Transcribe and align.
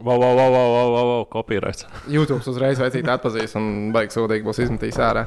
Wow, 0.00 0.16
wow, 0.16 0.32
wow, 0.32 0.50
wow, 0.52 0.72
wow, 0.72 1.06
wow, 1.08 1.24
kopīrais. 1.28 1.84
YouTube 2.14 2.40
uzreiz 2.48 2.78
veicīt 2.80 3.04
atpazīs 3.12 3.52
un 3.60 3.90
baigs 3.92 4.16
sūdīgi 4.16 4.46
būs 4.46 4.62
izmetījis 4.64 4.98
ārā. 5.04 5.26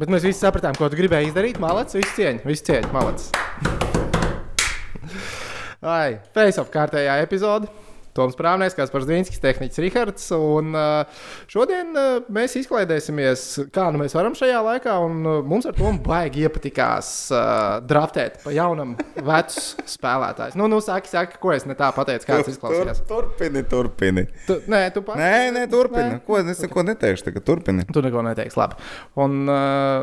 Bet 0.00 0.08
mēs 0.08 0.24
visi 0.24 0.40
sapratām, 0.40 0.72
ko 0.78 0.88
tu 0.88 0.96
gribēji 0.96 1.28
izdarīt. 1.28 1.60
Malacis, 1.60 1.98
viss 2.00 2.16
cieņa, 2.16 2.40
viss 2.48 2.64
cieņa, 2.64 2.88
malacis. 2.94 3.28
Ai, 5.84 6.16
face-off 6.32 6.72
kārtējā 6.72 7.18
epizode. 7.20 7.68
Toms 8.20 8.36
Prāvnieks, 8.36 8.76
kas 8.76 8.92
par 8.92 9.04
Zīnskis, 9.08 9.40
tehniķis 9.40 9.80
Rihards. 9.80 10.26
Un 10.36 10.74
uh, 10.76 11.22
šodien 11.50 11.94
uh, 11.96 12.28
mēs 12.32 12.58
izklaidēsimies, 12.60 13.44
kā 13.72 13.86
nu 13.94 14.02
mēs 14.02 14.16
varam 14.16 14.36
šajā 14.36 14.60
laikā. 14.66 14.96
Un 15.06 15.22
uh, 15.24 15.38
mums 15.46 15.68
ar 15.70 15.76
to 15.78 15.92
baigi 16.04 16.44
iepatikās 16.44 17.10
draftēt 17.88 18.40
pa 18.44 18.52
jaunam 18.54 18.94
vecus 19.16 19.72
spēlētājus. 19.88 20.58
Nu, 20.60 20.68
nu 20.70 20.80
saki, 20.84 21.10
saki, 21.12 21.38
ko 21.40 21.54
es 21.54 21.64
ne 21.68 21.76
tā 21.78 21.88
pateicu, 21.96 22.28
kāds 22.28 22.52
izklausījās. 22.52 23.02
Tur, 23.08 23.30
turpini, 23.30 23.64
turpini. 23.70 24.26
Tu, 24.48 24.58
nē, 24.70 24.82
tu 24.94 25.04
pats. 25.06 25.20
Nē, 25.20 25.50
nē, 25.56 25.66
turpini. 25.72 26.16
Nē. 26.16 26.22
Ko 26.26 26.40
es 26.42 26.64
neko 26.66 26.84
neteikšu, 26.90 27.28
tagad 27.30 27.46
turpini. 27.46 27.86
Tu 27.88 28.04
neko 28.04 28.24
neteiksi, 28.26 28.58
labi. 28.60 28.80
Un 29.20 29.42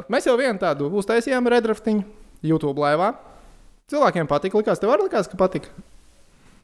mēs 0.09 0.29
jau 0.29 0.37
vienu 0.39 0.57
tādu 0.61 0.89
uztaisījām 1.01 1.49
redraftiņu 1.53 2.07
YouTube 2.47 2.81
laivā. 2.81 3.13
Cilvēkiem 3.87 4.27
patika, 4.27 4.59
likās, 4.59 4.81
tev 4.81 4.91
arī 4.91 5.07
likās, 5.07 5.29
ka 5.31 5.39
patika. 5.39 5.71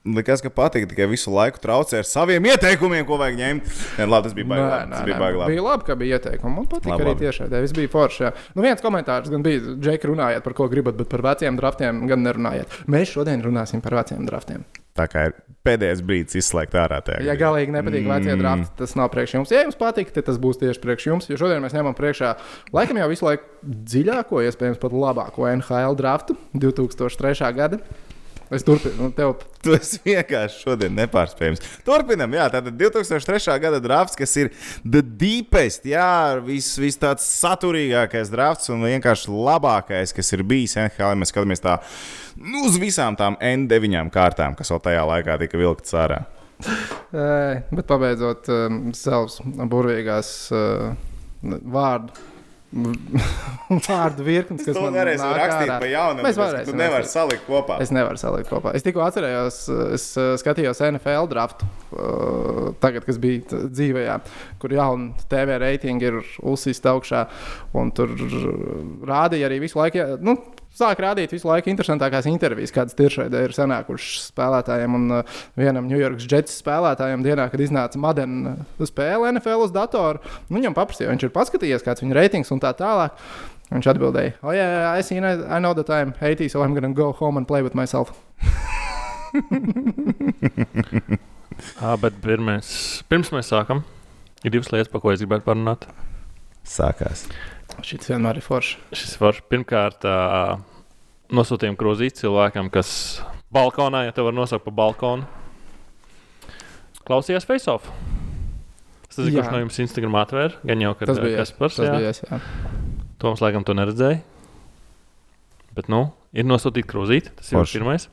Likās, 0.03 0.41
ka 0.43 0.49
patīk, 0.52 0.84
tikai 0.91 1.05
visu 1.07 1.31
laiku 1.31 1.62
traucē 1.63 2.02
ar 2.02 2.07
saviem 2.07 2.44
ieteikumiem, 2.49 3.05
ko 3.07 3.16
vajag 3.21 3.38
ņemt. 3.39 3.70
Nē, 4.02 4.07
labi, 4.11 4.27
tas 4.27 4.35
bija 4.35 4.49
baigi. 4.49 4.63
Nē, 4.66 4.80
nē, 4.89 4.98
Tas 4.98 5.05
bija 5.07 5.20
baigi. 5.21 5.38
labi. 5.39 5.53
bija 5.55 5.63
labi, 5.63 5.88
ka 5.88 5.95
bija 6.02 6.20
ieteikumi. 6.20 6.55
Man 6.57 6.67
patīk 6.67 6.91
Labi, 6.91 7.05
arī 7.07 7.13
tiešai. 7.21 7.48
Viss 7.53 7.77
bija 7.77 7.91
forši. 7.94 8.23
jā. 8.25 8.34
Nu, 8.52 8.66
viens 8.67 8.84
komentārs 8.84 9.31
gan 9.31 9.45
bija, 9.45 9.77
Džeki, 9.80 10.09
runājiet 10.11 10.44
par 10.44 10.58
ko 10.59 10.67
gribat, 10.67 10.99
bet 10.99 11.08
par 11.08 11.23
veciem 11.23 11.55
draftiem 11.55 12.03
gan 12.11 12.20
nerunājiet. 12.27 12.75
Mēs 12.91 13.16
šodien 13.16 13.47
runāsim 13.47 13.80
par 13.80 13.95
veciem 14.02 14.27
draftiem. 14.27 14.67
Tā 14.94 15.08
kā 15.09 15.30
ir 15.30 15.39
pēdējais 15.66 16.03
brīdis 16.05 16.38
izslēgt 16.44 16.75
ārā 16.77 16.99
tajā. 17.02 17.23
Ja 17.23 17.33
galīgi 17.39 17.72
nepatīk 17.73 18.03
mm. 18.03 18.11
vecie 18.11 18.36
drafti, 18.38 18.67
tas 18.83 18.94
nav 18.99 19.08
priekš 19.09 19.39
jums. 19.39 19.53
Ja 19.55 19.64
jums 19.64 19.80
patīk, 19.80 20.11
tad 20.14 20.27
tas 20.27 20.38
būs 20.38 20.59
tieši 20.61 20.83
priekš 20.83 21.08
jums. 21.08 21.30
Jo 21.31 21.39
šodien 21.39 21.64
mēs 21.64 21.73
ņemam 21.73 21.95
priekšā 21.97 22.36
laikam 22.75 22.99
jau 23.02 23.08
visu 23.09 23.25
laiku 23.25 23.72
dziļāko, 23.89 24.44
iespējams, 24.52 24.81
pat 24.83 24.94
labāko 24.94 25.47
NHL 25.49 25.97
draftu 25.97 26.38
2003. 26.53 27.53
gada. 27.58 27.80
Es 28.52 28.66
turpinu, 28.66 28.97
nu, 28.99 29.11
tev 29.16 29.38
Tas 29.63 29.94
vienkārši 30.03 30.66
šodien 30.66 30.95
nepārspējams. 30.97 31.61
Turpinam, 31.88 32.33
jā, 32.36 32.49
tātad 32.52 32.75
2003. 32.80 33.55
gada 33.63 33.80
drafts, 33.83 34.17
kas 34.19 34.36
ir 34.41 34.52
the 34.83 34.99
deepest, 34.99 35.88
jā, 35.88 36.36
viss 36.44 36.75
vis 36.81 36.99
tāds 36.99 37.25
saturīgākais 37.39 38.31
drafts 38.33 38.71
un 38.73 38.83
vienkārši 38.83 39.31
labākais, 39.31 40.11
kas 40.16 40.36
ir 40.36 40.44
bijis 40.47 40.75
NHL. 40.81 41.16
Mēs 41.19 41.31
skatāmies 41.31 41.64
tā 41.64 41.77
nu, 42.36 42.66
uz 42.67 42.75
visām 42.81 43.16
tām 43.19 43.39
N9 43.39 44.11
kārtām, 44.14 44.58
kas 44.59 44.73
vēl 44.73 44.83
tajā 44.89 45.08
laikā 45.14 45.39
tika 45.45 45.61
vilktas 45.61 45.95
ārā. 46.03 46.19
Bet 47.14 47.88
pabeidzot 47.88 48.52
um, 48.52 48.83
savus 48.95 49.39
burvīgās 49.44 50.36
uh, 50.52 50.91
vārdu. 51.44 52.19
Vārdu 53.88 54.25
virknes, 54.25 54.63
kas 54.66 54.77
man 54.77 54.95
pa 55.83 55.89
jaunam, 55.91 56.25
Mēs 56.25 56.38
tu 56.67 56.75
nevari 56.77 57.03
rakstīt. 57.03 57.13
salikt 57.13 57.45
kopā. 57.47 57.77
Es 57.85 57.91
nevaru 57.93 58.21
salikt 58.21 58.49
kopā. 58.49 58.73
Es 58.77 58.85
tikko 58.85 59.03
atcerējos, 59.05 59.59
es 59.95 60.07
uh, 60.17 60.31
skatījos 60.41 60.81
NFL 60.88 61.30
draftu, 61.31 61.69
uh, 61.93 62.71
tagad, 62.83 63.05
kas 63.07 63.19
bija 63.21 63.61
dzīvē, 63.69 64.05
kur 64.61 64.73
jauni 64.73 65.13
TV 65.31 65.59
reitingi 65.63 66.09
ir 66.09 66.19
uzsīsti 66.41 66.91
augšā. 66.93 67.25
un 67.77 67.93
Tur 67.93 68.09
rādīja 69.05 69.49
arī 69.49 69.61
visu 69.63 69.80
laiku. 69.80 70.02
jā, 70.02 70.17
Nu, 70.23 70.37
Sāk 70.73 70.97
rādīt 71.03 71.33
visu 71.35 71.45
laiku 71.45 71.69
interesantākās 71.69 72.25
intervijas, 72.29 72.73
kādas 72.73 72.97
tiešraidē 72.97 73.43
ir 73.45 73.53
sanākušas 73.53 74.31
spēlētājiem. 74.31 74.95
Un 74.97 75.17
uh, 75.19 75.41
vienam 75.59 75.85
New 75.89 75.99
York 75.99 76.23
Jets 76.25 76.55
spēlētājam 76.63 77.25
dienā, 77.25 77.45
kad 77.52 77.61
iznāca 77.61 78.02
moderna 78.02 78.55
spēle 78.81 79.30
NFL 79.35 79.67
uz 79.67 79.73
datoru, 79.75 80.23
nu, 80.47 80.57
viņam 80.57 80.77
paprasīja, 80.77 81.11
viņš 81.13 81.27
ir 81.27 81.35
paskatījies, 81.35 81.86
kāds 81.86 82.02
viņa 82.02 82.17
reitings 82.17 82.53
un 82.55 82.64
tā 82.64 82.73
tālāk. 82.77 83.20
Viņš 83.73 83.87
atbildēja, 83.89 84.36
oh, 84.43 84.52
yeah, 84.53 84.70
yeah, 84.70 84.93
I, 84.93 85.02
see, 85.02 85.17
I 85.17 85.59
know 85.61 85.73
that 85.73 85.89
I'm 85.89 86.14
80, 86.20 86.49
so 86.49 86.61
I'm 86.61 86.77
going 86.77 86.86
to 86.86 86.93
go 86.93 87.11
home 87.11 87.37
and 87.37 87.48
play 87.48 87.61
with 87.61 87.73
myself. 87.73 88.14
Ah, 91.80 91.95
bet 91.99 92.15
pirmais, 92.23 92.67
pirms 93.11 93.31
mēs 93.33 93.52
sākam, 93.52 93.83
ir 94.43 94.53
divas 94.53 94.71
lietas, 94.73 94.92
par 94.92 95.03
ko 95.03 95.14
es 95.14 95.21
gribētu 95.21 95.45
parunāt. 95.48 95.87
Sākās. 96.67 97.25
Šis 97.82 98.10
vienmēr 98.11 98.39
ir 98.39 98.45
forši. 98.45 98.78
Šis 98.95 99.16
var 99.22 99.39
pirmkārt 99.50 100.06
uh, 100.08 100.60
nosūtījuma 101.34 101.80
krūzīt 101.80 102.20
cilvēkam, 102.22 102.70
kas 102.73 103.22
balkonā, 103.54 104.06
ja 104.08 104.14
te 104.16 104.26
var 104.26 104.36
nosaukt 104.36 104.66
par 104.67 104.76
balkonu, 104.78 105.26
klausījās 107.08 107.48
face-off. 107.50 107.89
Es 109.10 109.20
nezinu, 109.20 109.36
Jā. 109.36 109.44
kurš 109.44 109.54
no 109.54 109.61
jums 109.61 109.82
Instagram 109.84 110.16
atvēra. 110.23 110.61
Gan 110.66 110.82
jau, 110.82 110.94
ka 110.98 111.10
Tas 111.10 111.20
bija 111.22 111.44
Kaspars. 111.44 111.76
Tas 111.78 111.86
jā. 111.89 111.98
bija 112.00 112.14
es, 112.14 112.22
jā. 112.26 112.39
Toms 113.22 113.44
laikam 113.44 113.66
to 113.67 113.76
neredzēja. 113.78 114.23
Bet, 115.78 115.90
nu, 115.90 116.08
ir 116.34 116.48
nosūtīta 116.50 116.90
krūzīte. 116.90 117.36
Tas 117.38 117.52
ir 117.52 117.60
Forši. 117.60 117.78
pirmais. 117.78 118.08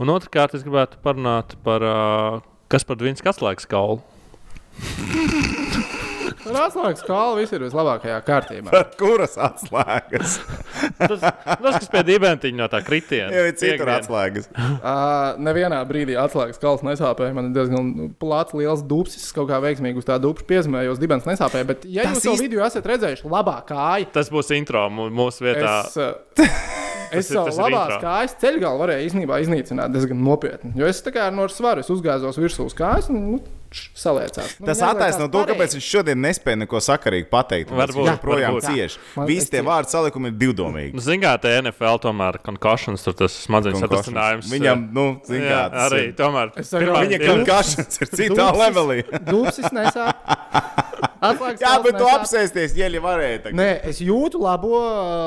Un 0.00 0.12
otrkārt, 0.12 0.56
es 0.56 0.64
gribētu 0.64 1.00
parunāt 1.04 1.58
par 1.64 1.84
uh, 1.84 2.40
kas 2.72 2.88
par 2.88 2.96
Dvīnas 3.00 3.24
atslēgas 3.24 3.68
kaulu. 3.68 4.00
Tur 6.40 6.56
atslēgas 6.56 7.02
kāla 7.04 7.34
viss 7.36 7.52
ir 7.52 7.62
vislabākajā 7.66 8.16
kārtībā. 8.26 8.70
Par 8.72 8.86
kuras 8.98 9.34
atslēgas? 9.40 10.38
Tas, 11.00 11.20
tas 11.20 11.76
kas 11.80 11.88
pie 11.92 12.00
dibentiņa 12.04 12.56
no 12.58 12.66
tā 12.72 12.80
kritiena. 12.84 13.28
Jau 13.32 13.44
ir 13.48 13.54
citur 13.60 13.88
atslēgas. 13.92 14.48
Uh, 14.52 15.38
nevienā 15.40 15.78
brīdī 15.88 16.16
atslēgas 16.20 16.60
kāls 16.60 16.82
nesāpēja. 16.86 17.34
Man 17.36 17.50
ir 17.50 17.54
diezgan 17.56 17.90
nu, 17.96 18.08
plats, 18.20 18.52
liels 18.56 18.82
dubsis. 18.88 19.24
Es 19.28 19.36
kaut 19.36 19.48
kā 19.52 19.60
veiksmīgi 19.64 20.00
uz 20.00 20.08
tā 20.08 20.16
dubša 20.20 20.44
piezemējos. 20.50 21.00
Dibens 21.00 21.28
nesāpēja. 21.28 21.68
Bet, 21.72 21.86
ja 21.88 22.04
Tas 22.08 22.18
jūs 22.20 22.26
to 22.26 22.34
īsti- 22.36 22.46
video 22.48 22.64
esat 22.66 22.88
redzējuši, 22.92 23.28
labā 23.32 23.56
kāja. 23.68 24.10
Tas 24.16 24.32
būs 24.32 24.52
intro 24.56 24.86
mūsu 24.92 25.44
vietā. 25.48 25.76
Es, 25.86 25.96
uh, 25.96 26.48
es 27.16 27.28
savu 27.32 27.48
tas 27.48 27.56
ir 27.56 27.64
labās 27.66 27.94
intro. 27.94 28.02
kājas 28.04 28.36
ceļgalu 28.44 28.82
varēju 28.84 29.08
īstenībā 29.10 29.40
iznīcināt 29.44 29.96
diezgan 29.96 30.20
nopietni. 30.24 30.72
Jo 30.80 30.88
es 30.90 31.00
tā 31.04 31.12
kā 31.16 31.28
no 31.32 31.48
svaru 31.52 31.84
es 31.84 31.92
uzgāzos 31.92 32.40
virsū 32.40 32.68
uz 32.68 32.76
kājas 32.76 33.08
un 33.12 33.24
nu, 33.24 33.40
saliecās. 33.94 34.56
Nu, 34.60 34.66
Tas 34.66 34.80
attaisno 34.84 35.28
to, 35.32 35.42
kāpēc 35.48 35.76
viņš 35.76 35.88
šodien 35.94 36.20
nespēja 36.24 36.60
neko 36.64 36.80
sakarīgi 36.84 37.28
pateikt. 37.30 37.70
Varbūt, 37.70 38.00
Viņš 38.00 38.10
joprojām 38.14 38.58
cieš. 38.64 38.96
Visi 39.28 39.46
es 39.46 39.52
tie 39.52 39.62
vārdu 39.66 39.92
salikumi 39.92 40.32
ir 40.32 40.36
divdomīgi. 40.40 40.94
Nu, 40.96 41.04
Zinām, 41.04 41.38
kā 41.42 41.54
NFL 41.60 42.00
tomēr 42.02 42.40
concussions, 42.46 43.04
tur 43.06 43.16
tas 43.18 43.36
smadzenes 43.46 43.82
atrasinājums. 43.86 44.50
Viņam, 44.52 44.86
nu, 44.96 45.06
zin 45.28 45.46
jā, 45.46 45.62
arī 45.86 46.02
tomēr. 46.18 46.52
Es 46.60 46.72
pirmā 46.74 47.04
viņa 47.06 47.20
concussions 47.26 48.02
ir 48.02 48.12
citā 48.22 48.50
levelī. 48.56 49.02
Dubsis 49.28 49.70
nesāp. 49.74 50.16
Atslēgas 51.20 51.60
Jā, 51.60 51.74
bet 51.84 51.98
tu 52.00 52.06
apsēsties, 52.08 52.74
ja 52.78 52.88
jau 52.88 53.02
varēja. 53.04 53.42
tagad. 53.44 53.58
Nē, 53.60 53.68
es 53.90 54.00
jūtu 54.00 54.40
labo, 54.40 54.78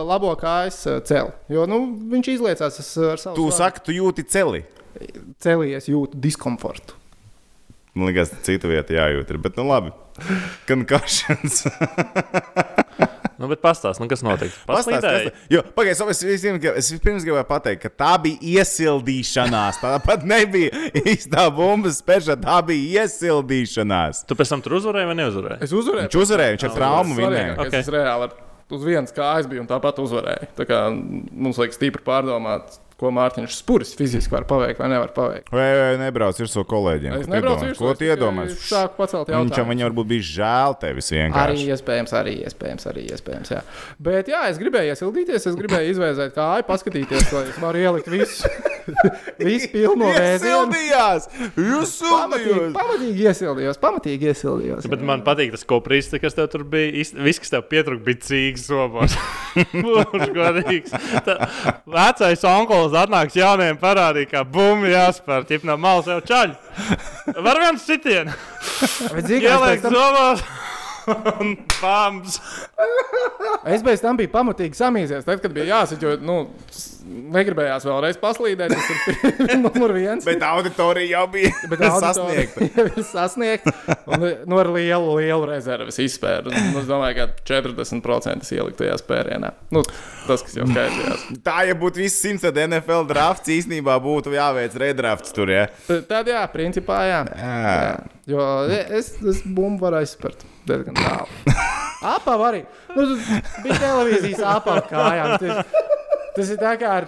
labo 0.09 0.31
kājas 0.41 0.79
uh, 0.89 0.97
celi. 1.05 1.29
Jo 1.53 1.67
nu, 1.69 1.83
viņš 2.09 2.31
izliecās 2.33 2.79
es, 2.81 2.89
ar 2.97 3.21
savu 3.21 3.37
Tu 3.37 3.45
saki, 3.53 3.83
tu 3.85 3.93
jūti 3.93 4.25
celi. 4.25 4.63
celies, 5.43 5.87
jūtu 5.89 6.17
diskomfortu. 6.17 6.97
Man 7.93 8.09
liekas, 8.09 8.31
citu 8.45 8.71
vietu 8.71 8.95
jājūt. 8.97 9.29
Ir, 9.29 9.37
bet, 9.43 9.57
nu, 9.59 9.67
labi. 9.69 9.91
Concussions. 10.69 11.63
Nu, 13.41 13.47
bet 13.49 13.59
pastāst, 13.63 13.99
nu, 13.99 14.05
kas 14.07 14.21
notika? 14.23 14.53
Pastāst, 14.69 14.87
Paslīdēji? 15.01 15.31
kas- 15.33 15.47
Jo, 15.51 15.61
pagaidi, 15.75 16.05
es, 16.13 16.43
grib- 16.45 16.77
es 16.79 16.91
pirms 17.03 17.25
gribēju 17.25 17.47
pateikt, 17.49 17.81
ka 17.81 17.89
tā 17.89 18.11
bija 18.23 18.61
iesildīšanās. 18.61 19.79
Tā 19.81 19.91
pat 20.05 20.23
nebija 20.29 20.69
īstā 21.01 21.47
bumbas 21.53 21.97
spēļa, 22.03 22.37
tā 22.45 22.59
bija 22.69 23.03
iesildīšanās. 23.03 24.21
Tu 24.29 24.37
pēc 24.39 24.53
tam 24.53 24.63
tur 24.63 24.77
uzvarēji 24.79 25.09
vai 25.11 25.17
neuzvarēji? 25.19 25.59
Es 25.65 25.73
uzvarēju. 25.75 26.07
Viņš 26.07 26.19
uzvarēja, 26.23 26.55
viņš 26.55 26.67
ar 26.69 26.75
traumu 26.77 27.17
vinēja. 27.19 27.57
Ok. 27.65 27.73
Es 27.81 27.89
reāli 27.97 28.29
ar, 28.29 28.37
uz 28.77 28.85
vienas 28.87 29.11
kājas 29.17 29.49
biju 29.51 29.65
un 29.65 29.69
tāpat 29.73 29.99
uzvarēju. 30.05 30.47
Tā 30.61 30.69
kā 30.69 30.79
mums 30.93 31.59
vajag 31.59 31.75
stipri 31.75 32.05
pārdomāt, 32.05 32.77
ko 33.03 33.11
Mārtiņš 33.13 33.57
Spuris 33.59 33.91
fiziski 33.99 34.31
var 34.33 34.47
paveikt 34.49 34.79
vai 34.81 34.89
nevar 34.93 35.11
paveikt. 35.15 35.51
Vai, 35.53 35.67
vai 35.81 35.93
nebrauc 36.01 36.39
ar 36.39 36.49
savu 36.51 36.65
kolēģiem? 36.71 37.17
Es 37.19 37.25
Ko 37.27 37.29
tu 37.29 37.35
nebraucu 37.35 37.65
iedomājies? 37.67 37.73
virsū. 37.75 37.83
Ko 37.83 37.91
es? 38.63 38.69
Sāku 38.71 38.97
pacelt 39.03 39.31
jautājumu. 39.33 39.69
viņam 39.73 39.89
varbūt 39.91 40.09
bija 40.13 40.27
žēl 40.31 40.77
tevis 40.81 41.11
Arī 41.11 41.19
vienkārši. 41.23 41.67
iespējams, 41.75 42.13
arī 42.21 42.33
iespējams, 42.47 42.87
arī 42.93 43.03
iespējams. 43.13 43.51
Jā. 43.53 43.61
Bet, 44.07 44.31
jā, 44.33 44.41
es 44.49 44.57
gribēju 44.61 44.93
iesildīties, 44.95 45.47
es 45.51 45.57
gribēju 45.59 45.93
izvēlēties 45.93 46.33
kāju, 46.37 46.67
paskatīties, 46.71 47.31
lai 47.35 47.43
es 47.51 47.59
varu 47.61 47.83
ielikt 47.83 48.09
visu, 48.13 48.51
visu 49.49 49.69
pilno. 49.73 50.09
Iesildījās! 50.13 51.27
Jūs 51.57 51.93
Pamatīgi, 52.03 52.47
sildījāt! 52.47 52.77
pamatīgi 52.77 53.27
iesildījos, 53.29 53.79
pamatīgi 53.83 54.29
iesildījos. 54.31 54.87
Bet 54.93 55.03
man 55.05 55.23
patīk 55.25 55.53
tas 55.55 55.65
koprīts, 55.69 56.11
kas 56.21 56.37
tev 56.37 56.49
tur 56.53 56.63
bija. 56.69 57.03
Viss, 57.23 57.39
kas 57.43 57.53
tev 57.53 57.65
pietrūka, 57.71 58.03
bija 58.07 58.21
cīgs 58.29 58.67
somos. 58.69 59.15
Būs 59.83 60.29
godīgs. 60.35 60.93
Tā- 61.25 61.49
Vecais 61.93 62.43
onkulis 62.47 62.92
atnāks 62.97 63.37
jauniem 63.37 63.79
parādīt, 63.81 64.31
kā 64.31 64.43
bumbi 64.47 64.93
jāspēr. 64.93 65.47
Tip 65.49 65.65
no 65.67 65.77
malas 65.81 66.09
jau 66.11 66.19
čaļ. 66.29 66.55
Var 67.47 67.61
viens 67.65 67.87
es 69.21 69.33
Ieliek 69.37 69.87
somos. 69.87 70.43
Un 71.39 71.55
bams. 71.81 72.39
Es 73.67 73.83
bez 73.85 74.01
tam 74.03 74.17
biju 74.19 74.31
pamatīgi 74.33 74.75
samīzies. 74.77 75.25
Tad, 75.27 75.41
kad 75.43 75.53
bija 75.55 75.69
jāsaķo, 75.69 76.13
nu, 76.23 76.35
s- 76.71 77.01
negribējās 77.33 77.85
vēlreiz 77.87 78.17
paslīdēt. 78.21 78.73
Tas 78.73 79.51
ir 79.51 79.57
numur 79.63 79.93
viens. 79.95 80.25
Bet 80.27 80.43
auditorija 80.47 81.19
jau 81.19 81.25
bija 81.31 81.51
sasniegta. 82.03 82.67
jau 82.77 82.85
ir 82.89 83.07
sasniegta. 83.07 83.73
Un, 84.07 84.25
nu, 84.49 84.59
ar 84.59 84.71
lielu, 84.75 85.15
lielu 85.19 85.47
rezerves 85.51 85.99
izspēru. 86.03 86.51
Nu, 86.53 86.79
es 86.83 86.87
domāju, 86.89 87.19
ka 87.21 87.27
40% 87.53 88.51
ielikt 88.57 88.79
tajā 88.83 88.97
spērienā. 89.01 89.53
Nu, 89.75 89.83
tas, 90.27 90.43
kas 90.43 90.55
jau 90.59 90.67
skaidrs. 90.69 91.27
Tā, 91.45 91.59
ja 91.69 91.75
būtu 91.79 92.03
viss 92.03 92.19
simts, 92.23 92.43
tad 92.45 92.59
NFL 92.67 93.07
drafts 93.11 93.51
īstenībā 93.51 93.95
būtu 94.03 94.35
jāveic 94.35 94.75
redrafts 94.83 95.35
tur. 95.35 95.51
Ja? 95.51 95.67
Tad, 95.87 96.27
jā, 96.31 96.43
principā, 96.53 97.03
jā. 97.09 97.21
Jā. 97.35 97.53
jā. 97.63 97.93
Jo 98.33 98.43
es, 98.95 99.13
es 99.19 99.41
bumbu 99.43 99.83
varu 99.83 99.97
aizspērt 99.99 100.45
diezgan 100.67 100.97
tālu. 100.99 101.57
Apav 102.15 102.41
arī. 102.49 102.63
Nu, 102.93 103.05
bija 103.63 103.77
televīzijas 103.79 104.41
apav 104.57 104.81
kājām. 104.89 105.37
Tas, 105.39 105.91
tas 106.35 106.49
ir 106.51 106.57
tā 106.59 106.73
kā 106.81 106.89
ar 106.99 107.07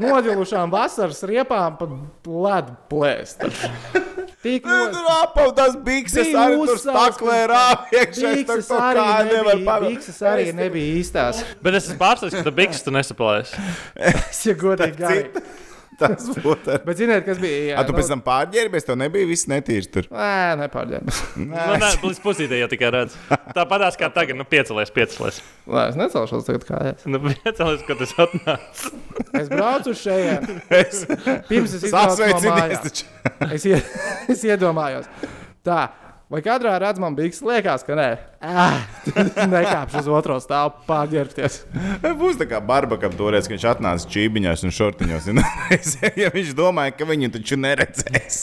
nodilušām 0.00 0.72
vasaras 0.72 1.20
riepām 1.28 1.76
pa 1.76 1.88
ledu 2.24 2.76
plēst. 2.88 3.44
Tik 4.40 4.64
Nu, 4.64 4.72
ļoti. 4.72 4.94
Tur 4.96 5.08
apav 5.12 5.50
tas 5.58 5.74
bikses 5.84 6.30
Bija 6.30 6.46
arī 6.46 6.60
tur 6.70 6.78
staklē 6.80 7.38
rāpiekšē. 7.50 8.30
Bikses 8.38 8.70
arī, 8.72 9.02
nebija, 9.28 9.74
bikses 9.84 10.22
arī 10.24 10.46
nebija 10.56 10.94
īstās. 11.02 11.42
Bet 11.60 11.76
es 11.76 11.90
esmu 11.90 11.98
pārsteigts, 12.00 12.38
ka 12.40 12.46
tu 12.48 12.54
bikses 12.56 12.86
tu 12.86 12.94
nesapalēsi. 12.96 13.66
Es 14.30 14.40
jau 14.48 14.56
godīgi 14.62 14.96
gāju. 14.96 15.44
Tas 16.00 16.26
būtu. 16.44 16.78
Bet 16.86 16.98
ziniet, 17.00 17.24
kas 17.26 17.38
bija? 17.42 17.58
Jā, 17.70 17.76
A, 17.80 17.84
tu 17.88 17.94
pēc 17.96 18.08
tam 18.10 18.22
pārģērbies, 18.24 18.86
tev 18.88 18.96
nebija 19.00 19.28
viss 19.28 19.46
netīrs 19.50 19.88
tur. 19.92 20.08
Nē, 20.14 20.56
nepārģērbos. 20.62 21.20
Nu, 21.42 21.52
nē, 21.80 21.90
līdz 22.02 22.20
pusītē 22.24 22.58
jau 22.62 22.68
tikai 22.72 22.90
redz. 22.96 23.16
Tāpatās 23.56 23.98
kā 24.00 24.08
tagad, 24.14 24.38
nu, 24.40 24.46
piecelies, 24.48 24.92
piecelies. 24.96 25.40
Nē, 25.70 25.86
es 25.92 25.98
necelšos 26.00 26.48
tagad 26.48 26.66
kājās. 26.68 27.06
Nu, 27.10 27.20
piecelies, 27.26 27.84
kad 27.88 28.00
tas 28.00 28.16
atnāc. 28.26 28.84
Es 29.40 29.50
braucu 29.52 29.94
uz 29.94 30.00
šejienes. 30.02 30.62
Es 30.80 31.02
Pirms 31.50 31.76
es 31.78 31.88
izbraucu 31.90 32.24
no 32.24 32.28
sasveicinies 32.28 32.52
mājām. 32.56 32.84
taču. 32.88 33.04
Es, 33.50 33.66
es 34.36 34.46
iedomājos, 34.48 35.10
tā. 35.66 35.82
Vai 36.30 36.44
kadrā 36.46 36.76
redz 36.78 37.00
man 37.02 37.16
bija 37.18 37.32
liekas, 37.42 37.82
ka 37.82 37.96
nē, 37.98 38.06
ah, 38.46 38.76
nekāpšu 39.50 39.98
uz 39.98 40.08
otro 40.14 40.36
stāvu 40.38 40.84
pārģērbties. 40.86 41.56
Būs 42.20 42.38
tā 42.38 42.46
kā 42.52 42.60
barbakam 42.62 43.16
toreiz, 43.18 43.48
kad 43.48 43.56
viņš 43.56 43.64
atnāca 43.72 44.06
čībiņās 44.14 44.62
un 44.62 44.74
šortiņos. 44.76 45.26
Un 45.32 45.40
ja 46.22 46.30
viņš 46.30 46.52
domāja, 46.54 46.94
ka 46.94 47.08
viņu 47.10 47.32
taču 47.34 47.58
neredzēs. 47.58 48.38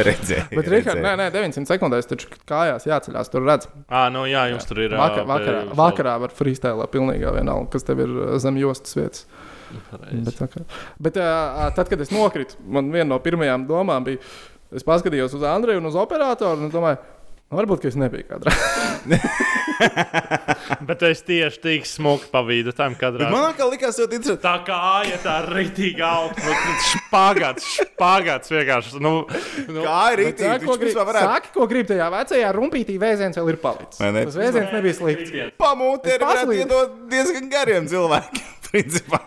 Redzēja. 0.00 0.46
Bet, 0.54 0.72
Rihards, 0.72 1.02
nē, 1.04 1.12
nē, 1.20 1.28
900 1.36 1.74
sekundēs 1.74 2.08
taču 2.08 2.32
kājās 2.48 2.88
jāceļās. 2.88 3.32
Tur 3.34 3.44
redz, 3.44 3.68
Ā, 3.92 4.06
nu 4.16 4.24
jā, 4.24 4.48
jums 4.54 4.64
tur 4.72 4.80
ir. 4.86 4.96
vakar, 4.96 5.28
vakarā, 5.28 5.62
vakarā 5.76 6.16
var 6.24 6.36
freestēlēt 6.40 6.96
pilnīgi 6.96 7.36
vienalga, 7.36 7.68
kas 7.76 7.84
tev 7.84 8.00
ir 8.06 8.16
zem 8.40 8.56
jostas 8.64 8.96
vietas. 8.96 9.28
Pareizi. 9.90 10.24
Bet. 10.24 10.74
Bet 11.02 11.16
tad, 11.20 11.88
kad 11.90 12.00
es 12.00 12.12
nokritu, 12.14 12.56
man 12.64 12.88
viena 12.94 13.10
no 13.12 13.20
pirmajām 13.20 13.68
domām 13.68 14.06
bija, 14.06 14.24
es 14.74 14.86
paskatījos 14.86 15.36
uz 15.38 15.44
Andreju 15.46 15.82
un 15.82 15.90
uz 15.90 15.98
operatoru 16.00 16.66
un 16.66 16.72
domāju, 16.72 16.98
nu, 17.46 17.58
varbūt, 17.60 17.84
ka 17.84 17.92
es 17.92 17.98
nebiju 18.00 18.26
kadrā. 18.30 18.54
Bet 20.88 21.02
es 21.04 21.20
tieši 21.26 21.60
tik 21.62 21.86
smuki 21.88 22.30
pavīdu 22.32 22.72
tam 22.76 22.94
kadrā. 22.98 23.28
Man 23.32 23.44
liekas, 23.50 23.68
likās 23.74 23.98
ļoti 24.00 24.18
interesanti. 24.18 24.44
Tā 24.46 24.54
kā 24.66 24.76
āja, 24.96 25.18
tā 25.22 25.34
rītīgi 25.44 26.02
augsta. 26.06 26.56
Špagats, 26.90 27.68
špagats 27.76 28.52
vienkārši. 28.54 29.02
Nu, 29.04 29.12
nu, 29.68 29.84
Kā 29.84 30.00
ir? 30.16 30.24
Saki, 30.32 30.64
ko 30.64 30.78
grib, 30.80 30.96
saki, 30.96 31.52
ko 31.54 31.68
grib 31.70 31.86
tajā 31.92 32.08
vecajā 32.16 32.48
rumpītī, 32.56 32.94
vēziens 33.02 33.36
vēl 33.40 33.52
ir 33.52 33.60
palicis. 33.62 34.00
Tas 34.00 34.40
vēziens 34.40 34.74
nebija 34.74 34.98
slikts. 35.02 35.30
pamūti 35.60 36.16
iedot 36.16 37.00
diezgan 37.12 37.52
gariem 37.52 37.84
cilvēkiem. 37.92 38.55
Principā. 38.70 39.18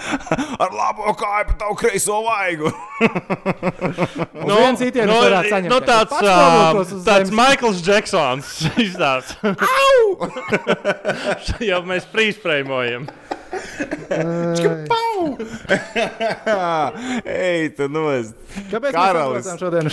Ar 0.62 0.72
labo 0.72 1.12
kāju 1.18 1.48
pa 1.50 1.54
tavu 1.60 1.76
kreiso 1.80 2.20
vaigu. 2.26 2.72
Sitienu 4.76 5.10
nu, 5.10 5.16
varētu 5.22 5.52
saņemt. 5.52 5.72
nu, 5.72 5.78
tāds, 5.84 6.12
uz 6.80 6.90
tāds 7.06 7.30
zemes. 7.30 7.36
Maikls 7.36 7.78
Džeksons 7.84 8.52
izstāsta. 8.86 9.54
Jau 11.64 11.80
mēs 11.88 12.08
frīzfrēmojam. 12.12 13.08
Pau! 14.86 15.36
Ej, 17.26 17.70
tu 17.76 17.88
nos. 17.90 18.30
Kāpēc 18.70 18.94
Karalis. 18.94 19.46
mēs 19.48 19.60
šodien? 19.60 19.90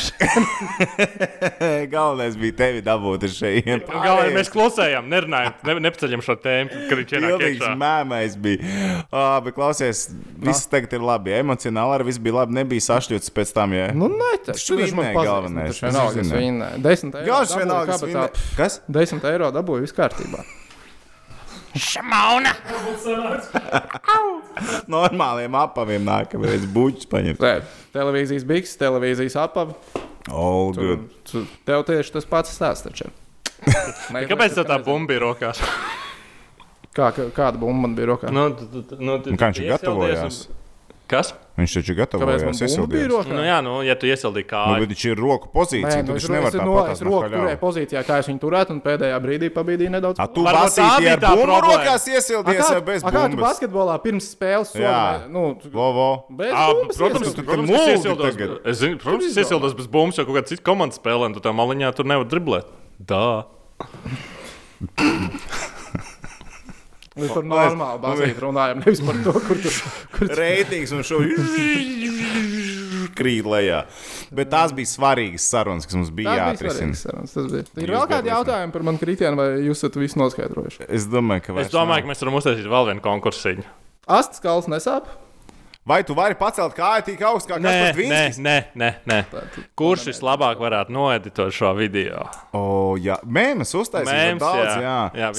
Galvenais 1.93 2.37
bija 2.39 2.55
tevi 2.59 2.83
dabūt 2.85 3.25
ar 3.27 3.33
šeit. 3.33 3.87
Galvenais, 3.89 4.35
mēs 4.37 4.51
klusējam, 4.53 5.09
nerunājam, 5.11 5.55
ne, 5.67 5.75
nepaceļam 5.87 6.23
šo 6.25 6.37
tēmu, 6.43 6.83
kad 6.89 7.01
viņš 7.01 7.13
ienāk 7.17 7.33
Pilnīgs 7.33 7.59
iekšā. 7.59 7.73
mēmais 7.83 8.37
bija. 8.43 8.73
Ah, 9.09 9.37
bet 9.43 9.57
klausies, 9.57 10.05
viss 10.43 10.69
tagad 10.71 10.95
ir 10.97 11.05
labi. 11.05 11.35
Emocionāli 11.41 11.97
arī 11.97 12.09
viss 12.11 12.23
bija 12.23 12.39
labi. 12.41 12.57
Nebija 12.59 12.87
sašķelts 12.87 13.33
pēc 13.35 13.53
tam. 13.55 13.75
Ja? 13.77 13.89
Nu, 13.97 14.09
nē, 14.11 14.33
tas 14.47 14.61
Taču 14.61 14.79
vinnēja 14.79 15.15
galvenais. 15.19 15.75
Tas 15.75 15.85
vienalga, 15.87 16.23
es 16.23 16.33
vinnēju. 16.33 16.83
10 16.87 17.15
eiro. 17.21 17.27
Jā, 17.31 17.39
dabūju 17.47 17.55
vienalga. 17.59 18.27
Kas? 18.59 18.81
10 19.01 19.31
eiro 19.33 19.53
dabūju, 19.55 19.87
viss 19.87 19.95
kārtībā. 19.97 20.43
Šamauna! 21.73 22.51
Normāliem 24.93 25.55
apaviem 25.57 26.03
nākamais 26.05 26.65
buļķis 26.73 27.07
paņemt. 27.11 27.41
Nē, 27.41 27.53
televīzijas 27.95 28.45
biks, 28.49 28.75
televīzijas 28.81 29.37
apavi. 29.41 29.75
All 30.31 30.73
good. 30.77 31.07
Tu- 31.27 31.45
Tev 31.67 31.83
tieši 31.87 32.13
tas 32.17 32.27
pats 32.29 32.53
stāsts 32.55 32.85
taču. 32.87 33.09
Kāpēc 34.31 34.57
tev 34.59 34.67
tā 34.69 34.77
bumba 34.85 35.13
bija 35.13 35.23
rokās? 35.25 35.61
Kā, 36.93 37.09
kā- 37.15 37.29
kāda 37.33 37.57
bumba 37.57 37.87
man 37.87 37.95
bija 37.97 38.11
rokā? 38.13 38.31
Nu, 38.33 38.49
tu- 38.57 38.67
tu- 38.69 38.83
tu- 38.91 38.99
nu, 39.01 39.17
tu- 39.23 39.33
Un 39.33 39.39
kā 39.41 39.49
viņš 39.49 39.61
tu 39.61 39.65
ir 39.65 39.73
gatavojās? 39.73 40.43
un- 40.47 40.59
Kas? 41.11 41.33
Viņš 41.53 41.73
taču 41.77 41.93
gatavojās. 41.93 42.41
rokā? 43.11 43.29
Nu, 43.37 43.41
jā, 43.45 43.57
nu, 43.61 43.73
ja 43.85 43.93
tu 43.93 44.07
iesildīji 44.09 44.45
Nu, 44.47 44.49
kāju. 44.49 44.79
bet 44.81 44.89
viņš 44.93 45.03
ir 45.05 45.19
roku 45.21 45.49
pozīcijā. 45.53 45.99
Nu, 46.01 46.15
es, 46.17 46.23
taču 46.23 46.31
nevari 46.33 46.49
es, 46.49 46.55
tā 46.57 46.63
no, 46.65 46.73
es 46.73 46.79
patās 46.81 47.03
roku 47.05 47.19
no 47.29 47.29
turēju 47.37 47.59
pozīcijā, 47.61 48.01
kā 48.07 48.17
es 48.23 48.29
viņu 48.31 48.41
turētu, 48.41 48.73
un 48.73 48.79
pēdējā 48.81 49.19
brīdī 49.21 49.49
pabīdīju 49.53 49.91
nedaudz. 49.93 50.17
A, 50.17 50.25
tu 50.33 50.41
bija 50.97 51.13
ar 51.13 51.21
bumbu 51.21 51.45
rokās 51.77 52.07
kā, 52.57 52.73
vai 52.73 52.81
bez 52.89 53.05
a, 53.05 53.11
kā 53.13 53.21
tu 53.21 53.35
bumbas? 53.37 53.45
basketbolā 53.45 53.99
pirms 54.01 54.31
spēles 54.33 54.73
Jā. 54.73 54.97
soļi? 54.97 55.29
Nu, 55.29 55.45
bumbas 56.73 56.97
Protams, 56.97 57.37
tu 57.37 57.45
muldi 57.69 57.93
iesildos. 57.93 58.33
tagad. 58.33 58.57
Es 58.73 58.81
zinu, 58.81 58.97
protams, 59.05 59.29
es 59.29 59.37
iesildos 59.45 59.77
bez 59.77 59.85
bumbas, 59.93 60.17
jo 60.17 60.25
kaut 60.25 60.41
kāda 60.41 60.49
cita 60.55 60.65
komanda 60.65 60.97
spēlē, 60.97 61.29
un 61.29 61.37
tu 61.37 61.45
tā 61.45 61.53
maliņā 61.53 61.93
tur 61.93 62.09
nevar 62.09 62.25
driblēt. 62.33 62.65
Tā. 63.05 63.23
Mēs 67.13 67.29
par 67.35 67.45
normālu 67.45 68.01
basketbolu 68.01 68.47
runājam, 68.47 68.79
nevis 68.81 69.01
par 69.05 69.19
to, 69.25 69.33
kur 69.45 69.59
tu. 69.61 69.71
Kur 70.15 70.31
Reitings 70.39 70.93
un 70.95 71.03
šo 71.05 71.19
krīt 73.13 73.47
lejā. 73.47 73.83
Bet 74.33 74.49
tās 74.53 74.73
bija 74.75 74.89
svarīgas 74.89 75.45
sarunas, 75.53 75.85
kas 75.85 75.97
mums 75.99 76.11
bija 76.15 76.33
jāatrisina. 76.39 76.97
sarunas, 76.97 77.35
tas 77.35 77.49
bija. 77.51 77.67
Ir 77.85 77.93
vēl 77.93 78.07
kādi 78.09 78.31
jautājumi 78.33 78.73
par 78.75 78.87
manu 78.89 79.01
kritienu, 79.01 79.37
vai 79.39 79.49
jūs 79.67 79.83
esat 79.83 79.99
visu 80.01 80.21
noskaidrojuši? 80.21 80.87
Es 80.89 81.05
domāju, 81.11 81.45
ka. 81.47 81.57
Es 81.61 81.73
domāju, 81.73 82.07
ka 82.07 82.13
mēs 82.13 82.23
varam 82.25 82.39
uztaisīt 82.41 82.69
vēl 82.73 82.89
vienu 82.89 83.05
konkursiņu. 83.05 83.67
Astes 84.17 84.41
kalns 84.43 84.67
nesāp? 84.71 85.07
Vai 85.85 85.97
tu 86.07 86.13
vari 86.15 86.31
pacelt 86.39 86.71
kāju 86.77 87.03
tik 87.09 87.19
augstu 87.27 87.51
kā 87.51 87.57
Nē, 87.59 87.63
Kaspars 87.67 87.83
nē, 87.83 87.93
Dvīnskis? 87.97 88.37
nē, 88.39 88.53
nē, 88.79 88.89
nē. 89.03 89.17
Tātad- 89.27 89.65
Kurš 89.75 90.05
vislabāk 90.07 90.55
varētu 90.63 90.93
noeditot 90.95 91.51
šo 91.51 91.73
video? 91.75 92.21
O, 92.55 92.95
jā, 92.95 93.17
Mēms, 94.07 94.39
daudz. 94.39 94.63
jā. 94.63 94.79
Jā, 94.79 94.99
Jā, 95.13 95.31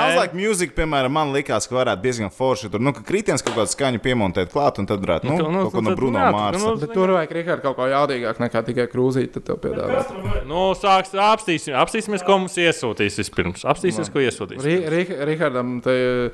mēmu. 0.00 0.16
like 0.22 0.32
music, 0.34 0.72
piemēram, 0.74 1.10
man 1.12 1.28
likās, 1.34 1.68
ka 1.68 1.74
varētu 1.76 2.00
diezgan 2.06 2.32
forši 2.32 2.70
tur, 2.72 2.80
nu, 2.80 2.94
ka 2.96 3.02
kritiens 3.04 3.44
kaut 3.44 3.52
kādu 3.58 3.68
skaņu 3.68 4.00
piemontēt 4.00 4.48
klāt, 4.48 4.78
un 4.78 4.86
tad 4.86 4.98
varētu, 5.04 5.24
nu, 5.28 5.36
tu- 5.36 5.50
nu, 5.52 5.62
kaut 5.68 5.72
ko 5.74 5.80
no 5.82 5.94
Bruno 5.94 6.18
jā, 6.24 6.32
Mārsa. 6.32 6.64
nu, 6.64 6.76
Bet 6.80 6.94
tur 6.94 7.08
vajag 7.08 7.30
Rihard, 7.36 7.62
kaut 7.62 7.76
ko 7.76 7.82
jaudīgāk 7.82 8.36
nekā 8.48 8.64
tikai 8.64 8.88
krūzīt, 8.88 9.32
tad 9.36 9.44
tev 9.44 9.56
piedāvāt. 9.60 10.46
Nu, 10.46 10.72
sāks, 10.72 11.12
apstīsim, 11.12 11.76
apstīsimies, 11.76 12.24
ko 12.24 12.38
mums 12.38 12.56
iesūtīs 12.56 13.20
vispirms. 13.20 13.60
Apstīsimies, 13.68 14.08
ko 14.10 14.20
iesūtīs. 14.24 14.64
Ri- 14.64 14.88
Ri- 14.88 15.20
Rihardam 15.36 15.82
te 15.82 16.30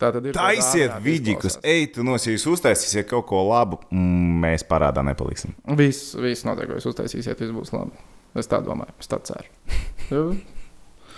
tā 0.00 0.10
tad 0.14 0.22
ir. 0.28 0.32
Taisiet 0.36 0.92
vidikus, 1.04 1.54
ej, 1.66 1.80
tu 1.94 2.00
nosīs 2.06 2.44
uztaisīsiet 2.50 3.06
kaut 3.10 3.26
ko 3.30 3.38
labu, 3.48 3.76
mm, 3.90 4.38
mēs 4.44 4.62
parādā 4.68 5.00
nepaliksim. 5.06 5.50
Viss, 5.78 6.00
viss 6.18 6.46
notiek, 6.48 6.66
ko 6.70 6.74
jūs 6.78 6.88
uztaisīsiet, 6.92 7.36
viss 7.42 7.54
būs 7.56 7.70
labi. 7.76 7.94
Es 8.38 8.46
tā 8.50 8.56
domāju, 8.64 8.92
es 9.00 9.06
tā 9.10 9.16
ceru. 9.26 9.48
Nu. 10.08 10.22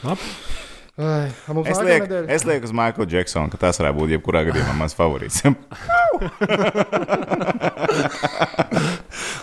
Labi. 0.03 0.25
Ai, 1.01 1.29
Es 1.71 1.79
lieku, 1.81 2.07
nedēļa? 2.11 2.29
es 2.35 2.43
lieku 2.45 2.67
uz 2.69 2.73
Maiklu 2.77 3.05
Džeksonu, 3.09 3.49
ka 3.53 3.57
tas 3.63 3.79
varētu 3.81 3.97
būt 4.03 4.11
jebkurā 4.17 4.41
gadījumā 4.51 4.75
mans 4.77 4.95
favorīts. 4.99 5.37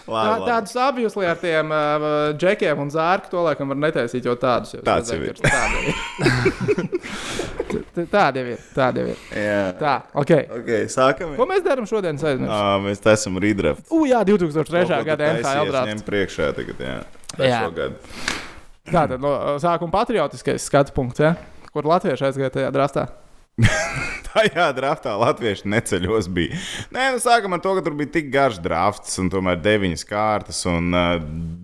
Tā, 0.08 0.14
labi, 0.24 0.46
tādus 0.48 0.76
abus 0.80 1.18
ar 1.28 1.40
tiem 1.42 1.72
uh, 1.76 2.06
džekiem 2.40 2.80
un 2.80 2.90
zārku 2.94 3.28
to 3.34 3.42
laikam 3.44 3.74
var 3.74 3.80
netaisīt, 3.82 4.24
jo 4.26 4.36
tādus 4.40 4.74
jau 4.78 4.82
Tāds 4.88 5.12
jau 5.12 5.20
ir. 5.20 5.36
T- 7.96 8.06
Tādi 8.16 8.40
jau 8.44 8.54
ir. 8.54 8.62
Tādi 8.76 9.04
jau 9.04 9.10
ir. 9.12 9.20
Jā, 9.36 9.60
Tā, 9.82 9.94
ok. 10.16 10.32
ok, 10.62 10.72
sākam. 10.94 11.36
Ko 11.36 11.48
mēs 11.50 11.66
darām 11.66 11.88
šodien? 11.90 12.16
Uh, 12.24 12.78
mēs 12.86 13.04
tā 13.04 13.18
esam 13.18 13.36
redraft. 13.44 13.84
U, 13.92 14.06
jā, 14.08 14.22
2003. 14.28 15.04
gada 15.08 15.32
NHL 15.36 15.68
Ņem 15.68 15.72
drafts. 15.76 16.08
priekšā 16.08 16.50
tagad, 16.58 16.82
jā. 16.88 16.98
Jā. 17.44 17.62
Gadu. 17.76 18.00
Tā 18.88 19.04
tad 19.12 19.20
no 19.20 19.34
sākuma 19.60 19.92
patriotiskais 19.92 20.64
skatu 20.64 20.96
punkts, 20.96 21.20
ja? 21.20 21.34
kur 21.74 21.84
latvieši 21.86 22.30
aizgāja 22.30 22.54
tajā 22.56 22.70
draftā. 22.74 23.04
Tajā 24.28 24.68
draftā 24.78 25.16
latvieši 25.18 25.70
neceļos 25.72 26.28
bija. 26.34 26.58
Nē, 26.94 27.08
nu 27.16 27.22
sākam 27.22 27.56
ar 27.56 27.62
to, 27.64 27.72
ka 27.78 27.84
tur 27.86 27.96
bija 27.98 28.12
tik 28.20 28.30
garš 28.34 28.60
drafts, 28.62 29.16
un 29.22 29.32
tomēr 29.34 29.58
deviņas 29.64 30.06
kārtas, 30.06 30.60
un 30.70 30.94
uh, 30.94 31.16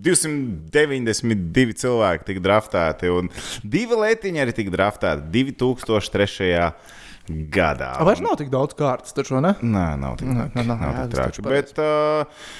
292 0.02 1.76
cilvēki 1.84 2.26
tika 2.32 2.42
draftēti, 2.48 3.12
un 3.14 3.30
divi 3.62 4.00
letiņi 4.00 4.42
arī 4.42 4.56
tika 4.56 4.74
draftēti 4.74 5.30
2003. 5.36 6.50
gadā. 7.54 7.92
Vairs 8.04 8.24
nav 8.24 8.34
tik 8.42 8.50
daudz 8.52 8.74
kārtas, 8.76 9.14
taču 9.16 9.38
ne? 9.40 9.54
Nē, 9.62 9.86
nav 10.00 10.18
tik 10.20 10.28
Nē, 10.28 10.50
nē, 10.50 10.66
nē, 10.66 10.74
nav 10.74 10.82
jā, 10.82 11.06
tik 11.06 11.14
tas 11.14 11.20
traki. 11.20 11.36
taču 11.36 11.46
pareizi. 11.46 11.70
Bet 11.70 11.78
uh, 11.78 12.50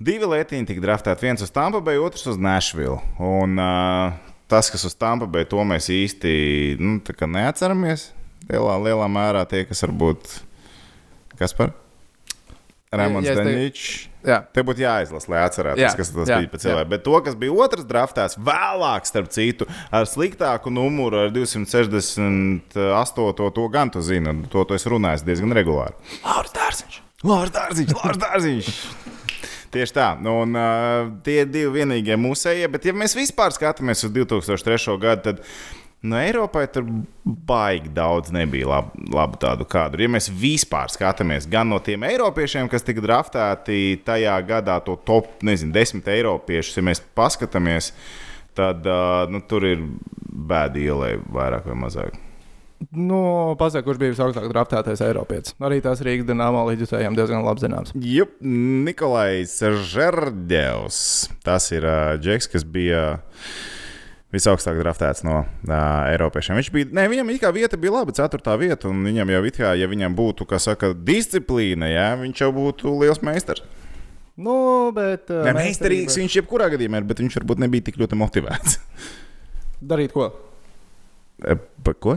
divi 0.00 0.32
letiņi 0.32 0.70
tika 0.72 0.86
draftēti. 0.88 1.28
Viens 1.28 1.44
uz 1.44 1.52
Tampa 1.52 1.84
Bay, 1.84 2.00
otrs 2.00 2.24
uz 2.32 2.40
Nashville. 2.40 2.98
Un 3.20 3.60
uh, 3.60 4.16
tas, 4.48 4.72
kas 4.72 4.88
uz 4.88 4.96
Tampa 4.96 5.28
Bay, 5.28 5.44
to 5.44 5.60
mēs 5.68 5.92
īsti 5.92 6.32
nu, 6.80 6.96
neatceramies. 7.36 8.08
Lielā, 8.48 8.78
lielā 8.82 9.06
mērā 9.10 9.44
tie, 9.50 9.62
kas 9.68 9.84
varbūt. 9.86 10.20
Kas 11.38 11.54
par? 11.56 11.68
Rēmons 12.92 13.24
Ja 13.24 13.32
Daničs. 13.38 14.08
Jā. 14.22 14.36
Te 14.54 14.62
būtu 14.62 14.84
jāizlasa, 14.84 15.26
lai 15.32 15.40
atcerētos, 15.42 15.80
Jā, 15.82 15.88
kas 15.98 16.12
tas 16.14 16.28
jā, 16.30 16.36
bija 16.38 16.50
pēc 16.52 16.62
cilvēka. 16.62 16.90
Bet 16.92 17.02
to, 17.06 17.14
kas 17.26 17.34
bija 17.40 17.52
otrs 17.64 17.86
draftēts, 17.88 18.36
vēlāk, 18.38 19.02
starp 19.08 19.28
citu, 19.34 19.66
ar 19.90 20.06
sliktāku 20.06 20.70
numuru, 20.70 21.24
ar 21.24 21.32
268. 21.34 23.50
to 23.56 23.64
gan 23.72 23.90
tu 23.90 24.00
zini, 24.04 24.28
un 24.30 24.44
to 24.52 24.62
tu 24.68 24.76
esi 24.78 24.86
runājis 24.92 25.26
diezgan 25.26 25.50
regulāri. 25.58 25.94
Lauris 26.22 26.54
Dārziņš. 26.54 26.94
Lārs 27.26 27.52
Dārziņš, 27.54 27.92
Lārs 27.98 28.18
Dārziņš. 28.22 28.70
Tieši 29.72 29.94
tā, 29.96 30.10
nu, 30.20 30.42
un 30.44 30.52
uh, 30.58 31.08
tie 31.24 31.46
divi 31.48 31.70
vienīgie 31.78 32.18
mūsējie. 32.20 32.66
Bet, 32.74 32.84
ja 32.84 32.92
mēs 32.92 33.14
vispār 33.16 33.54
skatāmies 33.54 34.04
uz 34.04 34.10
2003. 34.12 34.98
gadu, 35.00 35.22
tad 35.30 35.40
no 36.02 36.18
Eiropai 36.18 36.66
tur 36.72 36.86
baigi 37.22 37.92
daudz 37.94 38.32
nebija 38.34 38.68
labu, 38.68 39.04
labu 39.14 39.38
tādu 39.42 39.66
kadru. 39.68 40.02
Ja 40.04 40.10
mēs 40.10 40.28
vispār 40.30 40.90
skatāmies 40.92 41.46
gan 41.50 41.70
no 41.70 41.78
tiem 41.82 42.06
eiropiešiem, 42.08 42.70
kas 42.72 42.86
tika 42.86 43.04
draftēti 43.04 44.00
tajā 44.06 44.34
gadā, 44.48 44.80
to 44.84 44.96
top, 45.06 45.30
nezinu, 45.46 45.74
desmit 45.74 46.10
eiropiešus, 46.10 46.80
ja 46.80 46.86
mēs 46.90 47.02
paskatāmies, 47.16 47.92
tad 48.58 48.86
uh, 48.88 49.22
nu, 49.30 49.42
tur 49.48 49.66
ir 49.68 49.86
bēdi 50.32 50.88
ielai 50.90 51.14
vairāk 51.22 51.70
vai 51.70 51.78
mazāk. 51.86 52.20
Nu, 52.90 53.54
pasaka, 53.60 53.84
kurš 53.86 54.00
bija 54.00 54.10
visaugstāk 54.10 54.48
draftētais 54.50 55.04
Eiropietis. 55.06 55.54
Arī 55.62 55.78
tās 55.84 56.02
Rīgas 56.02 56.26
dīnāmā 56.26 56.64
līdzjutējiem 56.72 57.14
diezgan 57.14 57.44
labi 57.46 57.62
zināms. 57.62 57.92
Jup, 57.94 58.32
Nikolais 58.42 59.54
Žerdevs. 59.92 60.98
Tas 61.46 61.70
ir 61.70 61.86
uh, 61.86 62.16
Džeks, 62.18 62.50
kas 62.50 62.66
bija 62.66 63.04
visaugstāk 64.32 64.78
draftēts 64.80 65.24
no 65.26 65.42
uh, 65.42 65.74
Eiropiešiem. 66.10 66.58
Viņš 66.60 66.70
bija, 66.74 66.88
ne, 66.96 67.04
viņam 67.12 67.32
kā 67.42 67.52
vieta 67.54 67.78
bija 67.80 67.94
laba, 67.98 68.14
ceturtā 68.16 68.56
vieta, 68.60 68.88
un 68.90 69.04
viņam 69.06 69.32
jau 69.34 69.42
it 69.48 69.60
kā, 69.60 69.74
ja 69.78 69.88
viņam 69.90 70.16
būtu, 70.18 70.48
kā 70.48 70.60
saka, 70.62 70.92
disciplīna, 70.96 71.90
jā, 71.92 72.08
viņš 72.22 72.44
jau 72.44 72.50
būtu 72.56 72.94
liels 73.02 73.22
meistars. 73.24 73.64
Nu, 74.40 74.54
bet. 74.96 75.28
uh, 75.28 75.44
Ne, 75.44 75.52
meistarīgs 75.58 76.16
viņš 76.16 76.38
jebkurā 76.40 76.70
gadījumā 76.72 77.02
ir, 77.02 77.08
bet 77.08 77.20
viņš 77.20 77.36
varbūt 77.42 77.60
nebija 77.66 77.90
tik 77.90 78.00
ļoti 78.00 78.16
motivēts. 78.16 78.78
Darīt 79.92 80.14
ko? 80.16 80.30
Pa 81.82 81.94
ko? 81.98 82.16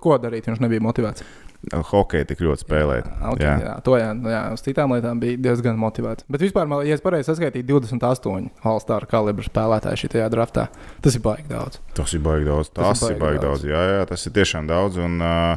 Ko 0.00 0.18
darīt? 0.22 0.46
Viņš 0.48 0.62
nebija 0.62 0.82
motivēts. 0.82 1.24
Hokeju 1.72 2.28
tik 2.28 2.42
ļoti 2.44 2.64
spēlēt. 2.66 3.08
Okay, 3.32 3.46
jā. 3.46 3.54
jā, 3.64 3.74
to 3.86 3.96
jā, 3.98 4.12
nu 4.18 4.32
jā, 4.32 4.42
uz 4.52 4.64
citām 4.64 4.94
lietām 4.94 5.20
bija 5.22 5.40
diezgan 5.48 5.78
motivēts. 5.80 6.26
Bet 6.28 6.44
vispār, 6.44 6.68
man- 6.70 6.86
ja 6.86 6.94
es 6.94 7.04
pareizi 7.04 7.30
saskaitīju, 7.30 7.66
28 7.72 8.50
All-Star 8.64 9.06
kalibra 9.10 9.46
spēlētāji 9.46 10.04
šajā 10.04 10.30
draftā. 10.32 10.68
Tas 11.00 11.14
ir 11.16 11.24
baigi 11.24 11.48
daudz. 11.48 11.80
Tas 11.94 12.14
ir 12.14 12.20
baigi 12.20 12.48
daudz. 12.50 12.72
Tas, 12.72 13.00
tas 13.00 13.10
ir 13.10 13.20
baigi 13.22 13.40
daudz. 13.40 13.62
daudz. 13.64 13.70
Jā, 13.72 13.84
jā, 13.94 14.06
tas 14.12 14.26
ir 14.26 14.36
tiešām 14.40 14.68
daudz. 14.70 14.98
Un, 14.98 15.20
uh, 15.22 15.56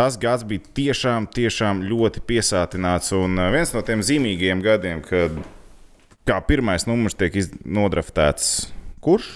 Tas 0.00 0.14
gads 0.16 0.44
bija 0.46 0.62
tiešām, 0.72 1.26
tiešām 1.28 1.82
ļoti 1.84 2.22
piesātināts. 2.24 3.10
Un 3.12 3.34
viens 3.52 3.74
no 3.74 3.82
tiem 3.84 4.00
zīmīgiem 4.06 4.62
gadiem, 4.64 5.02
kad 5.04 5.34
kā 6.24 6.38
pirmais 6.46 6.86
numurs 6.88 7.18
tiek 7.18 7.34
nodraftēts. 7.66 8.70
Kurš? 9.04 9.34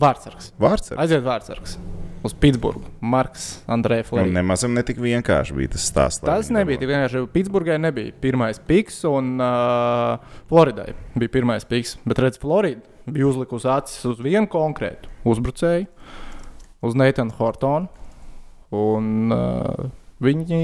Vārtsargs. 0.00 0.52
Vārds. 0.58 0.94
Aiziet 0.96 1.22
vārtsargs. 1.26 1.76
Uz 2.22 2.34
Pitsburgu. 2.36 2.82
Marks, 3.00 3.62
Andrejs 3.70 4.04
Un 4.04 4.08
Florida. 4.10 4.34
nemaz 4.34 4.64
ne 4.68 4.82
tik 4.84 4.98
vienkārši 5.00 5.54
bija 5.56 5.72
tas 5.72 5.86
stāsts. 5.88 6.20
Tas 6.26 6.50
nebija 6.52 6.76
tik 6.82 6.90
vienkārši. 6.90 7.22
Pitsburgai 7.32 7.78
nebija 7.80 8.12
pirmais 8.20 8.60
piks, 8.68 8.98
un 9.08 9.38
uh, 9.40 10.20
Floridai 10.50 10.92
bija 11.16 11.32
pirmais 11.38 11.64
piks. 11.64 11.94
Bet, 12.04 12.20
redziet, 12.20 12.42
Florida 12.42 12.84
bija 13.08 13.30
uzlikusi 13.30 13.70
acis 13.72 14.04
uz 14.10 14.20
vienu 14.20 14.50
konkrētu 14.52 15.08
uzbrucēju, 15.32 15.88
uz 16.84 16.98
Neitanu 17.00 17.32
Hortonu. 17.38 17.88
Un 18.76 19.32
uh, 19.34 19.88
viņi 20.22 20.60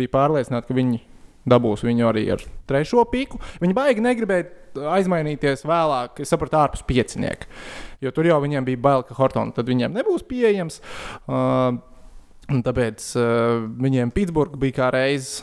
bija 0.00 0.10
pārliecināti, 0.16 0.70
ka 0.72 0.74
viņi 0.80 1.02
dabūs 1.48 1.84
viņu 1.86 2.08
arī 2.10 2.26
ar 2.34 2.42
trešo 2.70 3.04
piku. 3.10 3.40
Viņi 3.62 3.76
baigi 3.76 4.04
negribēja 4.04 4.84
aizmainīties 4.96 5.66
vēlāk, 5.68 6.22
es 6.24 6.32
sapratu, 6.32 6.58
ārpus 6.60 6.84
piecinieka. 6.88 7.48
Jo 8.02 8.12
tur 8.14 8.28
jau 8.28 8.40
viņiem 8.42 8.66
bija 8.66 8.80
bail, 8.82 9.06
ka 9.06 9.16
Hortons 9.18 9.56
tad 9.56 9.70
viņiem 9.70 9.94
nebūs 9.98 10.24
pieejams. 10.28 10.80
Uh, 11.26 11.80
tāpēc 12.50 13.08
uh, 13.18 13.64
viņiem 13.82 14.12
Pitsburgā 14.14 14.60
bija 14.60 14.78
kā 14.80 14.92
reizes 14.94 15.42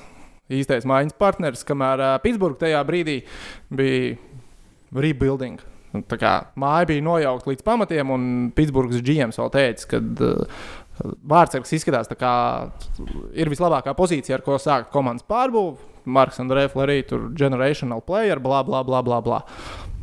īstais 0.49 0.87
mājiņas 0.89 1.17
partneris, 1.19 1.65
kamēr 1.67 2.05
uh, 2.05 2.15
Pitsburgā 2.23 2.65
tajā 2.65 2.83
brīdī 2.87 3.19
bija 3.69 4.15
rebuilding. 4.95 5.61
Tā 6.09 6.19
kā 6.21 6.33
māja 6.59 6.85
bija 6.91 7.01
nojaukta 7.01 7.49
līdz 7.49 7.65
pamatiem, 7.65 8.11
un 8.13 8.25
Pitsburgas 8.57 9.01
GMs 9.05 9.39
vēl 9.41 9.53
teica, 9.55 9.87
ka 9.95 10.01
uh, 10.01 10.67
Vārtsargs 10.99 11.71
izskatās 11.75 12.09
tā 12.09 12.17
kā 12.19 12.33
ir 13.37 13.51
vislabākā 13.51 13.93
pozīcija, 13.97 14.39
ar 14.39 14.45
ko 14.45 14.57
sākt 14.61 14.91
komandas 14.93 15.27
pārbūvi. 15.29 15.87
Marks 16.09 16.39
un 16.41 16.49
Refle 16.55 16.85
arī 16.85 17.01
tur 17.05 17.27
generational 17.37 18.01
player, 18.01 18.39
bla, 18.41 18.63
bla, 18.65 18.81
bla, 18.87 19.03
bla. 19.05 19.19
bla. 19.21 19.43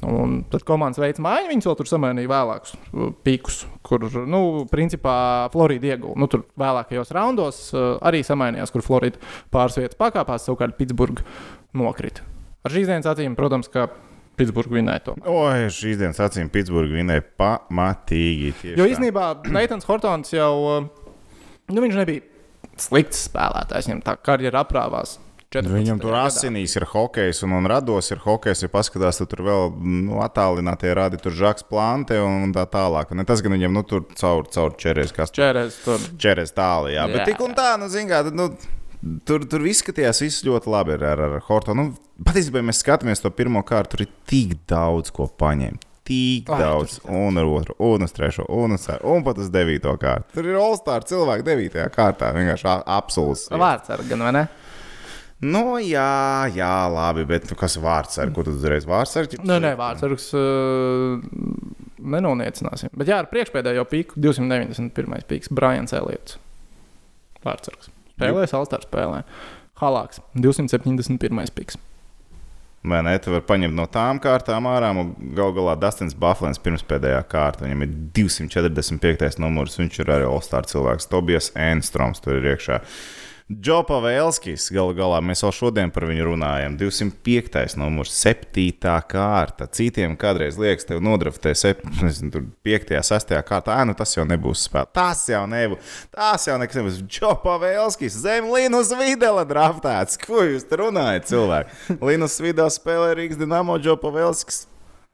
Un 0.07 0.43
tad 0.53 0.61
komandas 0.69 1.01
veids 1.01 1.21
mājiņu, 1.25 1.49
viņas 1.51 1.67
vēl 1.71 1.77
tur 1.79 1.89
samainīja 1.89 2.31
vēlākus 2.31 2.75
uh, 2.77 3.09
pikus, 3.25 3.63
kur, 3.87 4.05
nu, 4.29 4.41
principā 4.69 5.17
Florida 5.55 5.95
ieguva. 5.95 6.19
Nu, 6.21 6.29
tur 6.31 6.45
vēlākajos 6.61 7.13
raundos 7.17 7.61
uh, 7.73 7.95
arī 8.05 8.21
samainījās, 8.27 8.75
kur 8.75 8.85
Florida 8.85 9.21
pāris 9.55 9.81
vietas 9.81 9.99
pakāpās, 9.99 10.45
savukārt 10.47 10.77
Pitsburgā 10.77 11.25
nokrita. 11.77 12.27
Ar 12.67 12.75
šīs 12.75 12.91
dienas 12.91 13.09
acīm, 13.09 13.39
protams, 13.39 13.73
ka 13.73 13.89
Pitsburgā 14.37 14.77
vinēja 14.79 15.05
to. 15.09 15.17
Oi, 15.33 15.67
šīs 15.73 16.01
dienas 16.01 16.21
acīm 16.23 16.51
Pitsburgā 16.53 16.99
vinēja 17.01 17.25
pamatīgi. 17.41 18.53
tieši 18.63 18.79
Jo 18.81 18.89
īstenībā 18.93 19.29
Neitans 19.55 19.89
Hortons 19.89 20.33
jau 20.37 20.51
uh, 20.65 20.89
nu, 21.73 21.85
viņš 21.85 22.01
nebija 22.03 22.25
slikts 22.81 23.27
spēlētājs. 23.31 23.89
Viņam 23.89 24.03
tā 24.07 24.17
karjera 24.21 24.65
aprāvās. 24.67 25.17
14. 25.55 25.73
Viņam 25.73 26.01
tur 26.03 26.11
gadā. 26.11 26.25
asinīs 26.27 26.73
ir 26.77 26.85
hokejs, 26.91 27.39
un, 27.47 27.53
un 27.57 27.69
rados 27.71 28.11
ir 28.13 28.19
hokejs. 28.25 28.65
Ja 28.67 28.69
paskatās, 28.73 29.21
tad 29.23 29.31
tur 29.31 29.45
vēl 29.47 29.69
nu, 29.79 30.19
attālinātie 30.25 30.91
radi, 30.99 31.21
tur 31.23 31.33
žaks 31.39 31.65
plante 31.71 32.19
un 32.21 32.51
tā 32.53 32.65
tālāk. 32.69 33.15
Un 33.15 33.23
ne 33.23 33.25
tas, 33.29 33.41
ka 33.41 33.53
viņam 33.53 33.73
nu, 33.79 33.85
tur 33.87 34.03
caur, 34.19 34.49
caur 34.53 34.75
čerēs, 34.77 35.15
kas 35.17 35.33
Čērēs 35.33 35.79
tur. 35.87 36.03
čerēs 36.21 36.53
tālu. 36.57 36.91
Jā, 36.93 37.07
bet 37.09 37.23
Jā, 37.23 37.29
tik 37.31 37.45
un 37.47 37.55
tā, 37.57 37.71
nu, 37.81 37.89
zin, 37.93 38.11
kā, 38.11 38.25
tad, 38.27 38.37
nu, 38.37 38.51
tur, 39.29 39.45
tur 39.49 39.65
viss 39.65 39.83
skatījās 39.85 40.23
viss 40.25 40.45
ļoti 40.47 40.71
labi 40.73 40.97
ar, 40.97 41.05
ar, 41.15 41.25
ar 41.27 41.45
Hortonu. 41.49 41.89
Nu, 41.89 42.25
patiesībā, 42.27 42.63
ja 42.63 42.69
mēs 42.69 42.83
skatāmies 42.85 43.23
to 43.23 43.33
pirmo 43.35 43.63
kārtu, 43.67 43.97
tur 43.97 44.07
ir 44.07 44.13
tik 44.31 44.57
daudz 44.71 45.13
ko 45.15 45.29
paņemt. 45.29 45.85
Tik 46.07 46.51
Ai, 46.55 46.61
daudz, 46.63 47.01
un 47.11 47.41
ar 47.41 47.49
otru, 47.51 47.75
un 47.83 48.07
uz 48.07 48.13
trešo, 48.15 48.45
un 48.55 48.77
uz 48.77 48.85
ceturto, 48.85 49.11
un 49.11 49.25
pat 49.27 49.41
uz 49.43 49.49
devīto 49.51 49.97
kārtu. 49.99 50.37
Tur 50.37 50.47
ir 50.47 50.59
All-Star 50.61 51.03
cilvēki 51.09 51.47
devītajā 51.49 51.89
kārtā. 51.95 52.31
Vienkārši 52.37 52.69
absolūts. 52.95 53.49
Vārds 53.51 53.91
ar 53.91 54.05
gan, 54.07 54.23
vai 54.29 54.35
ne? 54.37 54.45
Nu, 55.43 55.77
jā, 55.83 56.47
jā, 56.55 56.77
labi, 56.89 57.27
bet 57.29 57.51
nu, 57.51 57.59
kas 57.61 57.75
ir 57.77 57.83
vārds 57.85 58.17
ar 58.23 58.31
ko 58.33 58.47
tu 58.47 58.55
uzreiz 58.55 58.87
vārds 58.89 59.19
ar? 59.21 59.29
Nē, 59.37 59.59
nē, 59.67 59.75
vārds 59.77 60.07
ar 60.07 60.15
uh, 60.15 61.27
nenoniecināsim. 62.15 62.95
Bet 62.97 63.11
jā, 63.11 63.19
ar 63.21 63.29
priekšpēdējo 63.35 63.85
pīku 63.91 64.23
291. 64.23 65.27
pīks 65.29 65.53
Brians 65.53 65.93
Eliots. 65.97 66.39
Vārds 67.45 67.75
ar 67.75 67.79
spēlēs, 68.17 68.57
Alstāra 68.57 68.89
spēlē. 68.89 69.23
Halāks 69.81 70.23
271. 70.35 71.53
pīks. 71.55 71.77
Vai 72.87 73.01
ne? 73.03 73.17
Tu 73.19 73.33
vari 73.35 73.43
paņemt 73.43 73.75
no 73.75 73.85
tām 73.91 74.21
kārtām 74.23 74.69
ārā. 74.71 74.93
Galu 75.35 75.57
galā 75.57 75.75
Dustins 75.81 76.15
Bufflins 76.15 76.61
pirmspēdējā 76.63 77.19
kārta. 77.27 77.65
Viņam 77.67 77.83
ir 77.83 77.95
245. 78.15 79.41
numurs. 79.43 79.75
Viņš 79.81 79.99
ir 80.05 80.13
arī 80.15 80.29
All-Star 80.29 80.69
cilvēks. 80.71 81.09
Tobijas 81.11 81.51
Enstroms 81.59 82.23
tur 82.23 82.39
ir 82.39 82.53
iekšā. 82.53 82.79
Džo 83.47 83.77
Pavēlskis, 83.87 84.65
galu 84.75 84.91
galā 84.99 85.21
mēs 85.23 85.45
vēl 85.45 85.53
šodien 85.55 85.91
par 85.95 86.03
viņu 86.09 86.25
runājam. 86.33 86.75
205. 86.81 87.77
numurs, 87.79 88.11
7. 88.19 88.65
kārta. 89.07 89.69
Citiem 89.71 90.17
kādreiz 90.19 90.57
liekas, 90.59 90.89
tev 90.89 90.99
nodraftē 91.07 91.53
7, 91.55 91.93
5. 92.67 92.91
6. 93.07 93.35
kārtā. 93.47 93.77
Ā, 93.79 93.85
nu 93.87 93.95
tas 93.95 94.17
jau 94.17 94.25
nebūs 94.27 94.65
spēlē. 94.67 94.91
Tas 94.99 95.23
jau 95.31 95.45
nebūs. 95.47 95.93
Tas 96.11 96.49
jau 96.51 96.57
nekas 96.59 96.81
nebūs. 96.81 96.97
Džo 97.07 97.37
Pavēlskis, 97.45 98.17
zem 98.25 98.49
Linus 98.51 98.91
Videla 98.99 99.47
draftēts. 99.47 100.19
Ko 100.27 100.43
jūs 100.43 100.67
te 100.67 100.81
runājat, 100.83 101.31
cilvēki? 101.31 102.01
Linus 102.03 102.41
Videla 102.43 102.75
spēlē 102.75 103.13
Rīgas 103.21 103.39
Dienamo, 103.39 103.79
Džo 103.79 103.95
Pavēlskis. 104.03 104.65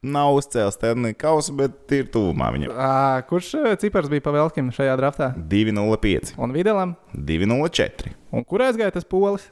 Nav 0.08 0.32
uzcēlis 0.40 0.80
Stanley 0.80 1.12
kausu, 1.14 1.52
bet 1.60 1.92
ir 1.94 2.08
tuvumā 2.10 2.48
viņam. 2.56 2.72
Ā, 2.80 3.20
Kurš 3.28 3.52
ā, 3.60 3.76
cipars 3.84 4.08
bija 4.10 4.24
pavēlkim 4.24 4.72
šajā 4.74 4.96
draftā? 4.98 5.30
205, 5.52 6.32
Un 6.40 6.56
Videlam? 6.56 6.96
204. 7.12 8.16
Un 8.32 8.46
kur 8.48 8.64
aizgāja 8.64 8.94
tas 8.96 9.04
polis? 9.08 9.50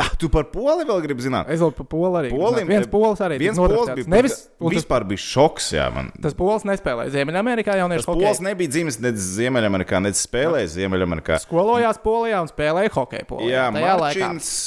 Ah, 0.00 0.08
tu 0.16 0.30
par 0.32 0.46
poli 0.48 0.86
vēl 0.88 1.02
gribi 1.04 1.20
zināt? 1.20 1.50
Es 1.52 1.60
vēl 1.60 1.72
par 1.76 1.84
poli 1.92 2.16
arī. 2.22 2.28
Polim, 2.32 2.64
viens 2.64 2.86
polis 2.88 3.20
arī 3.20 3.36
viens 3.42 3.58
nodraftēts. 3.60 4.06
bija. 4.06 4.08
Nevis, 4.14 4.38
tas, 4.48 4.70
vispār 4.72 5.04
bija 5.04 5.20
šoks. 5.20 5.66
Jā, 5.76 5.90
man. 5.92 6.08
tas 6.24 6.32
polis 6.38 6.64
nespēlēja 6.64 7.12
Ziemeļamerikā 7.12 7.74
Tas 7.74 7.82
jauniešu 7.82 8.08
pols 8.08 8.22
hokeju. 8.24 8.46
nebija 8.46 8.72
dzimis 8.72 8.96
ne 9.04 9.12
Ziemeļamerikā, 9.12 10.00
ne 10.00 10.14
spēlējis 10.16 10.78
Ziemeļamerikā. 10.78 11.42
Skolojās 11.44 12.00
Polijā 12.00 12.40
un 12.40 12.48
spēlēja 12.48 12.94
hokeju 12.96 13.28
polijā. 13.34 13.52
Jā, 13.52 13.68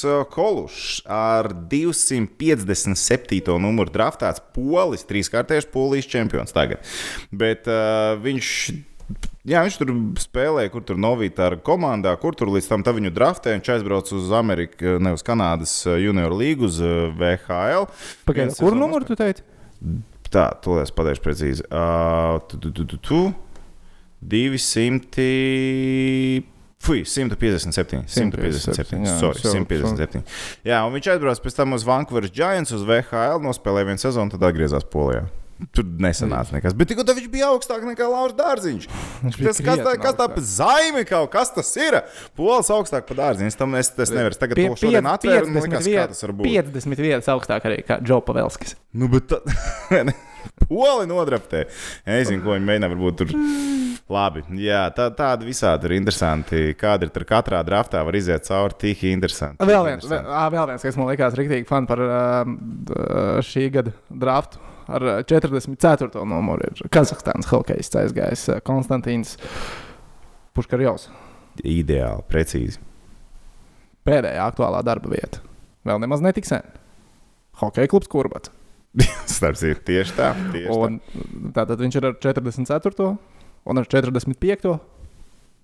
uh, 0.05 0.21
Kolušs 0.29 1.01
ar 1.09 1.49
257. 1.73 3.57
numuru 3.65 3.97
draftāts 3.97 4.45
polis, 4.53 5.09
trīskārtējs 5.09 5.73
polijas 5.73 6.05
čempions 6.05 6.53
tagad. 6.53 6.85
Bet 7.33 7.65
uh, 7.65 8.13
viņš. 8.21 8.51
Jā, 9.45 9.59
viņš 9.61 9.75
tur 9.77 9.91
spēlēja, 10.17 10.71
kur 10.73 10.81
tur 10.81 10.97
Novītāra 10.97 11.59
komandā, 11.61 12.15
kur 12.17 12.33
tur 12.33 12.49
līdz 12.49 12.69
tam 12.71 12.81
tā 12.85 12.95
viņu 12.97 13.11
draftēja. 13.13 13.59
Viņš 13.59 13.69
aizbrauca 13.75 14.15
uz 14.17 14.31
Ameriku, 14.33 14.95
ne 14.97 15.11
uz 15.13 15.21
Kanādas 15.25 15.73
uh, 15.85 15.99
junior 16.01 16.33
līgu, 16.33 16.65
uz 16.65 16.79
uh, 16.81 17.11
VHL. 17.13 17.85
Pagaid, 18.25 18.49
Viens 18.49 18.57
kur 18.63 18.77
numuru 18.77 19.05
tu 19.05 19.17
teici? 19.19 19.45
Tā, 20.33 20.47
to 20.65 20.79
es 20.81 20.89
pateikšu 20.91 21.25
precīzi. 21.27 21.67
Uh, 21.69 22.41
tu, 22.49 22.57
tu, 22.57 22.73
tu, 22.73 22.87
tu, 22.89 22.97
tu. 22.97 23.21
200. 24.25 26.43
Fui, 26.85 27.01
157. 27.05 28.03
157. 28.05 29.05
jā, 29.05 29.15
Sorry, 29.21 29.41
so- 29.41 29.53
157. 29.53 30.21
Jā, 30.65 30.81
un 30.85 30.93
viņš 30.93 31.09
aizbrauca 31.15 31.41
pēc 31.45 31.57
tam 31.57 31.73
uz 31.77 31.85
Vankūveras 31.87 32.33
Giants, 32.33 32.73
uz 32.75 32.83
VHL, 32.85 33.41
nospēlēja 33.45 33.89
vienu 33.89 34.01
sezonu, 34.01 34.33
tad 34.33 34.45
atgriezās 34.49 34.85
Polijā. 34.93 35.25
Tur 35.71 35.85
nesanāca 36.03 36.51
nekas. 36.51 36.73
Bet 36.75 36.89
tikko 36.91 37.05
viņš 37.07 37.27
bija 37.31 37.47
augstāk 37.53 37.85
nekā 37.87 38.07
Lauris 38.11 38.35
Dārziņš. 38.35 38.87
Tas, 38.89 39.37
kas, 39.39 39.61
tā, 39.63 39.93
kas 39.95 40.17
tā 40.17 40.25
augstāk. 40.25 40.33
pa 40.35 40.41
zaimi 40.49 41.03
kaut 41.07 41.29
kas 41.31 41.53
tas 41.55 41.69
ir? 41.79 41.95
Pols 42.35 42.67
augstāk 42.75 43.07
par 43.07 43.21
Dārziņu. 43.21 43.47
Es 43.53 43.55
tam 43.55 43.77
es, 43.79 43.87
es 43.95 44.11
nevaru. 44.11 44.35
Tagad 44.35 44.59
Pie- 44.59 44.67
piec- 44.75 45.07
atvēru 45.13 45.47
un 45.47 45.55
50 45.55 45.69
likās, 45.69 45.79
kā 45.79 45.87
viet- 45.87 46.11
tas 46.11 46.25
var 46.27 46.33
būt. 46.41 46.49
50 46.51 47.03
vietas 47.07 47.31
augstāk 47.31 47.69
arī 47.71 47.79
kā 47.87 48.01
Džo 48.03 48.19
Pavelskis. 48.27 48.75
Nu, 48.99 49.07
bet 49.07 49.31
tā, 49.31 49.39
poli 50.67 51.07
nodraftē. 51.07 51.63
Es 52.03 52.27
zinu, 52.27 52.43
ko 52.43 52.57
viņi 52.57 52.67
mēģina 52.73 52.91
varbūt 52.91 53.21
tur. 53.23 53.33
Labi, 54.11 54.43
jā, 54.61 54.83
tā, 54.93 55.07
tāda 55.17 55.47
visādi 55.47 55.87
ir 55.87 55.95
interesanti. 55.97 56.59
Kāda 56.77 57.07
ir 57.07 57.15
tur 57.15 57.23
katrā 57.25 57.63
draftā, 57.65 58.03
var 58.05 58.13
iziet 58.19 58.43
cauri 58.45 58.75
tik 58.83 59.01
interesanti. 59.09 59.65
Vēl 59.65 59.87
viens, 59.87 60.05
vēl, 60.05 60.27
vēl 60.53 60.67
viens, 60.69 60.83
kas 60.85 60.99
man 60.99 61.09
likās 61.09 61.33
rīktīgi 61.39 61.65
fani 61.65 61.89
par 61.89 62.03
šī 63.47 63.65
gada 63.73 63.95
draftu. 64.11 64.61
Ar 64.85 65.05
uh, 65.05 65.21
44. 65.25 66.11
numuru 66.29 66.69
ir 66.69 66.89
Kazahstānas 66.93 67.49
hokejs 67.49 67.93
aizgājis 68.01 68.47
uh, 68.53 68.59
Konstantīns 68.65 69.35
Puškarjovs. 70.55 71.09
Ideāli, 71.63 72.25
precīzi. 72.29 72.81
Pēdējā 74.05 74.43
aktuālā 74.45 74.83
darba 74.85 75.09
vieta. 75.15 75.41
Vēl 75.85 76.01
nemaz 76.03 76.21
netik 76.21 76.45
sen. 76.45 76.65
Hokeja 77.61 77.89
klubs 77.89 78.09
Kurbats. 78.11 78.51
Starp 79.35 79.57
citu, 79.59 79.81
tieši 79.89 80.15
tā. 80.17 80.31
Tieši 80.53 80.75
Un 80.75 80.99
tātad 81.55 81.81
viņš 81.81 81.97
ir 81.99 82.09
ar 82.11 82.19
44. 82.21 83.07
un 83.65 83.81
ar 83.81 83.89
45. 83.91 84.75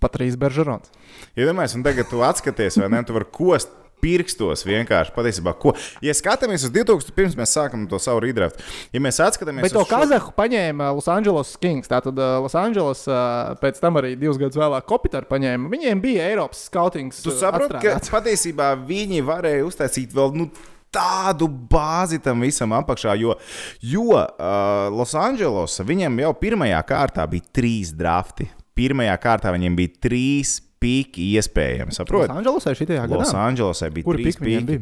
Patrīs 0.01 0.37
Beržerons. 0.41 0.89
Iedomājieties, 1.37 1.77
un 1.77 1.85
tagad 1.85 2.09
tu 2.09 2.23
atskaties, 2.25 2.79
vai 2.81 2.89
ne? 2.89 3.03
Tu 3.05 3.13
vari 3.13 3.27
kost 3.29 3.69
pirkstos 4.01 4.65
vienkārši 4.67 5.13
patiesībā. 5.15 5.53
Ko? 5.61 5.75
Ja 6.03 6.15
skatāmies 6.17 6.65
uz 6.67 6.73
2000, 6.73 7.13
pirms 7.15 7.37
mēs 7.39 7.53
sākam 7.55 7.85
to 7.89 7.99
savu 8.01 8.23
rīdraftu, 8.25 8.65
ja 8.93 9.03
mēs 9.03 9.21
atskatāmies 9.23 9.67
Bet 9.67 9.75
to 9.77 9.83
uz 9.85 9.87
šo- 9.89 9.93
Kazahu 10.01 10.33
paņēma 10.37 10.89
Los 10.97 11.07
Angeles 11.11 11.53
Kings. 11.61 11.89
Tātad 11.91 12.17
uh, 12.17 12.39
Los 12.43 12.57
Angeles 12.57 13.05
uh, 13.09 13.53
pēc 13.61 13.79
tam 13.83 14.01
arī 14.01 14.15
divus 14.19 14.41
gadus 14.41 14.59
vēlāk 14.59 14.87
Kopitāru 14.89 15.29
paņēma. 15.29 15.69
Viņiem 15.71 16.01
bija 16.03 16.27
Eiropas 16.33 16.65
skautings. 16.67 17.21
Tu 17.23 17.31
uh, 17.33 17.37
saproti, 17.39 17.79
ka 17.83 17.97
patiesībā 18.17 18.73
viņi 18.89 19.21
varēja 19.27 19.65
uztaisīt 19.69 20.15
vēl 20.17 20.33
nu, 20.41 20.49
tādu 20.91 21.47
bāzi 21.47 22.17
tam 22.19 22.41
visam 22.43 22.73
apakšā, 22.75 23.13
jo, 23.21 23.37
jo 23.79 24.09
uh, 24.11 24.89
Losandželos 24.91 25.77
viņiem 25.87 26.19
jau 26.25 26.33
pirmajā 26.41 26.81
kārtā 26.89 27.23
bija 27.31 27.47
trīs 27.55 27.93
drafti. 27.95 28.49
Pirmajā 28.75 29.15
kārtā 29.23 29.51
viņiem 29.55 29.77
bija 29.77 29.95
trīs 30.03 30.57
pīki 30.81 31.31
iespējami. 31.37 31.93
Los 31.93 32.01
Saprotiet? 32.01 32.33
Angelesē 32.33 32.75
šitajā 32.77 33.05
gadā. 33.07 33.21
Losandželosai 33.21 33.91
bija 33.93 34.07
Kuri 34.07 34.25
trīs 34.25 34.39
pīki. 34.41 34.81